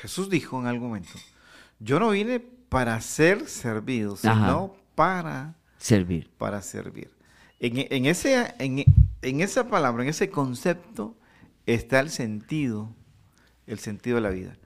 Jesús 0.00 0.30
dijo 0.30 0.60
en 0.60 0.66
algún 0.66 0.88
momento, 0.88 1.18
yo 1.80 1.98
no 1.98 2.10
vine 2.10 2.40
para 2.40 3.00
ser 3.00 3.48
servido, 3.48 4.16
sino 4.16 4.76
para 4.94 5.56
servir. 5.78 6.30
Para 6.38 6.62
servir. 6.62 7.10
En, 7.60 8.06
ese, 8.06 8.54
en, 8.58 9.40
esa 9.40 9.68
palabra, 9.68 10.04
en 10.04 10.10
ese 10.10 10.30
concepto, 10.30 11.16
está 11.66 11.98
el 11.98 12.10
sentido, 12.10 12.94
el 13.66 13.80
sentido 13.80 14.16
de 14.16 14.22
la 14.22 14.30
vida. 14.30 14.56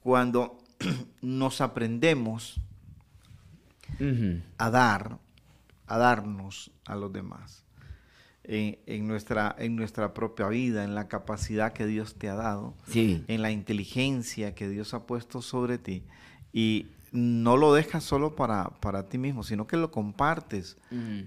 Cuando 0.00 0.58
nos 1.20 1.60
aprendemos 1.60 2.60
a 4.58 4.70
dar, 4.70 5.18
a 5.86 5.98
darnos 5.98 6.70
a 6.84 6.94
los 6.94 7.12
demás 7.12 7.65
en, 8.48 9.08
nuestra, 9.08 9.54
en 9.58 9.76
nuestra 9.76 10.14
propia 10.14 10.48
vida, 10.48 10.84
en 10.84 10.94
la 10.94 11.08
capacidad 11.08 11.72
que 11.72 11.86
Dios 11.86 12.14
te 12.14 12.28
ha 12.28 12.34
dado, 12.34 12.74
en 12.94 13.42
la 13.42 13.50
inteligencia 13.50 14.54
que 14.54 14.68
Dios 14.68 14.94
ha 14.94 15.06
puesto 15.06 15.42
sobre 15.42 15.78
ti. 15.78 16.04
Y 16.52 16.86
no 17.12 17.56
lo 17.56 17.74
dejas 17.74 18.04
solo 18.04 18.36
para, 18.36 18.70
para 18.80 19.08
ti 19.08 19.18
mismo, 19.18 19.42
sino 19.42 19.66
que 19.66 19.76
lo 19.76 19.90
compartes 19.90 20.76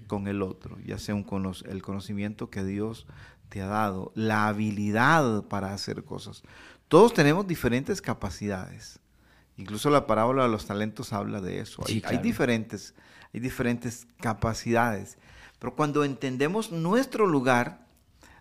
con 0.06 0.28
el 0.28 0.42
otro, 0.42 0.78
ya 0.84 0.98
sea 0.98 1.14
un 1.14 1.54
el 1.68 1.82
conocimiento 1.82 2.50
que 2.50 2.64
Dios 2.64 3.06
te 3.48 3.60
ha 3.60 3.66
dado, 3.66 4.12
la 4.14 4.46
habilidad 4.46 5.44
para 5.44 5.74
hacer 5.74 6.04
cosas. 6.04 6.42
Todos 6.88 7.12
tenemos 7.12 7.46
diferentes 7.46 8.00
capacidades. 8.00 8.98
Incluso 9.56 9.90
la 9.90 10.06
parábola 10.06 10.44
de 10.44 10.48
los 10.48 10.66
talentos 10.66 11.12
habla 11.12 11.40
de 11.40 11.60
eso. 11.60 11.82
hay, 11.86 12.18
diferentes, 12.18 12.94
hay 13.34 13.40
diferentes 13.40 14.06
capacidades. 14.20 15.18
Pero 15.60 15.76
cuando 15.76 16.04
entendemos 16.04 16.72
nuestro 16.72 17.26
lugar 17.26 17.86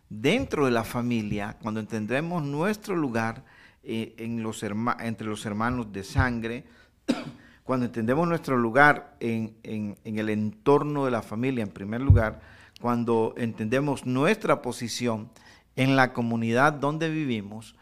dentro 0.09 0.65
de 0.65 0.71
la 0.71 0.85
familia, 0.85 1.57
cuando 1.61 1.81
entendemos 1.81 2.41
nuestro 2.43 2.95
lugar 2.95 3.43
eh, 3.83 4.15
entre 4.17 5.27
los 5.27 5.45
hermanos 5.45 5.91
de 5.91 6.03
sangre, 6.03 6.63
cuando 7.65 7.85
entendemos 7.85 8.27
nuestro 8.27 8.57
lugar 8.57 9.17
en, 9.19 9.53
el 10.03 10.29
entorno 10.29 11.05
de 11.05 11.11
la 11.11 11.21
familia, 11.21 11.63
en 11.63 11.71
primer 11.71 12.01
lugar, 12.01 12.39
cuando 12.81 13.35
entendemos 13.37 14.05
nuestra 14.05 14.61
posición 14.61 15.29
en 15.75 15.97
la 15.97 16.13
comunidad 16.13 16.71
donde 16.71 17.09
vivimos, 17.09 17.75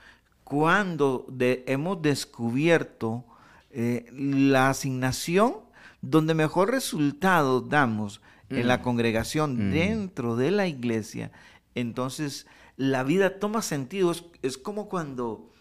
cuando 0.44 1.28
hemos 1.40 2.02
descubierto 2.02 3.24
eh, 3.70 4.08
la 4.12 4.70
asignación 4.70 5.58
donde 6.02 6.34
mejor 6.34 6.72
resultado 6.72 7.62
damos 7.62 8.20
en 8.50 8.68
la 8.68 8.78
mm. 8.78 8.82
congregación, 8.82 9.70
mm. 9.70 9.72
dentro 9.72 10.36
de 10.36 10.52
la 10.52 10.68
iglesia, 10.68 11.32
entonces 11.76 12.48
la 12.78 13.04
vida 13.04 13.40
toma 13.40 13.62
sentido. 13.62 14.14
Es, 14.42 14.58
como, 14.58 14.88
cuando, 14.88 15.52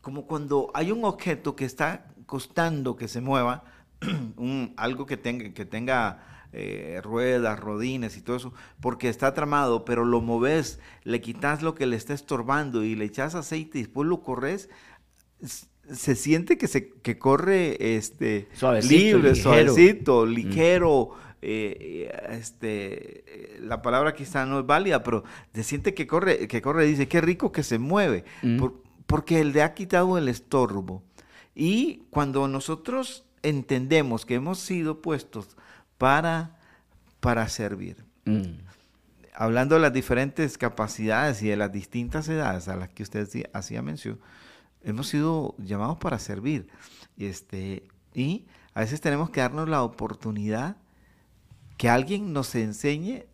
como 0.00 0.26
cuando 0.26 0.70
hay 0.74 0.92
un 0.92 1.04
objeto 1.04 1.56
que 1.56 1.64
está 1.64 2.06
costando 2.26 2.96
que 2.96 3.08
se 3.08 3.20
mueva, 3.20 3.64
un, 4.36 4.74
algo 4.76 5.06
que 5.06 5.16
tenga, 5.16 5.52
que 5.52 5.64
tenga 5.64 6.44
eh, 6.52 7.00
ruedas, 7.02 7.58
rodines 7.58 8.16
y 8.16 8.20
todo 8.20 8.36
eso, 8.36 8.54
porque 8.80 9.08
está 9.08 9.34
tramado, 9.34 9.84
pero 9.84 10.04
lo 10.04 10.20
moves, 10.20 10.78
le 11.04 11.20
quitas 11.20 11.62
lo 11.62 11.74
que 11.74 11.86
le 11.86 11.96
está 11.96 12.14
estorbando 12.14 12.84
y 12.84 12.94
le 12.94 13.06
echas 13.06 13.34
aceite 13.34 13.78
y 13.78 13.82
después 13.82 14.08
lo 14.08 14.22
corres, 14.22 14.68
se 15.90 16.16
siente 16.16 16.58
que 16.58 16.68
se 16.68 16.90
que 16.90 17.18
corre 17.18 17.96
este 17.96 18.48
libre, 18.82 19.34
suavecito, 19.34 20.26
mm. 20.26 20.28
Ligero. 21.40 21.48
Eh, 21.50 22.10
este, 22.30 23.58
la 23.60 23.82
palabra 23.82 24.14
quizá 24.14 24.46
no 24.46 24.60
es 24.60 24.66
válida, 24.66 25.02
pero 25.02 25.24
se 25.54 25.62
siente 25.62 25.94
que 25.94 26.06
corre, 26.06 26.48
que 26.48 26.62
corre, 26.62 26.86
dice, 26.86 27.08
qué 27.08 27.20
rico 27.20 27.52
que 27.52 27.62
se 27.62 27.78
mueve, 27.78 28.24
mm. 28.42 28.64
porque 29.06 29.40
él 29.40 29.52
le 29.52 29.62
ha 29.62 29.74
quitado 29.74 30.18
el 30.18 30.28
estorbo. 30.28 31.02
Y 31.54 32.04
cuando 32.10 32.46
nosotros 32.48 33.24
entendemos 33.42 34.24
que 34.24 34.34
hemos 34.34 34.58
sido 34.58 35.00
puestos 35.00 35.56
para, 35.96 36.58
para 37.20 37.48
servir, 37.48 38.04
mm. 38.24 38.42
hablando 39.34 39.76
de 39.76 39.80
las 39.80 39.92
diferentes 39.92 40.58
capacidades 40.58 41.42
y 41.42 41.48
de 41.48 41.56
las 41.56 41.72
distintas 41.72 42.28
edades 42.28 42.68
a 42.68 42.76
las 42.76 42.88
que 42.88 43.02
usted 43.02 43.28
hacía 43.52 43.82
mención, 43.82 44.18
hemos 44.82 45.08
sido 45.08 45.54
llamados 45.58 45.98
para 45.98 46.18
servir. 46.18 46.68
Este, 47.16 47.88
y 48.14 48.46
a 48.74 48.80
veces 48.80 49.00
tenemos 49.00 49.30
que 49.30 49.40
darnos 49.40 49.68
la 49.68 49.82
oportunidad 49.82 50.76
que 51.78 51.88
alguien 51.88 52.34
nos 52.34 52.54
enseñe 52.54 53.24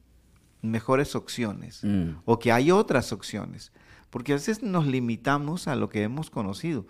mejores 0.62 1.16
opciones 1.16 1.82
mm. 1.82 2.18
o 2.24 2.38
que 2.38 2.52
hay 2.52 2.70
otras 2.70 3.12
opciones. 3.12 3.72
Porque 4.10 4.32
a 4.32 4.36
veces 4.36 4.62
nos 4.62 4.86
limitamos 4.86 5.66
a 5.66 5.74
lo 5.74 5.88
que 5.88 6.02
hemos 6.04 6.30
conocido 6.30 6.86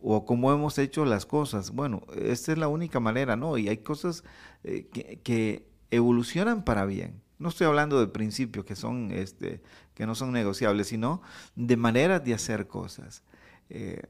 o 0.00 0.26
cómo 0.26 0.52
hemos 0.52 0.76
hecho 0.78 1.04
las 1.04 1.24
cosas. 1.24 1.70
Bueno, 1.70 2.02
esta 2.16 2.52
es 2.52 2.58
la 2.58 2.68
única 2.68 2.98
manera, 3.00 3.36
¿no? 3.36 3.56
Y 3.56 3.68
hay 3.68 3.78
cosas 3.78 4.24
eh, 4.64 4.88
que, 5.22 5.72
evolucionan 5.90 6.64
para 6.64 6.86
bien. 6.86 7.22
No 7.38 7.50
estoy 7.50 7.68
hablando 7.68 8.00
de 8.00 8.08
principios 8.08 8.64
que 8.64 8.74
son, 8.74 9.12
este, 9.12 9.62
que 9.94 10.06
no 10.06 10.16
son 10.16 10.32
negociables, 10.32 10.88
sino 10.88 11.22
de 11.54 11.76
maneras 11.76 12.24
de 12.24 12.34
hacer 12.34 12.66
cosas. 12.66 13.22
Eh, 13.70 14.02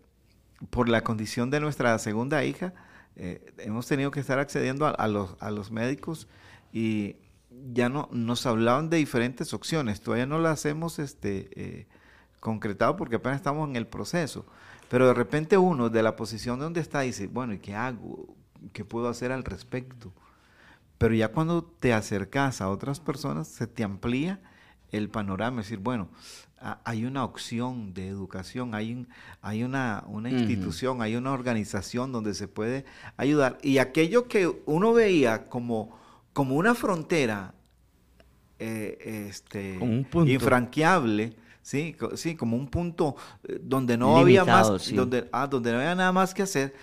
por 0.71 0.89
la 0.89 1.05
condición 1.05 1.51
de 1.51 1.61
nuestra 1.61 1.99
segunda 1.99 2.43
hija, 2.45 2.73
eh, 3.17 3.53
hemos 3.59 3.87
tenido 3.87 4.11
que 4.11 4.21
estar 4.21 4.39
accediendo 4.39 4.87
a, 4.87 5.09
los, 5.09 5.37
a 5.41 5.51
los 5.51 5.71
médicos 5.71 6.27
y 6.75 7.15
ya 7.73 7.89
no 7.89 8.09
nos 8.11 8.47
hablaban 8.47 8.91
de 8.91 8.97
diferentes 8.97 9.55
opciones. 9.55 10.01
Todavía 10.01 10.27
no 10.27 10.41
las 10.41 10.67
hemos 10.67 10.99
este, 10.99 11.49
eh, 11.55 11.87
concretado 12.41 12.97
porque 12.97 13.17
apenas 13.17 13.37
estamos 13.37 13.69
en 13.69 13.77
el 13.77 13.87
proceso. 13.87 14.45
Pero 14.91 15.07
de 15.07 15.15
repente 15.15 15.57
uno 15.57 15.89
de 15.89 16.03
la 16.03 16.17
posición 16.17 16.59
donde 16.59 16.81
está 16.81 17.01
dice, 17.01 17.29
bueno, 17.29 17.55
¿y 17.55 17.61
qué 17.61 17.77
hago? 17.77 18.35
¿Qué 18.73 18.85
puedo 18.85 19.09
hacer 19.09 19.31
al 19.31 19.45
respecto? 19.45 20.13
Pero 20.99 21.15
ya 21.15 21.29
cuando 21.29 21.63
te 21.63 21.93
acercas 21.93 22.61
a 22.61 22.69
otras 22.69 22.99
personas, 22.99 23.47
se 23.47 23.69
te 23.69 23.85
amplía 23.85 24.41
el 24.91 25.09
panorama. 25.09 25.61
Es 25.61 25.69
decir, 25.69 25.79
bueno, 25.79 26.09
hay 26.83 27.05
una 27.05 27.25
opción 27.25 27.95
de 27.95 28.09
educación, 28.09 28.75
hay, 28.75 29.07
hay 29.43 29.63
una, 29.63 30.03
una 30.09 30.29
institución, 30.29 31.03
hay 31.03 31.15
una 31.15 31.33
organización 31.33 32.11
donde 32.11 32.35
se 32.35 32.49
puede 32.49 32.85
ayudar. 33.17 33.59
Y 33.63 33.79
aquello 33.79 34.27
que 34.27 34.63
uno 34.67 34.93
veía 34.93 35.49
como, 35.49 36.03
como 36.35 36.57
una 36.57 36.75
frontera 36.75 37.55
eh, 38.59 39.27
este, 39.31 39.79
infranqueable, 40.27 41.35
¿sí? 41.63 41.97
sí, 42.17 42.35
como 42.35 42.57
un 42.57 42.69
punto 42.69 43.17
eh, 43.45 43.59
donde 43.63 43.97
no 43.97 44.19
había 44.19 44.45
más, 44.45 44.93
donde, 44.93 45.29
ah, 45.33 45.47
donde 45.47 45.73
no 45.73 45.79
había 45.79 45.95
nada 45.95 46.13
más 46.13 46.35
que 46.35 46.43
hacer, 46.43 46.75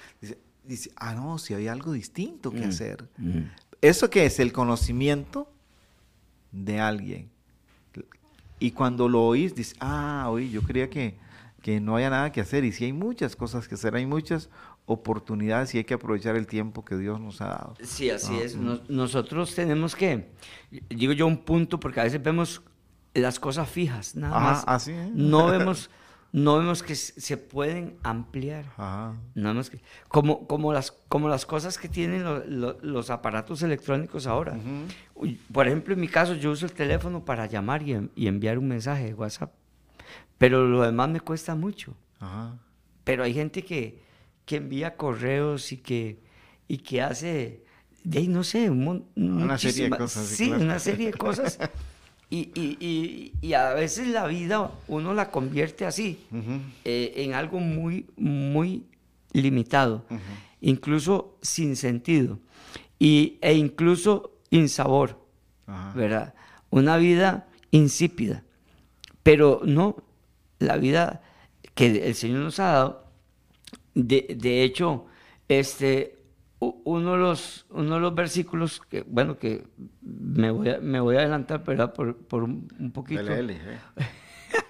dice, 0.64 0.92
ah, 0.96 1.14
no, 1.14 1.38
si 1.38 1.54
había 1.54 1.74
algo 1.74 1.92
distinto 1.92 2.50
que 2.50 2.66
mm, 2.66 2.70
hacer. 2.70 3.08
Mm. 3.18 3.42
¿Eso 3.82 4.10
qué 4.10 4.26
es? 4.26 4.40
El 4.40 4.54
conocimiento 4.54 5.52
de 6.52 6.80
alguien. 6.80 7.30
Y 8.60 8.72
cuando 8.72 9.10
lo 9.10 9.24
oís, 9.24 9.54
dices, 9.54 9.76
ah, 9.80 10.28
oí, 10.30 10.50
yo 10.50 10.62
creía 10.62 10.90
que, 10.90 11.18
que 11.62 11.82
no 11.82 11.96
haya 11.96 12.10
nada 12.10 12.32
que 12.32 12.42
hacer. 12.42 12.64
Y 12.64 12.72
si 12.72 12.86
hay 12.86 12.94
muchas 12.94 13.36
cosas 13.36 13.68
que 13.68 13.76
hacer, 13.76 13.96
hay 13.96 14.06
muchas 14.06 14.50
oportunidades 14.92 15.74
y 15.76 15.80
hay 15.80 15.84
que 15.84 15.94
aprovechar 15.94 16.36
el 16.36 16.48
tiempo 16.48 16.86
que 16.86 16.96
Dios 16.96 17.20
nos 17.20 17.42
ha 17.42 17.48
dado. 17.48 17.76
Sí, 17.82 18.10
así 18.10 18.38
es. 18.38 18.56
nosotros 18.56 19.56
tenemos 19.56 19.96
que, 19.96 20.32
digo 20.90 21.14
yo 21.14 21.28
un 21.28 21.38
punto, 21.38 21.80
porque 21.80 22.00
a 22.00 22.04
veces 22.04 22.22
vemos 22.22 22.62
las 23.14 23.40
cosas 23.40 23.70
fijas, 23.70 24.16
nada 24.16 24.40
más. 24.40 24.64
Así 24.68 24.94
No 25.14 25.48
vemos 25.52 25.90
no 26.34 26.58
vemos 26.58 26.82
que 26.82 26.96
se 26.96 27.36
pueden 27.36 27.98
ampliar. 28.04 28.66
No 29.36 29.50
vemos 29.50 29.70
que, 29.70 29.82
como, 30.08 30.48
como, 30.48 30.72
las, 30.72 30.92
como 30.92 31.28
las 31.28 31.46
cosas 31.46 31.78
que 31.78 31.90
tienen 31.90 32.24
los 32.82 33.10
aparatos 33.10 33.62
electrónicos 33.64 34.28
ahora. 34.28 34.58
Por 35.52 35.68
ejemplo, 35.68 35.94
en 35.94 36.00
mi 36.00 36.08
caso, 36.08 36.34
yo 36.36 36.52
uso 36.52 36.66
el 36.66 36.72
teléfono 36.72 37.26
para 37.26 37.48
llamar 37.48 37.84
y, 37.84 38.10
y, 38.16 38.28
enviar 38.28 38.58
un 38.58 38.70
mensaje 38.70 39.06
de 39.06 39.14
WhatsApp. 39.14 39.52
Pero 40.38 40.66
lo 40.68 40.82
demás 40.84 41.10
me 41.10 41.20
cuesta 41.20 41.54
mucho. 41.54 41.96
Pero 43.04 43.24
hay 43.24 43.34
gente 43.34 43.64
que, 43.64 44.02
que 44.52 44.58
envía 44.58 44.98
correos 44.98 45.72
y 45.72 45.78
que, 45.78 46.20
y 46.68 46.80
que 46.80 47.02
hace, 47.02 47.64
de 48.04 48.28
no 48.28 48.44
sé, 48.44 48.70
una 48.70 49.58
serie 49.58 49.86
de 49.86 49.92
cosas. 49.92 50.28
Sí, 50.28 50.52
una 50.52 50.78
serie 50.78 51.12
de 51.12 51.14
cosas. 51.14 51.58
Y, 52.30 52.52
y, 52.54 53.34
y, 53.42 53.54
a 53.54 53.74
veces 53.74 54.08
la 54.08 54.28
vida 54.28 54.72
uno 54.90 55.14
la 55.14 55.32
convierte 55.32 55.86
así, 55.86 56.20
eh, 56.84 57.14
en 57.16 57.34
algo 57.34 57.60
muy, 57.60 58.08
muy 58.18 58.84
limitado, 59.32 60.04
incluso 60.60 61.38
sin 61.42 61.78
sentido 61.78 62.38
y, 63.00 63.38
e 63.40 63.54
incluso 63.54 64.32
insabor, 64.50 65.18
¿verdad? 65.96 66.34
Una 66.72 66.98
vida 66.98 67.48
insípida. 67.72 68.44
Pero 69.24 69.62
no, 69.64 69.96
la 70.60 70.76
vida 70.76 71.22
que 71.74 72.06
el 72.08 72.16
Señor 72.16 72.40
nos 72.40 72.60
ha 72.60 72.72
dado, 72.72 73.11
de, 73.94 74.36
de 74.38 74.64
hecho, 74.64 75.06
este, 75.48 76.22
uno 76.60 77.14
de 77.14 77.18
los, 77.18 77.66
uno 77.72 77.96
de 77.96 78.00
los 78.00 78.14
versículos 78.14 78.82
que, 78.88 79.02
bueno, 79.02 79.38
que 79.38 79.64
me 80.02 80.52
voy 80.52 80.70
a, 80.70 80.80
me 80.80 81.00
voy 81.00 81.16
a 81.16 81.20
adelantar, 81.20 81.64
¿verdad? 81.64 81.94
Por, 81.94 82.16
por 82.18 82.44
un, 82.44 82.92
poquito. 82.94 83.22
Eh. 83.34 83.58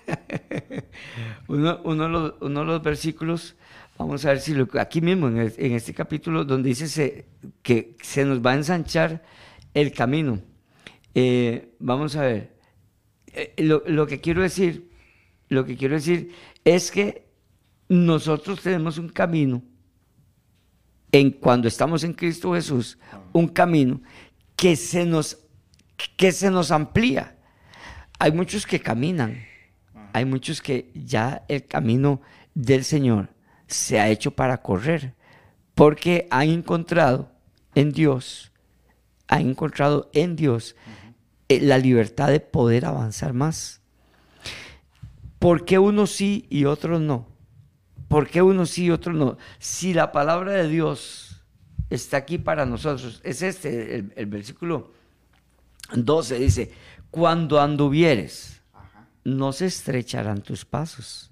uno, 1.49 1.81
uno, 1.83 2.03
de 2.03 2.09
los, 2.09 2.33
uno, 2.39 2.59
de 2.61 2.65
los, 2.65 2.81
versículos, 2.81 3.55
vamos 3.97 4.25
a 4.25 4.29
ver 4.29 4.39
si 4.39 4.53
lo, 4.53 4.67
aquí 4.79 5.01
mismo, 5.01 5.27
en, 5.27 5.37
en 5.39 5.71
este 5.73 5.93
capítulo, 5.93 6.45
donde 6.45 6.69
dice 6.69 7.25
que 7.61 7.97
se 8.01 8.23
nos 8.23 8.39
va 8.39 8.51
a 8.51 8.55
ensanchar 8.55 9.21
el 9.73 9.91
camino. 9.91 10.39
Eh, 11.13 11.75
vamos 11.79 12.15
a 12.15 12.21
ver. 12.21 12.55
Eh, 13.33 13.53
lo, 13.57 13.83
lo 13.85 14.07
que 14.07 14.21
quiero 14.21 14.41
decir, 14.41 14.89
lo 15.49 15.65
que 15.65 15.75
quiero 15.75 15.95
decir 15.95 16.31
es 16.63 16.89
que 16.89 17.30
nosotros 17.91 18.61
tenemos 18.61 18.97
un 18.97 19.09
camino 19.09 19.61
en 21.11 21.29
cuando 21.29 21.67
estamos 21.67 22.05
en 22.05 22.13
Cristo 22.13 22.53
Jesús, 22.53 22.97
un 23.33 23.49
camino 23.49 23.99
que 24.55 24.77
se 24.77 25.05
nos, 25.05 25.39
que 26.15 26.31
se 26.31 26.49
nos 26.49 26.71
amplía. 26.71 27.35
Hay 28.17 28.31
muchos 28.31 28.65
que 28.65 28.79
caminan, 28.79 29.43
hay 30.13 30.23
muchos 30.23 30.61
que 30.61 30.89
ya 30.95 31.43
el 31.49 31.65
camino 31.65 32.21
del 32.55 32.85
Señor 32.85 33.27
se 33.67 33.99
ha 33.99 34.07
hecho 34.07 34.31
para 34.31 34.61
correr, 34.61 35.13
porque 35.75 36.29
han 36.31 36.47
encontrado 36.47 37.29
en 37.75 37.91
Dios, 37.91 38.53
han 39.27 39.49
encontrado 39.49 40.09
en 40.13 40.37
Dios 40.37 40.77
eh, 41.49 41.59
la 41.59 41.77
libertad 41.77 42.29
de 42.29 42.39
poder 42.39 42.85
avanzar 42.85 43.33
más. 43.33 43.81
¿Por 45.39 45.65
qué 45.65 45.77
unos 45.77 46.11
sí 46.11 46.45
y 46.49 46.63
otros 46.63 47.01
no? 47.01 47.30
¿Por 48.11 48.27
qué 48.27 48.41
uno 48.41 48.65
sí 48.65 48.83
y 48.83 48.91
otro 48.91 49.13
no? 49.13 49.37
Si 49.57 49.93
la 49.93 50.11
palabra 50.11 50.51
de 50.51 50.67
Dios 50.67 51.41
está 51.89 52.17
aquí 52.17 52.37
para 52.37 52.65
nosotros, 52.65 53.21
es 53.23 53.41
este, 53.41 54.05
el, 54.13 54.25
versículo 54.25 54.91
12 55.93 56.39
dice, 56.39 56.71
cuando 57.09 57.61
anduvieres, 57.61 58.61
no 59.23 59.53
se 59.53 59.67
estrecharán 59.67 60.41
tus 60.41 60.65
pasos. 60.65 61.31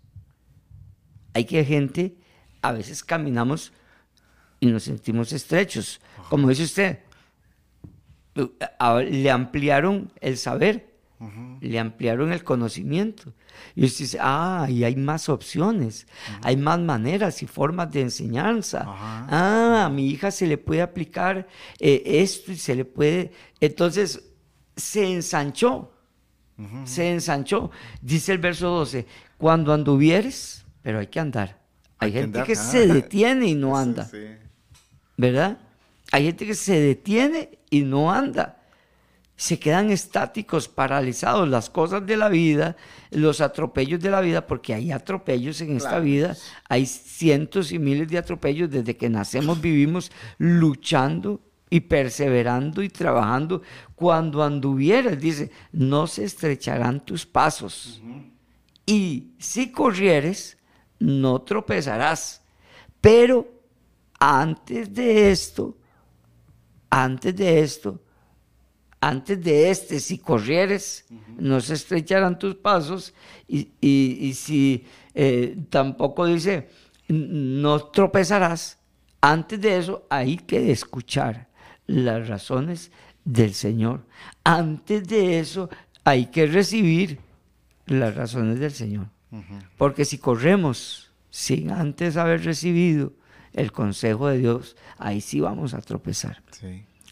Hay 1.34 1.44
que 1.44 1.66
gente, 1.66 2.16
a 2.62 2.72
veces 2.72 3.04
caminamos 3.04 3.74
y 4.62 4.68
nos 4.68 4.84
sentimos 4.84 5.34
estrechos. 5.34 6.00
Como 6.30 6.48
dice 6.48 6.64
usted, 6.64 7.00
le 9.12 9.32
ampliaron 9.32 10.14
el 10.22 10.38
saber, 10.38 10.89
le 11.60 11.80
ampliaron 11.80 12.32
el 12.32 12.44
conocimiento. 12.44 13.34
Y 13.76 13.86
usted 13.86 14.06
dice, 14.06 14.18
ah, 14.22 14.68
y 14.70 14.84
hay 14.86 14.96
más 14.96 15.28
opciones, 15.28 16.08
hay 16.42 16.56
más 16.56 16.80
maneras 16.80 17.44
y 17.44 17.48
formas 17.48 17.92
de 17.92 18.02
enseñanza. 18.02 18.86
Ah, 18.88 19.86
a 19.86 19.90
mi 19.90 20.08
hija 20.08 20.32
se 20.32 20.48
le 20.48 20.58
puede 20.58 20.82
aplicar 20.82 21.48
eh, 21.80 22.02
esto 22.06 22.52
y 22.52 22.58
se 22.58 22.76
le 22.76 22.86
puede... 22.86 23.32
Entonces, 23.60 24.24
se 24.78 25.12
ensanchó, 25.12 25.92
se 26.86 27.12
ensanchó. 27.12 27.70
Dice 28.02 28.32
el 28.32 28.38
verso 28.38 28.70
12, 28.70 29.06
cuando 29.38 29.74
anduvieres, 29.74 30.66
pero 30.82 31.00
hay 31.00 31.08
que 31.08 31.20
andar. 31.20 31.60
Hay, 31.98 32.14
gente 32.14 32.44
que 32.44 32.56
se 32.56 32.88
detiene 32.88 33.48
y 33.48 33.56
no 33.56 33.78
anda. 33.78 34.10
¿Verdad? 35.18 35.58
Hay 36.14 36.24
gente 36.24 36.46
que 36.46 36.56
se 36.56 36.80
detiene 36.80 37.60
y 37.70 37.82
no 37.82 38.10
anda 38.12 38.59
se 39.40 39.58
quedan 39.58 39.90
estáticos, 39.90 40.68
paralizados 40.68 41.48
las 41.48 41.70
cosas 41.70 42.06
de 42.06 42.18
la 42.18 42.28
vida, 42.28 42.76
los 43.10 43.40
atropellos 43.40 44.02
de 44.02 44.12
la 44.12 44.20
vida, 44.20 44.46
porque 44.46 44.74
hay 44.74 44.92
atropellos 44.92 45.62
en 45.62 45.78
esta 45.78 46.00
vida, 46.02 46.36
hay 46.68 46.86
cientos 46.86 47.72
y 47.72 47.80
miles 47.80 48.10
de 48.10 48.18
atropellos 48.18 48.70
desde 48.70 48.98
que 48.98 49.08
nacemos, 49.08 49.62
vivimos 49.62 50.12
luchando 50.40 51.40
y 51.70 51.80
perseverando 51.80 52.84
y 52.84 52.90
trabajando. 52.90 53.62
Cuando 53.96 54.44
anduvieras, 54.44 55.18
dice, 55.18 55.52
no 55.72 56.06
se 56.06 56.26
estrecharán 56.26 57.00
tus 57.00 57.26
pasos. 57.26 58.02
Y 58.86 59.36
si 59.40 59.72
corrieres, 59.72 60.58
no 61.00 61.44
tropezarás. 61.44 62.42
Pero 63.00 63.48
antes 64.20 64.94
de 64.94 65.32
esto, 65.32 65.78
antes 66.90 67.34
de 67.38 67.62
esto, 67.62 68.02
antes 69.02 69.42
de 69.42 69.70
este, 69.70 70.00
si 70.00 70.18
corrieres, 70.18 71.06
no 71.38 71.62
se 71.62 71.74
estrecharán 71.76 72.38
tus 72.38 72.56
pasos, 72.56 73.14
y, 73.48 74.34
si 74.36 74.86
eh, 75.16 75.58
tampoco 75.70 76.26
dice, 76.26 76.70
no 77.08 77.80
tropezarás, 77.86 78.78
antes 79.22 79.60
de 79.60 79.78
eso 79.78 80.06
hay 80.10 80.38
que 80.38 80.72
escuchar 80.72 81.48
las 81.88 82.28
razones 82.28 82.92
del 83.26 83.54
Señor. 83.54 84.06
Antes 84.44 85.08
de 85.08 85.40
eso 85.40 85.70
hay 86.04 86.28
que 86.28 86.46
recibir 86.46 87.20
las 87.86 88.16
razones 88.16 88.60
del 88.60 88.72
Señor. 88.72 89.08
Porque 89.78 90.06
si 90.06 90.18
corremos 90.18 91.12
sin 91.30 91.72
antes 91.72 92.18
haber 92.18 92.44
recibido 92.44 93.14
el 93.54 93.72
consejo 93.72 94.28
de 94.28 94.40
Dios, 94.40 94.76
ahí 94.98 95.22
sí 95.22 95.40
vamos 95.40 95.74
a 95.74 95.82
tropezar. 95.82 96.42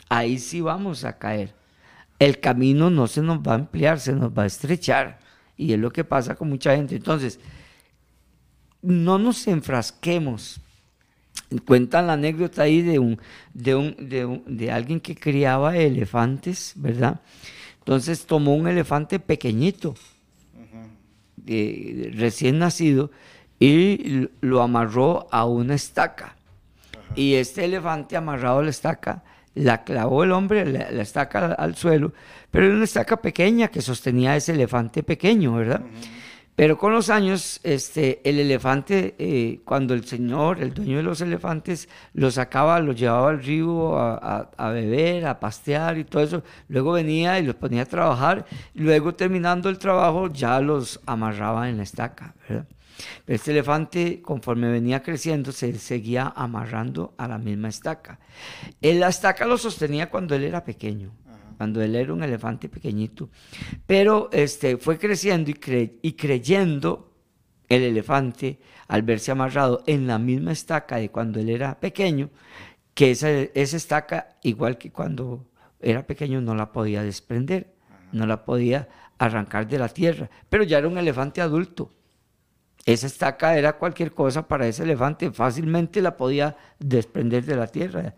Ahí 0.09 0.39
sí 0.39 0.61
vamos 0.61 1.03
a 1.03 1.17
caer 1.17 1.56
el 2.19 2.39
camino 2.39 2.89
no 2.89 3.07
se 3.07 3.21
nos 3.21 3.39
va 3.39 3.53
a 3.53 3.55
ampliar, 3.55 3.99
se 3.99 4.13
nos 4.13 4.31
va 4.35 4.43
a 4.43 4.47
estrechar. 4.47 5.19
Y 5.55 5.73
es 5.73 5.79
lo 5.79 5.91
que 5.91 6.03
pasa 6.03 6.35
con 6.35 6.49
mucha 6.49 6.75
gente. 6.75 6.95
Entonces, 6.95 7.39
no 8.81 9.17
nos 9.17 9.47
enfrasquemos. 9.47 10.59
Cuentan 11.65 12.07
la 12.07 12.13
anécdota 12.13 12.63
ahí 12.63 12.81
de, 12.81 12.99
un, 12.99 13.19
de, 13.53 13.75
un, 13.75 13.95
de, 14.09 14.25
un- 14.25 14.43
de 14.57 14.71
alguien 14.71 14.99
que 14.99 15.15
criaba 15.15 15.77
elefantes, 15.77 16.73
¿verdad? 16.75 17.21
Entonces 17.79 18.25
tomó 18.25 18.53
un 18.55 18.67
elefante 18.67 19.19
pequeñito, 19.19 19.95
eh, 21.45 22.11
recién 22.15 22.59
nacido, 22.59 23.11
y 23.59 24.27
lo 24.41 24.61
amarró 24.61 25.27
a 25.31 25.45
una 25.45 25.75
estaca. 25.75 26.35
Y 27.15 27.35
este 27.35 27.65
elefante 27.65 28.17
amarrado 28.17 28.59
a 28.59 28.63
la 28.63 28.69
estaca, 28.69 29.23
la 29.57 29.83
clavó 29.83 30.23
el 30.23 30.31
hombre, 30.31 30.65
la, 30.65 30.91
la 30.91 31.01
estaca 31.01 31.45
al, 31.45 31.55
al 31.57 31.75
suelo, 31.75 32.13
pero 32.51 32.65
era 32.65 32.75
una 32.75 32.83
estaca 32.85 33.17
pequeña 33.21 33.67
que 33.69 33.81
sostenía 33.81 34.35
ese 34.35 34.53
elefante 34.53 35.03
pequeño, 35.03 35.53
¿verdad? 35.55 35.81
Pero 36.55 36.75
con 36.75 36.91
los 36.91 37.11
años, 37.11 37.59
este, 37.63 38.19
el 38.27 38.39
elefante, 38.39 39.13
eh, 39.19 39.59
cuando 39.63 39.93
el 39.93 40.05
señor, 40.05 40.59
el 40.59 40.73
dueño 40.73 40.97
de 40.97 41.03
los 41.03 41.21
elefantes, 41.21 41.87
lo 42.15 42.31
sacaba, 42.31 42.79
lo 42.79 42.93
llevaba 42.93 43.29
al 43.29 43.43
río 43.43 43.95
a, 43.99 44.15
a- 44.15 44.49
a 44.57 44.69
beber, 44.71 45.27
a 45.27 45.39
pastear 45.39 45.99
y 45.99 46.03
todo 46.03 46.23
eso, 46.23 46.43
luego 46.67 46.93
venía 46.93 47.37
y 47.39 47.43
los 47.45 47.53
ponía 47.55 47.83
a 47.83 47.85
trabajar, 47.85 48.45
luego 48.73 49.13
terminando 49.13 49.69
el 49.69 49.77
trabajo 49.77 50.33
ya 50.33 50.59
los 50.59 50.99
amarraba 51.05 51.69
en 51.69 51.77
la 51.77 51.83
estaca, 51.83 52.33
¿verdad? 52.49 52.65
Este 53.25 53.51
elefante, 53.51 54.21
conforme 54.21 54.69
venía 54.71 55.03
creciendo, 55.03 55.51
se 55.51 55.73
seguía 55.77 56.33
amarrando 56.35 57.13
a 57.17 57.27
la 57.27 57.37
misma 57.37 57.69
estaca. 57.69 58.19
En 58.81 58.99
la 58.99 59.09
estaca 59.09 59.45
lo 59.45 59.57
sostenía 59.57 60.09
cuando 60.09 60.35
él 60.35 60.43
era 60.43 60.63
pequeño, 60.63 61.11
cuando 61.57 61.81
él 61.81 61.95
era 61.95 62.13
un 62.13 62.23
elefante 62.23 62.69
pequeñito. 62.69 63.29
Pero 63.85 64.29
este, 64.31 64.77
fue 64.77 64.97
creciendo 64.97 65.51
y, 65.51 65.55
cre- 65.55 65.93
y 66.01 66.13
creyendo 66.13 67.13
el 67.69 67.83
elefante, 67.83 68.59
al 68.87 69.01
verse 69.03 69.31
amarrado 69.31 69.83
en 69.85 70.07
la 70.07 70.17
misma 70.17 70.53
estaca 70.53 70.95
de 70.97 71.09
cuando 71.11 71.39
él 71.39 71.49
era 71.49 71.79
pequeño, 71.79 72.29
que 72.93 73.11
esa, 73.11 73.29
esa 73.29 73.77
estaca, 73.77 74.37
igual 74.43 74.77
que 74.77 74.91
cuando 74.91 75.45
era 75.81 76.07
pequeño, 76.07 76.41
no 76.41 76.55
la 76.55 76.71
podía 76.71 77.03
desprender, 77.03 77.75
no 78.11 78.25
la 78.25 78.45
podía 78.45 78.87
arrancar 79.17 79.67
de 79.67 79.77
la 79.79 79.89
tierra. 79.89 80.29
Pero 80.49 80.63
ya 80.63 80.77
era 80.77 80.87
un 80.87 80.97
elefante 80.97 81.41
adulto. 81.41 81.91
Esa 82.87 83.07
estaca 83.07 83.57
era 83.57 83.73
cualquier 83.73 84.13
cosa 84.13 84.47
para 84.47 84.65
ese 84.65 84.83
elefante, 84.83 85.29
fácilmente 85.31 86.01
la 86.01 86.15
podía 86.15 86.55
desprender 86.79 87.43
de 87.43 87.57
la 87.57 87.67
tierra. 87.67 88.15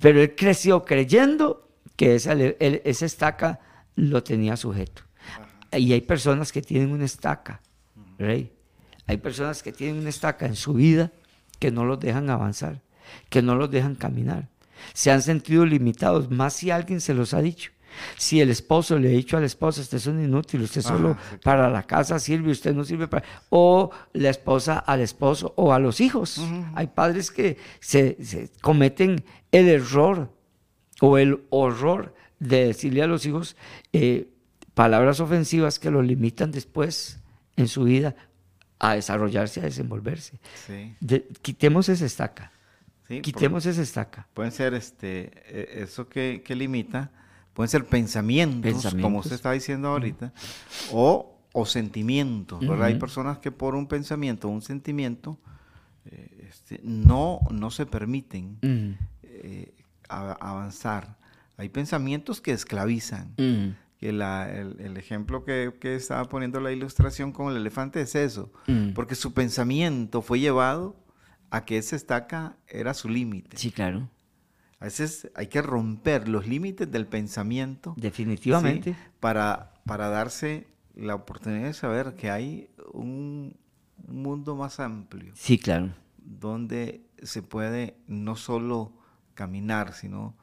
Pero 0.00 0.22
él 0.22 0.34
creció 0.34 0.82
creyendo 0.82 1.68
que 1.94 2.14
esa, 2.14 2.32
esa 2.32 3.04
estaca 3.04 3.60
lo 3.96 4.22
tenía 4.22 4.56
sujeto. 4.56 5.02
Y 5.72 5.92
hay 5.92 6.00
personas 6.00 6.52
que 6.52 6.62
tienen 6.62 6.90
una 6.90 7.04
estaca, 7.04 7.60
Rey. 8.18 8.50
Hay 9.06 9.18
personas 9.18 9.62
que 9.62 9.72
tienen 9.72 10.00
una 10.00 10.08
estaca 10.08 10.46
en 10.46 10.56
su 10.56 10.72
vida 10.72 11.12
que 11.58 11.70
no 11.70 11.84
los 11.84 12.00
dejan 12.00 12.30
avanzar, 12.30 12.80
que 13.28 13.42
no 13.42 13.56
los 13.56 13.70
dejan 13.70 13.94
caminar. 13.94 14.48
Se 14.94 15.10
han 15.10 15.20
sentido 15.20 15.66
limitados, 15.66 16.30
más 16.30 16.54
si 16.54 16.70
alguien 16.70 17.02
se 17.02 17.12
los 17.12 17.34
ha 17.34 17.42
dicho. 17.42 17.72
Si 18.16 18.40
el 18.40 18.50
esposo 18.50 18.98
le 18.98 19.08
ha 19.08 19.12
dicho 19.12 19.36
a 19.36 19.40
la 19.40 19.46
esposa, 19.46 19.80
usted 19.80 19.96
es 19.98 20.06
un 20.06 20.22
inútil, 20.22 20.62
usted 20.62 20.82
solo 20.82 21.10
Ajá, 21.10 21.20
sí, 21.22 21.26
claro. 21.28 21.40
para 21.42 21.70
la 21.70 21.82
casa 21.84 22.18
sirve, 22.18 22.50
usted 22.50 22.74
no 22.74 22.84
sirve 22.84 23.08
para... 23.08 23.24
O 23.50 23.90
la 24.12 24.30
esposa 24.30 24.78
al 24.78 25.00
esposo 25.00 25.52
o 25.56 25.72
a 25.72 25.78
los 25.78 26.00
hijos. 26.00 26.40
Hay 26.74 26.88
padres 26.88 27.30
que 27.30 27.56
se, 27.80 28.16
se 28.24 28.50
cometen 28.60 29.24
el 29.52 29.68
error 29.68 30.32
o 31.00 31.18
el 31.18 31.44
horror 31.50 32.14
de 32.38 32.66
decirle 32.66 33.02
a 33.02 33.06
los 33.06 33.26
hijos 33.26 33.56
eh, 33.92 34.28
palabras 34.74 35.18
ofensivas 35.20 35.78
que 35.78 35.90
los 35.90 36.04
limitan 36.04 36.50
después 36.52 37.18
en 37.56 37.66
su 37.68 37.84
vida 37.84 38.14
a 38.78 38.94
desarrollarse, 38.94 39.60
a 39.60 39.64
desenvolverse. 39.64 40.38
Sí, 40.66 40.94
De- 41.00 41.26
quitemos 41.42 41.88
esa 41.88 42.06
estaca, 42.06 42.52
sí, 43.08 43.20
quitemos 43.22 43.66
esa 43.66 43.82
estaca. 43.82 44.28
Pueden 44.34 44.52
ser 44.52 44.74
este, 44.74 45.32
eh, 45.46 45.80
eso 45.82 46.08
que, 46.08 46.42
que 46.44 46.54
limita, 46.54 47.10
pueden 47.58 47.68
ser 47.70 47.86
pensamientos, 47.86 48.62
como 49.02 49.18
usted 49.18 49.32
está 49.34 49.50
diciendo 49.50 49.88
ahorita, 49.88 50.32
o, 50.92 51.34
o 51.52 51.66
sentimientos, 51.66 52.60
¿verdad? 52.68 52.86
Hay 52.86 52.94
personas 53.00 53.38
que 53.38 53.50
por 53.50 53.74
un 53.74 53.88
pensamiento 53.88 54.46
o 54.46 54.52
un 54.52 54.62
sentimiento 54.62 55.40
eh, 56.04 56.46
este, 56.48 56.80
no, 56.84 57.40
no 57.50 57.72
se 57.72 57.84
permiten 57.84 58.58
eh, 59.24 59.74
a- 60.08 60.34
avanzar. 60.34 61.18
Hay 61.56 61.68
pensamientos 61.68 62.40
que 62.40 62.52
esclavizan. 62.52 63.34
Que 63.98 64.12
la- 64.12 64.48
el, 64.56 64.78
el 64.80 64.96
ejemplo 64.96 65.44
que, 65.44 65.74
que 65.80 65.96
estaba 65.96 66.26
poniendo 66.28 66.60
la 66.60 66.70
ilustración 66.70 67.32
con 67.32 67.50
el 67.50 67.56
elefante 67.56 68.00
es 68.00 68.14
eso, 68.14 68.52
porque 68.94 69.16
su 69.16 69.32
pensamiento 69.34 70.22
fue 70.22 70.38
llevado 70.38 70.94
a 71.50 71.64
que 71.64 71.76
esa 71.78 71.96
estaca 71.96 72.54
era 72.68 72.94
su 72.94 73.08
límite. 73.08 73.56
Sí, 73.56 73.72
claro, 73.72 74.08
A 74.80 74.84
veces 74.84 75.30
hay 75.34 75.48
que 75.48 75.60
romper 75.62 76.28
los 76.28 76.46
límites 76.46 76.90
del 76.90 77.06
pensamiento 77.06 77.94
definitivamente. 77.96 78.92
¿sí? 78.92 78.98
para, 79.20 79.72
para 79.84 80.08
darse 80.08 80.66
la 80.94 81.14
oportunidad 81.14 81.66
de 81.66 81.74
saber 81.74 82.14
que 82.14 82.30
hay 82.30 82.70
un, 82.92 83.56
un 84.06 84.22
mundo 84.22 84.54
más 84.56 84.78
amplio 84.80 85.32
Sí, 85.34 85.58
claro. 85.58 85.90
donde 86.18 87.02
se 87.22 87.42
puede 87.42 87.96
no 88.06 88.36
solo 88.36 88.92
caminar, 89.34 89.92
sino 89.94 90.36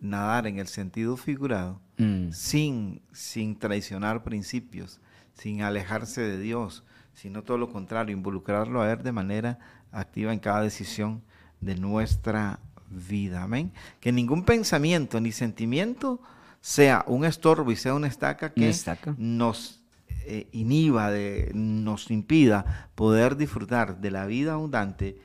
nadar 0.00 0.46
en 0.46 0.58
el 0.58 0.66
sentido 0.68 1.16
figurado 1.16 1.80
Mm, 1.98 2.32
sin, 2.32 3.02
sin 3.12 3.56
traicionar 3.58 4.24
principios, 4.24 5.00
sin 5.34 5.62
alejarse 5.62 6.22
de 6.22 6.38
Dios, 6.38 6.84
sino 7.12 7.42
todo 7.44 7.58
lo 7.58 7.68
contrario, 7.70 8.16
involucrarlo 8.16 8.80
a 8.80 8.90
Él 8.90 9.02
de 9.02 9.12
manera 9.12 9.58
activa 9.92 10.32
en 10.32 10.40
cada 10.40 10.62
decisión 10.62 11.22
de 11.60 11.76
nuestra 11.76 12.58
vida. 12.92 13.42
Amén. 13.42 13.72
Que 14.00 14.12
ningún 14.12 14.44
pensamiento 14.44 15.20
ni 15.20 15.32
sentimiento 15.32 16.20
sea 16.60 17.04
un 17.08 17.24
estorbo 17.24 17.72
y 17.72 17.76
sea 17.76 17.94
una 17.94 18.06
estaca 18.06 18.52
que 18.52 18.68
estaca. 18.68 19.14
nos 19.18 19.80
eh, 20.24 20.46
inhiba, 20.52 21.10
de, 21.10 21.50
nos 21.54 22.10
impida 22.10 22.88
poder 22.94 23.36
disfrutar 23.36 24.00
de 24.00 24.12
la 24.12 24.26
vida 24.26 24.54
abundante 24.54 25.18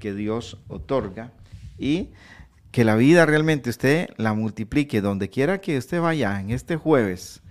que 0.00 0.12
Dios 0.12 0.58
otorga 0.66 1.32
y 1.78 2.10
que 2.72 2.84
la 2.84 2.96
vida 2.96 3.26
realmente 3.26 3.70
usted 3.70 4.10
la 4.16 4.34
multiplique 4.34 5.00
donde 5.00 5.28
quiera 5.28 5.60
que 5.60 5.78
usted 5.78 6.00
vaya 6.00 6.40
en 6.40 6.50
este 6.50 6.76
jueves, 6.76 7.42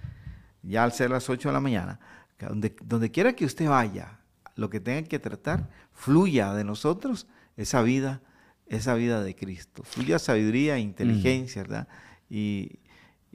ya 0.62 0.84
al 0.84 0.92
ser 0.92 1.10
las 1.10 1.30
8 1.30 1.50
de 1.50 1.54
la 1.54 1.60
mañana, 1.60 2.00
donde, 2.40 2.76
donde 2.84 3.12
quiera 3.12 3.34
que 3.34 3.46
usted 3.46 3.68
vaya, 3.68 4.20
lo 4.56 4.70
que 4.70 4.80
tenga 4.80 5.08
que 5.08 5.20
tratar, 5.20 5.70
fluya 5.94 6.54
de 6.54 6.64
nosotros 6.64 7.28
esa 7.58 7.82
vida, 7.82 8.22
esa 8.70 8.94
vida 8.94 9.24
de 9.24 9.36
Cristo. 9.36 9.84
Fluya 9.84 10.20
sabiduría 10.20 10.78
e 10.78 10.80
inteligencia, 10.80 11.64
¿verdad? 11.64 11.88
Y, 12.30 12.80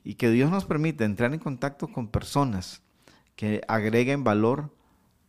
y 0.05 0.15
que 0.15 0.31
Dios 0.31 0.51
nos 0.51 0.65
permita 0.65 1.05
entrar 1.05 1.33
en 1.35 1.41
contacto 1.41 1.89
con 1.89 2.09
personas 2.09 2.83
que 3.37 3.63
agreguen 3.69 4.23
valor 4.25 4.71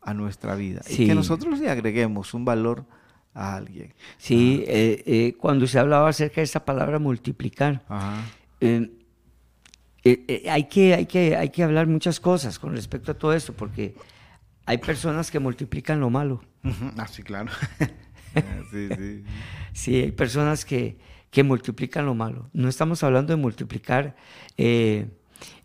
a 0.01 0.14
nuestra 0.14 0.56
vida. 0.56 0.82
Y 0.88 1.08
que 1.08 1.16
nosotros 1.16 1.60
le 1.60 1.70
agreguemos 1.70 2.34
un 2.34 2.45
valor 2.45 2.86
a 3.34 3.56
alguien. 3.56 3.93
Sí, 4.18 4.64
eh, 4.68 5.03
eh, 5.06 5.36
cuando 5.39 5.66
se 5.66 5.80
hablaba 5.80 6.10
acerca 6.10 6.36
de 6.36 6.43
esa 6.43 6.64
palabra 6.64 6.99
multiplicar, 6.99 7.84
Ajá. 7.89 8.24
eh, 8.62 8.91
hay, 10.49 10.66
que, 10.66 10.93
hay, 10.93 11.06
que, 11.08 11.36
hay 11.36 11.49
que 11.49 11.64
hablar 11.64 11.88
muchas 11.88 12.20
cosas 12.20 12.60
con 12.60 12.76
respecto 12.76 13.12
a 13.12 13.16
todo 13.16 13.34
esto, 13.34 13.53
porque 13.53 13.95
hay 14.66 14.78
personas 14.78 15.32
que 15.32 15.39
multiplican 15.39 15.99
lo 15.99 16.12
malo. 16.12 16.43
Ah, 16.97 17.08
sí, 17.08 17.24
claro. 17.24 17.51
sí, 18.72 18.90
sí. 18.96 19.24
Sí, 19.74 19.96
hay 19.96 20.12
personas 20.12 20.66
que, 20.66 20.98
que 21.30 21.44
multiplican 21.44 22.06
lo 22.06 22.16
malo. 22.16 22.50
No 22.54 22.70
estamos 22.70 23.04
hablando 23.04 23.34
de 23.34 23.38
multiplicar 23.42 24.16
eh, 24.58 25.10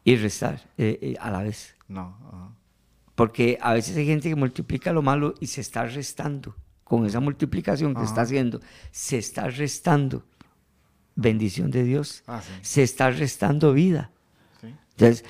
y 0.02 0.16
restar 0.16 0.60
eh, 0.76 0.98
eh, 1.00 1.16
a 1.20 1.30
la 1.30 1.42
vez. 1.42 1.76
No. 1.86 2.56
Porque 3.14 3.58
a 3.60 3.74
veces 3.74 3.96
hay 3.96 4.06
gente 4.06 4.28
que 4.28 4.34
multiplica 4.34 4.92
lo 4.92 5.02
malo 5.02 5.34
y 5.40 5.46
se 5.46 5.60
está 5.60 5.84
restando. 5.84 6.56
Con 6.82 7.06
esa 7.06 7.20
multiplicación 7.20 7.94
que 7.94 8.02
está 8.02 8.22
haciendo, 8.22 8.60
se 8.90 9.18
está 9.18 9.48
restando 9.48 10.24
bendición 11.14 11.70
de 11.70 11.84
Dios. 11.84 12.24
Ah, 12.26 12.42
sí. 12.42 12.52
Se 12.62 12.82
está 12.82 13.12
restando 13.12 13.72
vida. 13.72 14.10
Sí. 14.60 14.74
Entonces, 14.96 15.24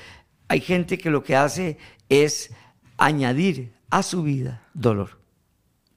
hay 0.47 0.61
gente 0.61 0.97
que 0.97 1.11
lo 1.11 1.21
que 1.21 1.35
hace 1.35 1.77
es 2.09 2.51
añadir 2.97 3.73
a 3.91 4.01
su 4.01 4.23
vida 4.23 4.63
dolor. 4.73 5.20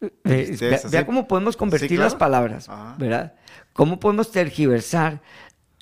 Eh, 0.01 0.11
Tristeza, 0.23 0.67
vea, 0.69 0.79
sí. 0.79 0.89
vea 0.91 1.07
cómo 1.07 1.27
podemos 1.29 1.57
convertir 1.57 1.89
Sí, 1.91 1.95
claro. 1.97 2.07
las 2.11 2.15
palabras, 2.17 2.69
Ajá. 2.69 2.97
¿verdad? 2.99 3.35
Cómo 3.73 3.99
podemos 4.01 4.31
tergiversar 4.31 5.23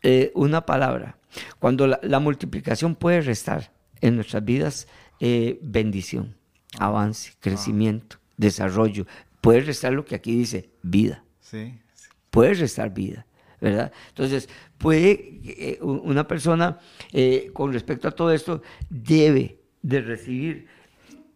eh, 0.03 0.31
una 0.35 0.65
palabra. 0.67 1.19
Cuando 1.59 1.87
la, 1.87 1.99
la 2.03 2.21
multiplicación 2.21 2.95
puede 2.95 3.21
restar 3.23 3.73
en 4.01 4.17
nuestras 4.17 4.45
vidas 4.45 4.87
eh, 5.21 5.59
bendición, 5.63 6.37
avance, 6.79 7.33
crecimiento, 7.41 8.17
desarrollo. 8.37 9.07
Puede 9.41 9.61
restar 9.61 9.93
lo 9.93 10.05
que 10.05 10.15
aquí 10.15 10.37
dice, 10.37 10.71
vida 10.83 11.25
Sí. 11.41 11.79
sí. 11.95 12.09
puede 12.31 12.55
restar 12.55 12.93
vida, 12.95 13.27
¿verdad? 13.61 13.93
Entonces, 14.09 14.49
puede 14.79 15.41
eh, 15.45 15.79
una 15.83 16.27
persona 16.27 16.79
eh, 17.13 17.51
con 17.53 17.73
respecto 17.73 18.09
a 18.09 18.13
todo 18.13 18.33
esto 18.33 18.63
debe 18.89 19.59
de 19.83 20.01
recibir 20.01 20.67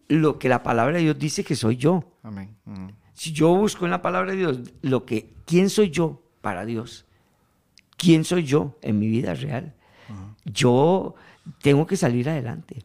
lo 0.07 0.39
que 0.39 0.49
la 0.49 0.63
palabra 0.63 0.97
de 0.97 1.03
Dios 1.03 1.19
dice 1.19 1.43
que 1.43 1.55
soy 1.55 1.77
yo. 1.77 2.03
Amén. 2.23 2.49
Si 3.13 3.31
yo 3.31 3.55
busco 3.55 3.85
en 3.85 3.91
la 3.91 4.01
palabra 4.01 4.31
de 4.31 4.37
Dios 4.37 4.59
lo 4.81 5.05
que, 5.05 5.33
quién 5.45 5.69
soy 5.69 5.89
yo 5.89 6.21
para 6.41 6.65
Dios, 6.65 7.05
quién 7.97 8.23
soy 8.23 8.43
yo 8.43 8.77
en 8.81 8.99
mi 8.99 9.07
vida 9.07 9.33
real, 9.33 9.73
yo 10.45 11.15
tengo 11.61 11.85
que 11.87 11.97
salir 11.97 12.29
adelante. 12.29 12.83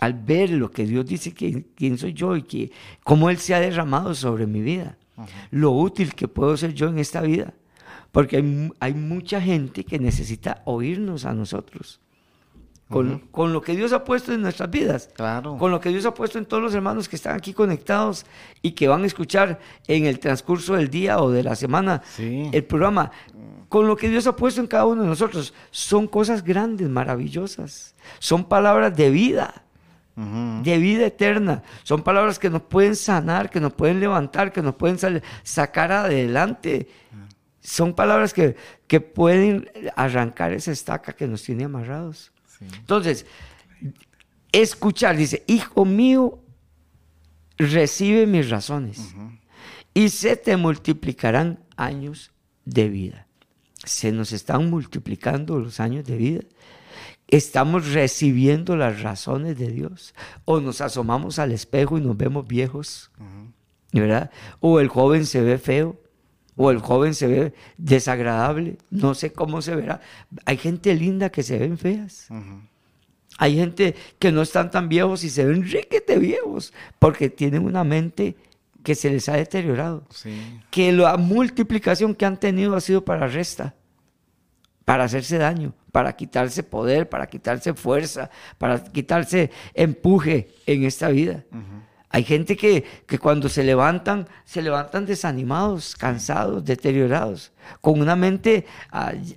Al 0.00 0.14
ver 0.14 0.50
lo 0.50 0.70
que 0.70 0.86
Dios 0.86 1.06
dice 1.06 1.32
que 1.32 1.66
quién 1.74 1.98
soy 1.98 2.14
yo 2.14 2.36
y 2.36 2.42
que 2.42 2.72
cómo 3.04 3.30
Él 3.30 3.38
se 3.38 3.54
ha 3.54 3.60
derramado 3.60 4.14
sobre 4.14 4.46
mi 4.46 4.60
vida, 4.60 4.98
lo 5.50 5.72
útil 5.72 6.14
que 6.14 6.28
puedo 6.28 6.56
ser 6.56 6.74
yo 6.74 6.88
en 6.88 6.98
esta 6.98 7.20
vida. 7.20 7.54
Porque 8.10 8.38
hay, 8.38 8.72
hay 8.80 8.94
mucha 8.94 9.40
gente 9.40 9.84
que 9.84 9.98
necesita 9.98 10.62
oírnos 10.64 11.24
a 11.24 11.32
nosotros 11.32 12.00
con, 12.90 13.20
con, 13.30 13.52
lo 13.52 13.62
que 13.62 13.76
Dios 13.76 13.92
ha 13.92 14.02
puesto 14.04 14.32
en 14.32 14.42
nuestras 14.42 14.68
vidas, 14.70 15.10
claro. 15.14 15.56
con 15.56 15.70
lo 15.70 15.80
que 15.80 15.90
Dios 15.90 16.04
ha 16.06 16.12
puesto 16.12 16.38
en 16.38 16.44
todos 16.44 16.62
los 16.62 16.74
hermanos 16.74 17.08
que 17.08 17.16
están 17.16 17.36
aquí 17.36 17.52
conectados 17.54 18.26
y 18.62 18.72
que 18.72 18.88
van 18.88 19.04
a 19.04 19.06
escuchar 19.06 19.60
en 19.86 20.06
el 20.06 20.18
transcurso 20.18 20.74
del 20.74 20.90
día 20.90 21.20
o 21.20 21.30
de 21.30 21.44
la 21.44 21.54
semana 21.54 22.02
Sí. 22.16 22.50
el 22.52 22.64
programa, 22.64 23.12
con 23.68 23.86
lo 23.86 23.96
que 23.96 24.08
Dios 24.08 24.26
ha 24.26 24.34
puesto 24.34 24.60
en 24.60 24.66
cada 24.66 24.86
uno 24.86 25.02
de 25.02 25.08
nosotros. 25.08 25.54
Son 25.70 26.08
cosas 26.08 26.42
grandes, 26.42 26.88
maravillosas, 26.88 27.94
son 28.18 28.44
palabras 28.44 28.94
de 28.96 29.10
vida, 29.10 29.62
de 30.16 30.78
vida 30.78 31.06
eterna, 31.06 31.62
son 31.82 32.02
palabras 32.02 32.38
que 32.38 32.50
nos 32.50 32.62
pueden 32.62 32.94
sanar, 32.96 33.48
que 33.48 33.60
nos 33.60 33.72
pueden 33.72 34.00
levantar, 34.00 34.52
que 34.52 34.60
nos 34.60 34.74
pueden 34.74 35.22
sacar 35.44 35.92
adelante. 35.92 36.88
Son 37.62 37.94
palabras 37.94 38.34
que, 38.34 38.56
que 38.86 39.00
pueden 39.00 39.70
arrancar 39.96 40.52
esa 40.52 40.72
estaca 40.72 41.12
que 41.12 41.26
nos 41.26 41.42
tiene 41.42 41.64
amarrados. 41.64 42.32
Sí. 42.60 42.66
Entonces, 42.78 43.26
escuchar, 44.52 45.16
dice, 45.16 45.44
hijo 45.46 45.84
mío, 45.84 46.40
recibe 47.56 48.26
mis 48.26 48.48
razones 48.48 49.14
y 49.94 50.08
se 50.08 50.36
te 50.36 50.56
multiplicarán 50.56 51.60
años 51.76 52.32
de 52.64 52.88
vida. 52.88 53.26
Se 53.84 54.12
nos 54.12 54.32
están 54.32 54.70
multiplicando 54.70 55.58
los 55.58 55.80
años 55.80 56.04
de 56.04 56.16
vida. 56.16 56.40
Estamos 57.28 57.92
recibiendo 57.92 58.76
las 58.76 59.02
razones 59.02 59.56
de 59.58 59.68
Dios. 59.68 60.14
O 60.44 60.60
nos 60.60 60.80
asomamos 60.80 61.38
al 61.38 61.52
espejo 61.52 61.96
y 61.96 62.00
nos 62.00 62.16
vemos 62.16 62.46
viejos, 62.46 63.10
¿verdad? 63.92 64.30
O 64.60 64.80
el 64.80 64.88
joven 64.88 65.26
se 65.26 65.40
ve 65.40 65.58
feo, 65.58 66.00
o 66.62 66.70
el 66.70 66.78
joven 66.78 67.14
se 67.14 67.26
ve 67.26 67.54
desagradable. 67.78 68.76
No 68.90 69.14
sé 69.14 69.32
cómo 69.32 69.62
se 69.62 69.74
verá. 69.74 70.02
Hay 70.44 70.58
gente 70.58 70.94
linda 70.94 71.30
que 71.30 71.42
se 71.42 71.58
ven 71.58 71.78
feas. 71.78 72.28
Hay 73.38 73.56
gente 73.56 73.94
que 74.18 74.30
no 74.30 74.42
están 74.42 74.70
tan 74.70 74.90
viejos 74.90 75.24
y 75.24 75.30
se 75.30 75.46
ven 75.46 75.62
riquete 75.62 76.18
viejos 76.18 76.74
porque 76.98 77.30
tienen 77.30 77.64
una 77.64 77.82
mente 77.82 78.36
que 78.82 78.94
se 78.94 79.08
les 79.08 79.26
ha 79.30 79.36
deteriorado. 79.36 80.04
Sí. 80.10 80.60
Que 80.70 80.92
la 80.92 81.16
multiplicación 81.16 82.14
que 82.14 82.26
han 82.26 82.38
tenido 82.38 82.76
ha 82.76 82.82
sido 82.82 83.06
para 83.06 83.26
resta, 83.26 83.74
para 84.84 85.04
hacerse 85.04 85.38
daño, 85.38 85.72
para 85.92 86.14
quitarse 86.14 86.62
poder, 86.62 87.08
para 87.08 87.26
quitarse 87.26 87.72
fuerza, 87.72 88.28
para 88.58 88.84
quitarse 88.84 89.50
empuje 89.72 90.50
en 90.66 90.84
esta 90.84 91.08
vida. 91.08 91.42
Hay 92.12 92.24
gente 92.24 92.56
que, 92.56 92.84
que 93.06 93.18
cuando 93.18 93.48
se 93.48 93.62
levantan, 93.62 94.26
se 94.44 94.62
levantan 94.62 95.06
desanimados, 95.06 95.94
cansados, 95.94 96.64
deteriorados, 96.64 97.52
con 97.80 98.00
una 98.00 98.16
mente 98.16 98.66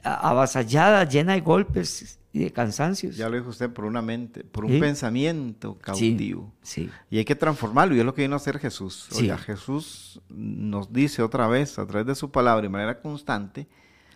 avasallada, 0.04 1.04
llena 1.06 1.34
de 1.34 1.42
golpes 1.42 2.20
y 2.32 2.40
de 2.40 2.52
cansancios. 2.52 3.16
Ya 3.16 3.30
lo 3.30 3.38
dijo 3.38 3.50
usted 3.50 3.70
por 3.70 3.86
una 3.86 4.02
mente, 4.02 4.44
por 4.44 4.66
un 4.66 4.72
Sí. 4.72 4.80
pensamiento 4.80 5.78
cautivo. 5.78 6.52
Sí, 6.64 6.90
Y 7.12 7.20
hay 7.20 7.26
que 7.26 7.36
transformarlo, 7.36 7.96
y 7.96 8.00
es 8.00 8.06
lo 8.06 8.14
que 8.16 8.24
vino 8.24 8.34
a 8.34 8.38
hacer 8.38 8.58
Jesús. 8.60 9.08
Sí. 9.12 9.22
Oiga, 9.26 9.38
Jesús 9.38 10.20
nos 10.30 10.92
dice 10.92 11.22
otra 11.22 11.48
vez, 11.48 11.78
a 11.78 11.86
través 11.86 12.08
de 12.08 12.16
su 12.16 12.32
palabra, 12.32 12.64
de 12.64 12.70
manera 12.70 13.00
constante, 13.02 13.68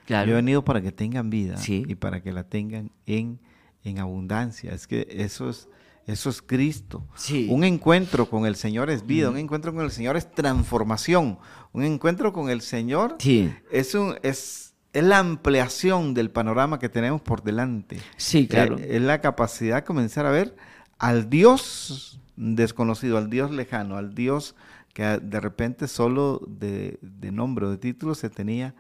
claro. 0.06 0.28
yo 0.28 0.34
he 0.34 0.36
venido 0.38 0.64
para 0.66 0.82
que 0.82 0.92
tengan 0.92 1.30
vida 1.30 1.58
Sí. 1.58 1.86
y 1.88 1.96
para 1.96 2.22
que 2.22 2.32
la 2.32 2.44
tengan 2.44 2.92
en, 3.06 3.40
en 3.84 4.00
abundancia. 4.00 4.72
Es 4.72 4.88
que 4.88 5.06
eso 5.12 5.50
es, 5.52 5.70
eso 6.08 6.30
es 6.30 6.42
Cristo. 6.42 7.06
Sí. 7.16 7.48
Un 7.52 7.66
encuentro 7.66 8.30
con 8.30 8.46
el 8.46 8.56
Señor 8.56 8.90
es 8.90 9.06
vida, 9.06 9.30
un 9.30 9.38
encuentro 9.38 9.74
con 9.74 9.84
el 9.84 9.92
Señor 9.92 10.16
es 10.16 10.32
transformación, 10.32 11.38
un 11.74 11.84
encuentro 11.84 12.32
con 12.32 12.50
el 12.50 12.62
Señor 12.62 13.18
Sí, 13.20 13.54
es, 13.72 13.94
un, 13.94 14.16
es, 14.24 14.74
es 14.94 15.04
la 15.04 15.20
ampliación 15.20 16.14
del 16.14 16.32
panorama 16.32 16.80
que 16.80 16.88
tenemos 16.88 17.22
por 17.22 17.44
delante. 17.44 18.00
sí, 18.16 18.48
claro. 18.48 18.78
Eh, 18.80 18.96
es 18.96 19.02
la 19.02 19.20
capacidad 19.20 19.76
de 19.76 19.84
comenzar 19.84 20.26
a 20.26 20.32
ver 20.32 20.56
al 20.98 21.30
Dios 21.30 22.22
desconocido, 22.38 23.18
al 23.18 23.30
Dios 23.30 23.52
lejano, 23.52 23.98
al 23.98 24.16
Dios 24.16 24.56
que 24.94 25.04
de 25.04 25.40
repente 25.42 25.90
solo 25.90 26.42
de, 26.48 27.00
de 27.02 27.32
nombre 27.34 27.66
o 27.66 27.70
de 27.70 27.78
título 27.78 28.16
se 28.16 28.30
tenía, 28.30 28.74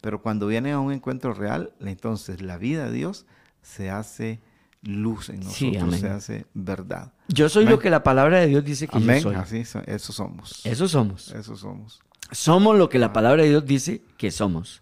pero 0.00 0.22
cuando 0.22 0.46
viene 0.46 0.70
a 0.72 0.78
un 0.78 0.92
encuentro 0.92 1.34
real, 1.34 1.74
entonces 1.80 2.40
la 2.40 2.56
vida 2.56 2.86
de 2.86 2.92
Dios 2.92 3.26
se 3.62 3.90
hace 3.90 4.40
luz 4.82 5.28
en 5.28 5.36
nosotros, 5.40 5.56
Sí, 5.56 5.76
amén. 5.76 6.00
se 6.00 6.08
hace 6.08 6.46
verdad. 6.54 7.12
Yo 7.28 7.48
soy 7.48 7.62
Amén. 7.64 7.74
lo 7.74 7.78
que 7.80 7.90
la 7.90 8.02
palabra 8.02 8.40
de 8.40 8.48
Dios 8.48 8.64
dice 8.64 8.88
que 8.88 8.96
Amén, 8.96 9.16
yo 9.18 9.22
soy. 9.30 9.34
así, 9.36 9.64
so- 9.64 9.82
eso 9.86 10.12
somos. 10.12 10.60
Eso 10.64 10.88
somos. 10.88 11.30
Eso 11.32 11.56
somos. 11.56 12.00
Somos 12.30 12.78
lo 12.78 12.88
que 12.88 12.98
la 12.98 13.12
palabra 13.12 13.42
de 13.42 13.50
Dios 13.50 13.66
dice 13.66 14.00
que 14.16 14.30
somos. 14.30 14.80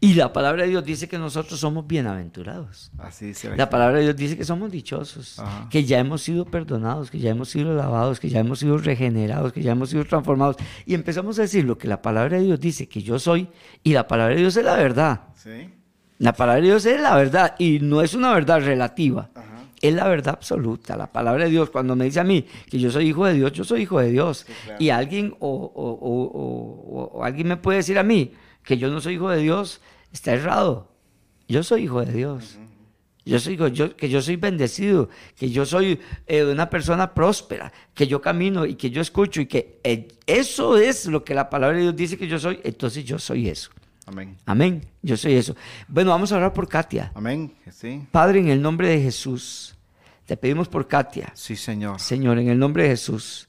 Y 0.00 0.12
la 0.14 0.34
palabra 0.34 0.64
de 0.64 0.68
Dios 0.68 0.84
dice 0.84 1.08
que 1.08 1.18
nosotros 1.18 1.58
somos 1.58 1.86
bienaventurados. 1.86 2.92
Así 2.98 3.24
dice 3.26 3.56
La 3.56 3.70
palabra 3.70 3.96
de 3.98 4.02
Dios 4.04 4.16
dice 4.16 4.36
que 4.36 4.44
somos 4.44 4.70
dichosos, 4.70 5.38
Ajá. 5.38 5.66
que 5.70 5.84
ya 5.84 5.98
hemos 5.98 6.20
sido 6.20 6.44
perdonados, 6.44 7.10
que 7.10 7.18
ya 7.18 7.30
hemos 7.30 7.48
sido 7.48 7.74
lavados, 7.74 8.20
que 8.20 8.28
ya 8.28 8.40
hemos 8.40 8.58
sido 8.58 8.76
regenerados, 8.76 9.52
que 9.54 9.62
ya 9.62 9.72
hemos 9.72 9.88
sido 9.88 10.04
transformados. 10.04 10.56
Y 10.84 10.92
empezamos 10.94 11.38
a 11.38 11.42
decir 11.42 11.64
lo 11.64 11.78
que 11.78 11.88
la 11.88 12.02
palabra 12.02 12.36
de 12.36 12.44
Dios 12.44 12.60
dice 12.60 12.86
que 12.86 13.00
yo 13.02 13.18
soy, 13.18 13.48
y 13.82 13.94
la 13.94 14.06
palabra 14.06 14.34
de 14.34 14.42
Dios 14.42 14.54
es 14.58 14.64
la 14.64 14.76
verdad. 14.76 15.22
Sí. 15.36 15.72
La 16.20 16.32
palabra 16.34 16.60
de 16.60 16.68
Dios 16.68 16.84
es 16.86 17.00
la 17.00 17.16
verdad, 17.16 17.54
y 17.58 17.78
no 17.80 18.02
es 18.02 18.14
una 18.14 18.32
verdad 18.34 18.60
relativa. 18.62 19.30
Ajá. 19.34 19.46
Es 19.80 19.94
la 19.94 20.06
verdad 20.06 20.34
absoluta. 20.34 20.94
La 20.96 21.10
palabra 21.10 21.44
de 21.44 21.50
Dios, 21.50 21.70
cuando 21.70 21.96
me 21.96 22.04
dice 22.04 22.20
a 22.20 22.24
mí 22.24 22.44
que 22.70 22.78
yo 22.78 22.90
soy 22.90 23.08
hijo 23.08 23.24
de 23.24 23.32
Dios, 23.34 23.52
yo 23.52 23.64
soy 23.64 23.82
hijo 23.82 23.98
de 24.00 24.10
Dios. 24.10 24.44
claro. 24.64 24.76
Y 24.78 24.90
alguien 24.90 25.34
o, 25.40 25.48
o- 25.48 25.92
o- 25.92 27.02
o- 27.02 27.18
o 27.18 27.24
alguien 27.24 27.48
me 27.48 27.56
puede 27.56 27.78
decir 27.78 27.98
a 27.98 28.02
mí 28.02 28.32
que 28.62 28.76
yo 28.76 28.90
no 28.90 29.00
soy 29.00 29.14
hijo 29.14 29.30
de 29.30 29.38
Dios, 29.38 29.80
está 30.12 30.32
errado. 30.34 30.88
Yo 31.48 31.62
soy 31.62 31.84
hijo 31.84 32.04
de 32.04 32.12
Dios. 32.12 32.58
Yo 33.24 33.38
soy 33.40 33.54
hijo- 33.54 33.68
yo- 33.68 33.96
que 33.96 34.10
yo 34.10 34.20
soy 34.20 34.36
bendecido, 34.36 35.08
que 35.38 35.48
yo 35.50 35.64
soy 35.64 35.98
eh, 36.26 36.44
una 36.44 36.68
persona 36.68 37.14
próspera, 37.14 37.72
que 37.94 38.06
yo 38.06 38.20
camino 38.20 38.66
y 38.66 38.74
que 38.74 38.90
yo 38.90 39.00
escucho 39.00 39.40
y 39.40 39.46
que 39.46 39.80
eh, 39.84 40.08
eso 40.26 40.76
es 40.76 41.06
lo 41.06 41.24
que 41.24 41.34
la 41.34 41.48
palabra 41.48 41.76
de 41.78 41.82
Dios 41.84 41.96
dice 41.96 42.18
que 42.18 42.28
yo 42.28 42.38
soy, 42.38 42.60
entonces 42.64 43.04
yo 43.04 43.18
soy 43.18 43.48
eso. 43.48 43.70
Amén. 44.10 44.36
Amén. 44.44 44.84
Yo 45.02 45.16
soy 45.16 45.34
eso. 45.34 45.54
Bueno, 45.86 46.10
vamos 46.10 46.32
a 46.32 46.36
orar 46.36 46.52
por 46.52 46.66
Katia. 46.68 47.12
Amén. 47.14 47.52
Sí. 47.70 48.02
Padre, 48.10 48.40
en 48.40 48.48
el 48.48 48.60
nombre 48.60 48.88
de 48.88 49.00
Jesús, 49.00 49.76
te 50.26 50.36
pedimos 50.36 50.66
por 50.68 50.88
Katia, 50.88 51.30
Sí, 51.34 51.54
Señor. 51.54 52.00
Señor, 52.00 52.38
en 52.40 52.48
el 52.48 52.58
nombre 52.58 52.82
de 52.82 52.88
Jesús, 52.90 53.48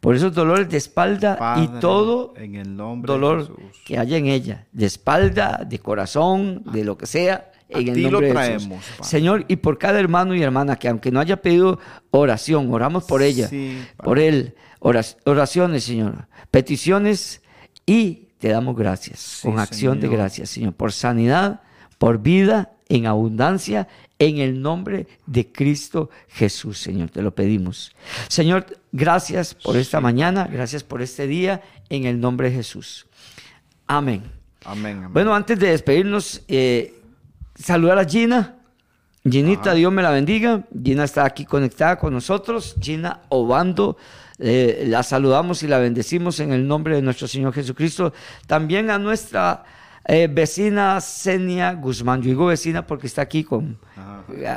por 0.00 0.16
esos 0.16 0.34
dolores 0.34 0.68
de 0.68 0.76
espalda 0.76 1.38
Padre, 1.38 1.64
y 1.64 1.80
todo 1.80 2.34
en 2.36 2.56
el 2.56 2.74
nombre 2.76 3.12
de 3.12 3.18
dolor 3.18 3.56
que 3.84 3.96
haya 3.96 4.16
en 4.16 4.26
ella, 4.26 4.66
de 4.72 4.86
espalda, 4.86 5.64
de 5.64 5.78
corazón, 5.78 6.64
de 6.72 6.84
lo 6.84 6.98
que 6.98 7.06
sea, 7.06 7.52
A 7.72 7.78
en 7.78 7.88
el 7.88 7.94
ti 7.94 8.02
lo 8.02 8.10
nombre 8.10 8.26
de 8.28 8.34
traemos, 8.34 8.62
Jesús. 8.80 8.96
Padre. 8.98 9.08
Señor, 9.08 9.44
y 9.46 9.54
por 9.56 9.78
cada 9.78 10.00
hermano 10.00 10.34
y 10.34 10.42
hermana 10.42 10.74
que 10.74 10.88
aunque 10.88 11.12
no 11.12 11.20
haya 11.20 11.40
pedido 11.40 11.78
oración, 12.10 12.72
oramos 12.74 13.04
por 13.04 13.22
ella, 13.22 13.46
Sí, 13.46 13.80
por 13.98 14.18
él, 14.18 14.56
oraciones, 14.80 15.84
Señor, 15.84 16.26
peticiones 16.50 17.40
y 17.86 18.28
te 18.42 18.48
damos 18.48 18.74
gracias, 18.76 19.20
Sí, 19.20 19.46
con 19.46 19.60
acción 19.60 20.00
de 20.00 20.08
gracias, 20.08 20.50
Señor, 20.50 20.72
por 20.72 20.90
sanidad, 20.90 21.60
por 21.96 22.18
vida 22.18 22.72
en 22.88 23.06
abundancia, 23.06 23.86
en 24.18 24.38
el 24.38 24.60
nombre 24.60 25.06
de 25.26 25.52
Cristo 25.52 26.10
Jesús, 26.26 26.78
Señor, 26.78 27.10
te 27.10 27.22
lo 27.22 27.32
pedimos. 27.32 27.94
Señor, 28.26 28.66
gracias 28.90 29.54
por 29.54 29.76
esta 29.76 30.00
mañana, 30.00 30.48
gracias 30.52 30.82
por 30.82 31.02
este 31.02 31.28
día, 31.28 31.62
en 31.88 32.04
el 32.04 32.18
nombre 32.18 32.50
de 32.50 32.56
Jesús. 32.56 33.06
Amén. 33.86 34.24
Amén. 34.64 34.96
amén. 34.96 35.12
Bueno, 35.12 35.32
antes 35.36 35.56
de 35.60 35.68
despedirnos, 35.68 36.42
eh, 36.48 37.00
saludar 37.54 37.96
a 37.98 38.04
Gina. 38.04 38.56
Ginita, 39.22 39.72
Dios 39.74 39.92
me 39.92 40.02
la 40.02 40.10
bendiga. 40.10 40.64
Gina 40.82 41.04
está 41.04 41.24
aquí 41.24 41.44
conectada 41.44 41.96
con 41.96 42.12
nosotros. 42.12 42.74
Gina 42.80 43.20
Obando, 43.28 43.96
eh, 44.42 44.84
la 44.88 45.02
saludamos 45.04 45.62
y 45.62 45.68
la 45.68 45.78
bendecimos 45.78 46.40
en 46.40 46.52
el 46.52 46.66
nombre 46.66 46.96
de 46.96 47.02
nuestro 47.02 47.28
Señor 47.28 47.52
Jesucristo. 47.52 48.12
También 48.46 48.90
a 48.90 48.98
nuestra 48.98 49.64
eh, 50.04 50.28
vecina 50.28 51.00
Senia 51.00 51.74
Guzmán. 51.74 52.22
Yo 52.22 52.30
digo 52.30 52.46
vecina 52.46 52.84
porque 52.84 53.06
está 53.06 53.22
aquí 53.22 53.44
con, 53.44 53.78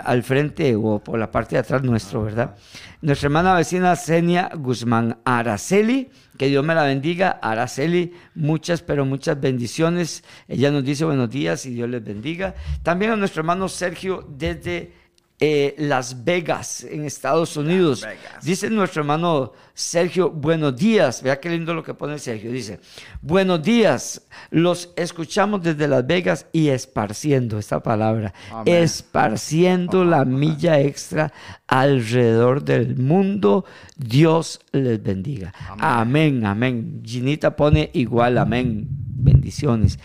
al 0.03 0.23
frente 0.23 0.75
o 0.75 0.97
por 0.97 1.19
la 1.19 1.29
parte 1.29 1.55
de 1.55 1.59
atrás 1.59 1.83
nuestro, 1.83 2.23
¿verdad? 2.23 2.55
Nuestra 3.01 3.27
hermana 3.27 3.53
vecina 3.53 3.95
Senia 3.95 4.49
Guzmán 4.55 5.19
Araceli. 5.23 6.09
Que 6.35 6.47
Dios 6.47 6.65
me 6.65 6.73
la 6.73 6.83
bendiga. 6.83 7.39
Araceli, 7.41 8.13
muchas, 8.33 8.81
pero 8.81 9.05
muchas 9.05 9.39
bendiciones. 9.39 10.23
Ella 10.47 10.71
nos 10.71 10.83
dice 10.83 11.05
buenos 11.05 11.29
días 11.29 11.65
y 11.67 11.75
Dios 11.75 11.89
les 11.89 12.03
bendiga. 12.03 12.55
También 12.81 13.11
a 13.11 13.15
nuestro 13.15 13.41
hermano 13.41 13.69
Sergio 13.69 14.27
desde 14.27 15.04
eh, 15.39 15.75
Las 15.77 16.23
Vegas, 16.23 16.83
en 16.83 17.03
Estados 17.03 17.57
Unidos. 17.57 18.07
Dice 18.41 18.69
nuestro 18.69 19.01
hermano 19.01 19.51
Sergio, 19.73 20.31
buenos 20.31 20.77
días. 20.77 21.21
Vea 21.21 21.41
qué 21.41 21.49
lindo 21.49 21.73
lo 21.73 21.83
que 21.83 21.93
pone 21.93 22.17
Sergio. 22.19 22.49
Dice, 22.51 22.79
buenos 23.21 23.61
días. 23.61 24.25
Los 24.49 24.93
escuchamos 24.95 25.61
desde 25.61 25.89
Las 25.89 26.07
Vegas 26.07 26.47
y 26.53 26.69
esparciendo 26.69 27.59
esta 27.59 27.83
palabra. 27.83 28.33
Amén. 28.49 28.73
Esparciendo 28.83 30.05
la 30.05 30.23
milla 30.23 30.79
extra 30.79 31.33
alrededor 31.67 32.63
del 32.63 32.95
mundo. 32.95 33.65
Dios 33.97 34.61
les 34.71 35.03
bendiga. 35.03 35.53
Amén, 35.77 36.45
amén. 36.45 37.01
Ginita 37.03 37.57
pone 37.57 37.89
igual, 37.93 38.37
amén. 38.37 38.87
Bendiciones. 38.89 39.99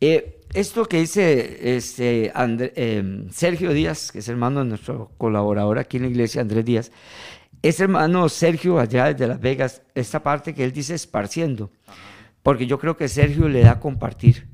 Eh, 0.00 0.41
esto 0.54 0.84
que 0.86 0.98
dice 1.00 1.76
este, 1.76 2.32
André- 2.34 2.72
eh, 2.76 3.26
Sergio 3.30 3.72
Díaz, 3.72 4.12
que 4.12 4.18
es 4.20 4.28
hermano 4.28 4.60
de 4.60 4.66
nuestro 4.66 5.10
colaborador 5.18 5.78
aquí 5.78 5.96
en 5.96 6.04
la 6.04 6.08
iglesia, 6.10 6.40
Andrés 6.42 6.64
Díaz, 6.64 6.92
es 7.62 7.80
hermano 7.80 8.28
Sergio 8.28 8.78
allá 8.78 9.12
desde 9.12 9.26
Las 9.28 9.40
Vegas, 9.40 9.82
esta 9.94 10.22
parte 10.22 10.54
que 10.54 10.64
él 10.64 10.72
dice 10.72 10.94
esparciendo, 10.94 11.70
porque 12.42 12.66
yo 12.66 12.78
creo 12.78 12.96
que 12.96 13.08
Sergio 13.08 13.48
le 13.48 13.60
da 13.60 13.78
compartir. 13.80 14.48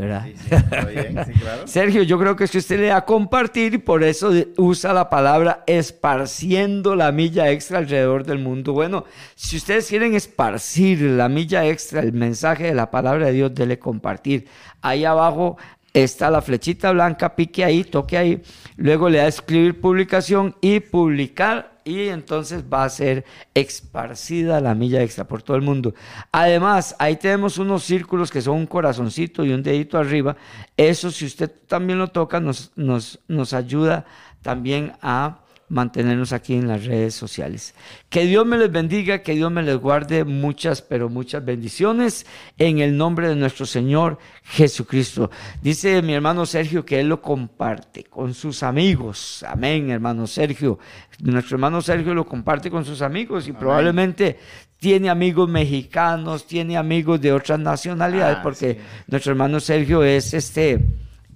¿Verdad? 0.00 0.24
Sí, 0.26 0.34
sí, 0.36 0.54
está 0.54 0.84
bien, 0.84 1.24
sí, 1.24 1.32
claro. 1.32 1.62
Sergio, 1.66 2.02
yo 2.02 2.18
creo 2.18 2.36
que 2.36 2.44
es 2.44 2.50
que 2.50 2.58
usted 2.58 2.80
le 2.80 2.86
da 2.86 2.96
a 2.96 3.04
compartir 3.04 3.74
y 3.74 3.78
por 3.78 4.02
eso 4.02 4.32
usa 4.56 4.92
la 4.92 5.08
palabra 5.08 5.62
esparciendo 5.66 6.96
la 6.96 7.12
milla 7.12 7.50
extra 7.50 7.78
alrededor 7.78 8.24
del 8.24 8.38
mundo. 8.38 8.72
Bueno, 8.72 9.04
si 9.34 9.56
ustedes 9.56 9.88
quieren 9.88 10.14
esparcir 10.14 11.00
la 11.02 11.28
milla 11.28 11.66
extra, 11.66 12.00
el 12.00 12.12
mensaje 12.12 12.64
de 12.64 12.74
la 12.74 12.90
palabra 12.90 13.26
de 13.26 13.32
Dios, 13.32 13.54
dele 13.54 13.78
compartir. 13.78 14.46
Ahí 14.82 15.04
abajo 15.04 15.56
está 15.94 16.30
la 16.30 16.42
flechita 16.42 16.92
blanca, 16.92 17.34
pique 17.34 17.64
ahí, 17.64 17.84
toque 17.84 18.16
ahí, 18.16 18.42
luego 18.76 19.08
le 19.08 19.18
da 19.18 19.24
a 19.24 19.28
escribir 19.28 19.80
publicación 19.80 20.54
y 20.60 20.80
publicar 20.80 21.80
y 21.84 22.08
entonces 22.08 22.64
va 22.72 22.84
a 22.84 22.88
ser 22.88 23.24
esparcida 23.54 24.60
la 24.60 24.74
milla 24.74 25.02
extra 25.02 25.24
por 25.24 25.42
todo 25.42 25.56
el 25.56 25.62
mundo. 25.62 25.94
Además, 26.30 26.94
ahí 26.98 27.16
tenemos 27.16 27.58
unos 27.58 27.82
círculos 27.84 28.30
que 28.30 28.42
son 28.42 28.56
un 28.56 28.66
corazoncito 28.66 29.44
y 29.44 29.52
un 29.52 29.62
dedito 29.62 29.98
arriba. 29.98 30.36
Eso, 30.76 31.10
si 31.10 31.24
usted 31.24 31.50
también 31.66 31.98
lo 31.98 32.08
toca, 32.08 32.38
nos, 32.38 32.72
nos, 32.76 33.18
nos 33.28 33.52
ayuda 33.52 34.04
también 34.42 34.92
a 35.02 35.40
mantenernos 35.70 36.32
aquí 36.32 36.54
en 36.54 36.68
las 36.68 36.84
redes 36.84 37.14
sociales. 37.14 37.74
Que 38.10 38.26
Dios 38.26 38.44
me 38.44 38.58
les 38.58 38.70
bendiga, 38.70 39.22
que 39.22 39.34
Dios 39.34 39.50
me 39.50 39.62
les 39.62 39.76
guarde 39.76 40.24
muchas, 40.24 40.82
pero 40.82 41.08
muchas 41.08 41.44
bendiciones 41.44 42.26
en 42.58 42.80
el 42.80 42.96
nombre 42.96 43.28
de 43.28 43.36
nuestro 43.36 43.64
Señor 43.64 44.18
Jesucristo. 44.42 45.30
Dice 45.62 46.02
mi 46.02 46.12
hermano 46.12 46.44
Sergio 46.44 46.84
que 46.84 47.00
él 47.00 47.08
lo 47.08 47.22
comparte 47.22 48.04
con 48.04 48.34
sus 48.34 48.62
amigos. 48.62 49.44
Amén, 49.48 49.90
hermano 49.90 50.26
Sergio. 50.26 50.78
Nuestro 51.20 51.54
hermano 51.56 51.80
Sergio 51.80 52.14
lo 52.14 52.26
comparte 52.26 52.70
con 52.70 52.84
sus 52.84 53.00
amigos 53.00 53.46
y 53.48 53.52
probablemente 53.52 54.38
tiene 54.78 55.08
amigos 55.08 55.48
mexicanos, 55.48 56.46
tiene 56.46 56.76
amigos 56.76 57.20
de 57.20 57.32
otras 57.32 57.60
nacionalidades, 57.60 58.38
Ah, 58.38 58.42
porque 58.42 58.74
sí. 58.74 58.80
nuestro 59.06 59.32
hermano 59.32 59.60
Sergio 59.60 60.02
es 60.02 60.34
este 60.34 60.80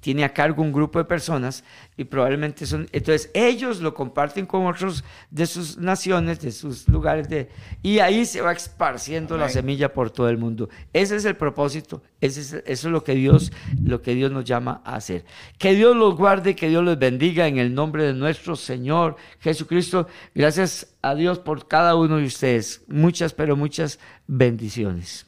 tiene 0.05 0.23
a 0.23 0.35
cargo 0.35 0.63
un 0.63 0.71
grupo 0.71 0.99
de 0.99 1.07
personas 1.07 1.65
y 1.97 2.05
probablemente 2.05 2.67
son, 2.67 2.87
entonces 2.93 3.31
ellos 3.33 3.81
lo 3.81 3.95
comparten 3.95 4.45
con 4.45 4.67
otros 4.67 5.03
de 5.31 5.47
sus 5.47 5.79
naciones, 5.79 6.41
de 6.41 6.53
sus 6.53 6.87
lugares 6.89 7.27
de, 7.31 7.49
y 7.83 8.01
ahí 8.01 8.27
se 8.27 8.43
va 8.43 8.53
esparciendo 8.53 9.39
la 9.39 9.49
semilla 9.49 9.95
por 9.95 10.11
todo 10.11 10.29
el 10.29 10.37
mundo. 10.37 10.69
Ese 10.93 11.17
es 11.17 11.25
el 11.25 11.37
propósito, 11.37 12.03
ese 12.21 12.43
es, 12.43 12.53
eso 12.53 12.89
es 12.89 12.93
lo 12.93 13.03
que 13.03 13.15
Dios, 13.15 13.51
lo 13.83 14.03
que 14.03 14.15
Dios 14.15 14.31
nos 14.31 14.45
llama 14.45 14.83
a 14.85 14.97
hacer. 14.97 15.25
Que 15.57 15.73
Dios 15.75 15.97
los 15.97 16.15
guarde, 16.17 16.55
que 16.55 16.69
Dios 16.69 16.85
los 16.85 16.99
bendiga 16.99 17.47
en 17.47 17.57
el 17.57 17.73
nombre 17.75 18.05
de 18.05 18.13
nuestro 18.13 18.57
Señor 18.57 19.17
Jesucristo. 19.41 20.07
Gracias 20.35 20.99
a 21.01 21.15
Dios 21.15 21.39
por 21.39 21.67
cada 21.67 21.97
uno 21.97 22.19
de 22.19 22.27
ustedes. 22.27 22.83
Muchas, 22.89 23.33
pero 23.33 23.57
muchas 23.57 23.99
bendiciones. 24.27 25.27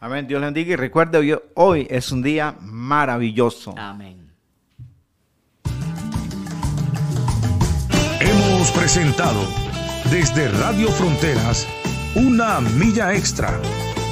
Amén. 0.00 0.26
Dios 0.26 0.40
le 0.40 0.46
bendiga 0.46 0.72
y 0.72 0.76
recuerde, 0.76 1.18
hoy, 1.18 1.36
hoy 1.54 1.86
es 1.90 2.12
un 2.12 2.22
día 2.22 2.54
maravilloso. 2.60 3.74
Amén. 3.76 4.30
Hemos 8.20 8.70
presentado 8.72 9.40
desde 10.10 10.48
Radio 10.48 10.88
Fronteras 10.90 11.66
una 12.14 12.60
milla 12.60 13.14
extra. 13.14 13.60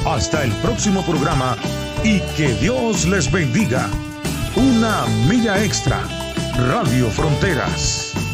Hasta 0.06 0.44
el 0.44 0.52
próximo 0.62 1.02
programa 1.04 1.56
y 2.04 2.20
que 2.36 2.54
Dios 2.60 3.06
les 3.06 3.30
bendiga. 3.30 3.88
Una 4.54 5.04
milla 5.28 5.62
extra. 5.62 6.00
Radio 6.68 7.08
Fronteras. 7.10 8.25